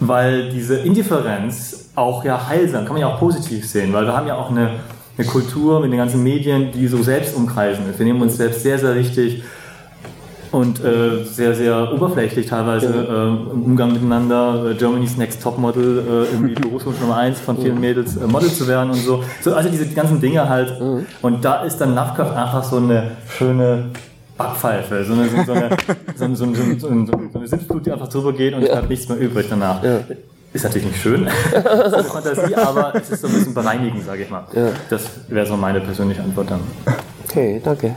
[0.00, 4.26] weil diese Indifferenz auch ja heilsam, kann man ja auch positiv sehen, weil wir haben
[4.26, 4.70] ja auch eine,
[5.16, 7.98] eine Kultur mit den ganzen Medien, die so selbstumkreisend ist.
[7.98, 9.44] Wir nehmen uns selbst sehr, sehr wichtig
[10.52, 14.70] und äh, sehr, sehr oberflächlich teilweise äh, im Umgang miteinander.
[14.70, 18.68] Äh, Germany's Next Topmodel, äh, irgendwie Berufswunsch Nummer eins von vielen Mädels, äh, Model zu
[18.68, 19.24] werden und so.
[19.42, 19.54] so.
[19.54, 20.72] Also diese ganzen Dinge halt.
[21.22, 23.86] Und da ist dann Lovecraft einfach so eine schöne
[24.36, 25.44] Backpfeife, so eine, so, eine,
[26.16, 28.70] so, eine- so, eine- so, eine- so, eine- Sitzflut, die einfach drüber geht und es
[28.70, 29.82] bleibt nichts mehr übrig danach.
[30.54, 34.24] Ist natürlich nicht schön, das ist Fantasie, aber es ist so ein bisschen bereinigend, sage
[34.24, 34.44] ich mal.
[34.90, 36.60] Das wäre so meine persönliche Antwort dann.
[37.32, 37.94] Okay, danke.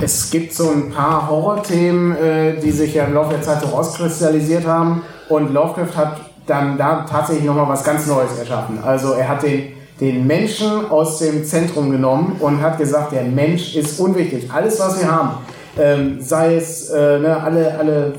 [0.00, 3.66] Es gibt so ein paar Horrorthemen, äh, die sich ja im Laufe der Zeit so
[3.66, 5.02] rauskristallisiert haben.
[5.28, 8.78] Und Lovecraft hat dann da tatsächlich nochmal was ganz Neues erschaffen.
[8.84, 13.74] Also er hat den, den Menschen aus dem Zentrum genommen und hat gesagt, der Mensch
[13.74, 14.48] ist unwichtig.
[14.52, 15.30] Alles, was wir haben,
[15.76, 18.14] ähm, sei es äh, ne, alle, alle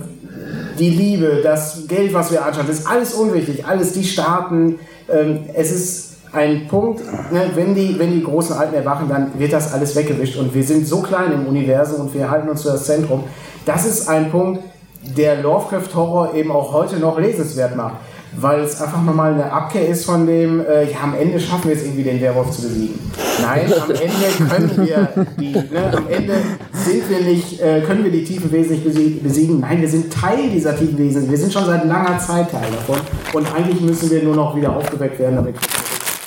[0.77, 3.65] die Liebe, das Geld, was wir anschauen, ist alles unwichtig.
[3.65, 4.77] Alles die Staaten.
[5.09, 7.01] Ähm, es ist ein Punkt,
[7.31, 10.37] ne, wenn, die, wenn die großen Alten erwachen, dann wird das alles weggewischt.
[10.37, 13.23] Und wir sind so klein im Universum und wir halten uns für das Zentrum.
[13.65, 14.63] Das ist ein Punkt,
[15.17, 17.95] der Lovecraft-Horror eben auch heute noch lesenswert macht
[18.37, 21.75] weil es einfach nochmal eine Abkehr ist von dem, äh, ja, am Ende schaffen wir
[21.75, 22.99] es irgendwie, den Werwolf zu besiegen.
[23.41, 26.33] Nein, am Ende können wir die, ne, am Ende
[26.73, 29.59] sind wir nicht, äh, können wir die tiefen Wesen nicht besiegen.
[29.61, 31.29] Nein, wir sind Teil dieser tiefen Wesen.
[31.29, 32.99] Wir sind schon seit langer Zeit Teil davon.
[33.33, 35.55] Und eigentlich müssen wir nur noch wieder aufgeweckt werden, damit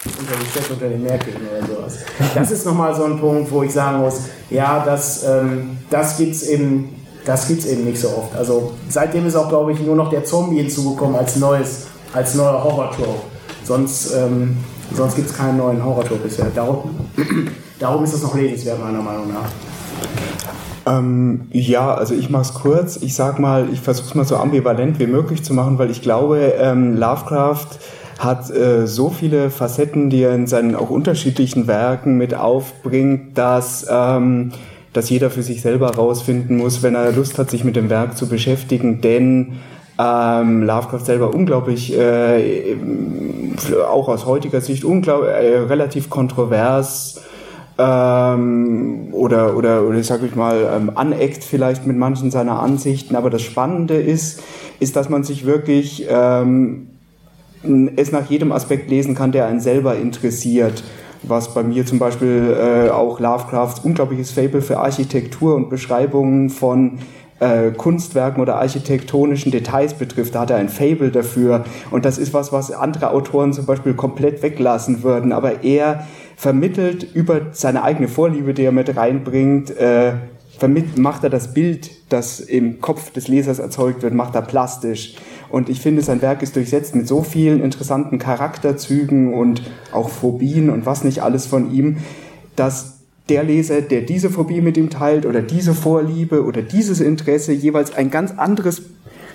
[0.05, 1.99] unter die Städte, unter den Märkten oder sowas.
[2.35, 4.21] Das ist nochmal so ein Punkt, wo ich sagen muss,
[4.51, 8.35] ja, das, ähm, das eben das gibt es eben nicht so oft.
[8.37, 12.63] Also seitdem ist auch, glaube ich, nur noch der Zombie hinzugekommen als neues als neuer
[12.63, 13.21] Horror-Trope.
[13.65, 14.57] Sonst, ähm,
[14.95, 16.47] sonst gibt es keinen neuen Horror-Trope bisher.
[16.55, 16.91] Darum,
[17.79, 19.49] darum ist es noch lesenswert, meiner Meinung nach.
[20.85, 22.97] Ähm, ja, also ich mache es kurz.
[22.97, 26.03] Ich sag mal, ich versuche es mal so ambivalent wie möglich zu machen, weil ich
[26.03, 27.79] glaube, ähm, Lovecraft
[28.23, 33.87] hat äh, so viele Facetten, die er in seinen auch unterschiedlichen Werken mit aufbringt, dass
[33.91, 34.53] ähm,
[34.93, 38.17] dass jeder für sich selber rausfinden muss, wenn er Lust hat, sich mit dem Werk
[38.17, 39.55] zu beschäftigen, denn
[39.99, 42.77] ähm, Lovecraft selber unglaublich, äh,
[43.91, 47.23] auch aus heutiger Sicht, unglaublich, äh, relativ kontrovers
[47.79, 53.17] ähm, oder, oder, oder sag ich mal, ähm, aneckt vielleicht mit manchen seiner Ansichten.
[53.17, 54.43] Aber das Spannende ist,
[54.81, 56.89] ist, dass man sich wirklich ähm,
[57.97, 60.83] es nach jedem Aspekt lesen kann, der einen selber interessiert
[61.25, 66.99] was bei mir zum Beispiel äh, auch Lovecrafts unglaubliches Fable für Architektur und Beschreibungen von
[67.43, 71.65] äh, Kunstwerken oder architektonischen Details betrifft, da hat er ein Fable dafür.
[71.91, 75.33] Und das ist was, was andere Autoren zum Beispiel komplett weglassen würden.
[75.33, 76.07] Aber er
[76.37, 80.13] vermittelt über seine eigene Vorliebe, die er mit reinbringt, äh,
[80.97, 85.17] macht er das Bild, das im Kopf des Lesers erzeugt wird, macht er plastisch.
[85.53, 89.63] Und ich finde, sein Werk ist durchsetzt mit so vielen interessanten Charakterzügen und
[89.93, 91.99] auch Phobien und was nicht alles von ihm,
[92.57, 97.53] dass der Leser, der diese Phobie mit ihm teilt oder diese Vorliebe oder dieses Interesse
[97.53, 98.81] jeweils ein ganz anderes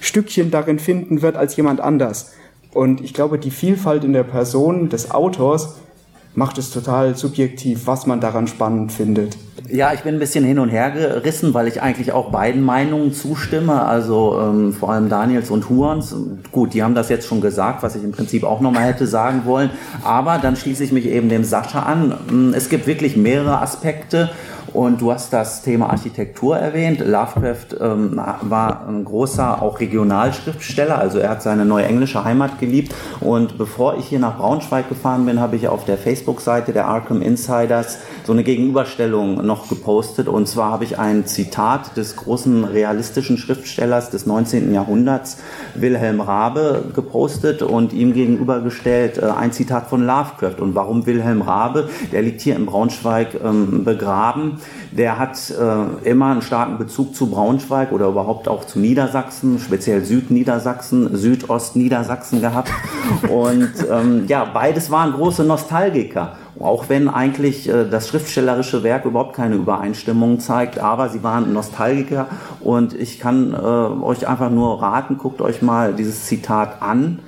[0.01, 2.33] Stückchen darin finden wird als jemand anders.
[2.73, 5.75] Und ich glaube, die Vielfalt in der Person des Autors
[6.37, 9.35] macht es total subjektiv, was man daran spannend findet.
[9.69, 13.11] Ja, ich bin ein bisschen hin und her gerissen, weil ich eigentlich auch beiden Meinungen
[13.11, 16.15] zustimme, also ähm, vor allem Daniels und Huans.
[16.51, 19.41] Gut, die haben das jetzt schon gesagt, was ich im Prinzip auch nochmal hätte sagen
[19.45, 19.71] wollen,
[20.03, 22.53] aber dann schließe ich mich eben dem Sascha an.
[22.55, 24.29] Es gibt wirklich mehrere Aspekte
[24.77, 26.99] und du hast das Thema Architektur erwähnt.
[26.99, 32.93] Lovecraft ähm, war ein großer auch Regionalschriftsteller, also er hat seine neue englische Heimat geliebt.
[33.19, 37.23] Und bevor ich hier nach Braunschweig gefahren bin, habe ich auf der Facebook-Seite der Arkham
[37.23, 40.27] Insiders so eine Gegenüberstellung noch gepostet.
[40.27, 44.71] Und zwar habe ich ein Zitat des großen realistischen Schriftstellers des 19.
[44.71, 45.39] Jahrhunderts,
[45.73, 50.59] Wilhelm Rabe, gepostet und ihm gegenübergestellt äh, ein Zitat von Lovecraft.
[50.59, 51.89] Und warum Wilhelm Rabe?
[52.11, 54.59] Der liegt hier in Braunschweig ähm, begraben.
[54.91, 60.03] Der hat äh, immer einen starken Bezug zu Braunschweig oder überhaupt auch zu Niedersachsen, speziell
[60.03, 62.71] Südniedersachsen, Südostniedersachsen gehabt.
[63.29, 66.37] Und ähm, ja, beides waren große Nostalgiker.
[66.59, 72.27] Auch wenn eigentlich äh, das schriftstellerische Werk überhaupt keine Übereinstimmung zeigt, aber sie waren Nostalgiker
[72.61, 77.19] und ich kann äh, euch einfach nur raten, guckt euch mal dieses Zitat an.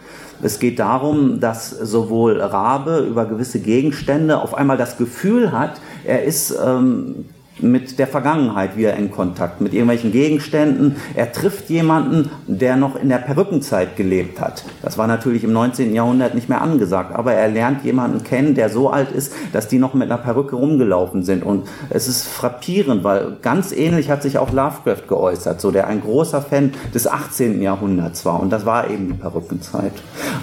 [0.41, 6.23] Es geht darum, dass sowohl Rabe über gewisse Gegenstände auf einmal das Gefühl hat, er
[6.23, 7.25] ist ähm,
[7.61, 10.95] mit der Vergangenheit wieder in Kontakt, mit irgendwelchen Gegenständen.
[11.15, 14.63] Er trifft jemanden, der noch in der Perückenzeit gelebt hat.
[14.81, 15.93] Das war natürlich im 19.
[15.93, 19.79] Jahrhundert nicht mehr angesagt, aber er lernt jemanden kennen, der so alt ist, dass die
[19.79, 21.43] noch mit einer Perücke rumgelaufen sind.
[21.43, 26.01] Und es ist frappierend, weil ganz ähnlich hat sich auch Lovecraft geäußert, so der ein
[26.01, 27.61] großer Fan des 18.
[27.61, 28.39] Jahrhunderts war.
[28.39, 29.93] Und das war eben die Perückenzeit.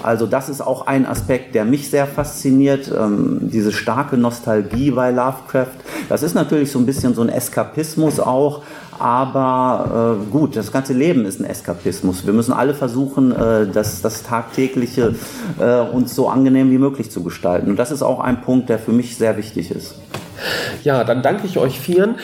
[0.03, 5.11] Also das ist auch ein Aspekt, der mich sehr fasziniert, ähm, diese starke Nostalgie bei
[5.11, 5.77] Lovecraft.
[6.09, 8.63] Das ist natürlich so ein bisschen bisschen so ein Eskapismus auch.
[8.99, 12.25] Aber äh, gut, das ganze Leben ist ein Eskapismus.
[12.25, 15.15] Wir müssen alle versuchen, äh, das, das Tagtägliche
[15.59, 17.69] äh, uns so angenehm wie möglich zu gestalten.
[17.69, 19.95] Und das ist auch ein Punkt, der für mich sehr wichtig ist.
[20.83, 22.15] Ja, dann danke ich euch vieren.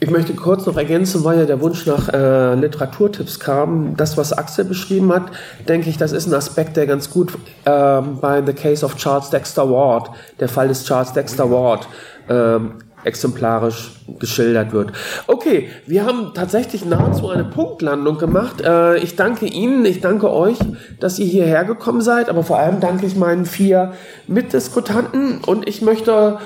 [0.00, 3.96] Ich möchte kurz noch ergänzen, weil ja der Wunsch nach äh, Literaturtipps kam.
[3.96, 5.24] Das, was Axel beschrieben hat,
[5.68, 9.30] denke ich, das ist ein Aspekt, der ganz gut ähm, bei The Case of Charles
[9.30, 10.10] Dexter Ward,
[10.40, 11.86] der Fall des Charles Dexter Ward,
[12.28, 12.72] ähm,
[13.04, 14.92] exemplarisch geschildert wird.
[15.26, 18.60] Okay, wir haben tatsächlich nahezu eine Punktlandung gemacht.
[18.60, 20.58] Äh, ich danke Ihnen, ich danke euch,
[21.00, 23.92] dass ihr hierher gekommen seid, aber vor allem danke ich meinen vier
[24.26, 26.38] Mitdiskutanten und ich möchte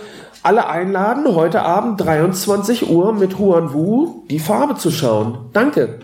[0.43, 5.39] alle einladen, heute Abend 23 Uhr mit Huan Wu die Farbe zu schauen.
[5.53, 5.99] Danke.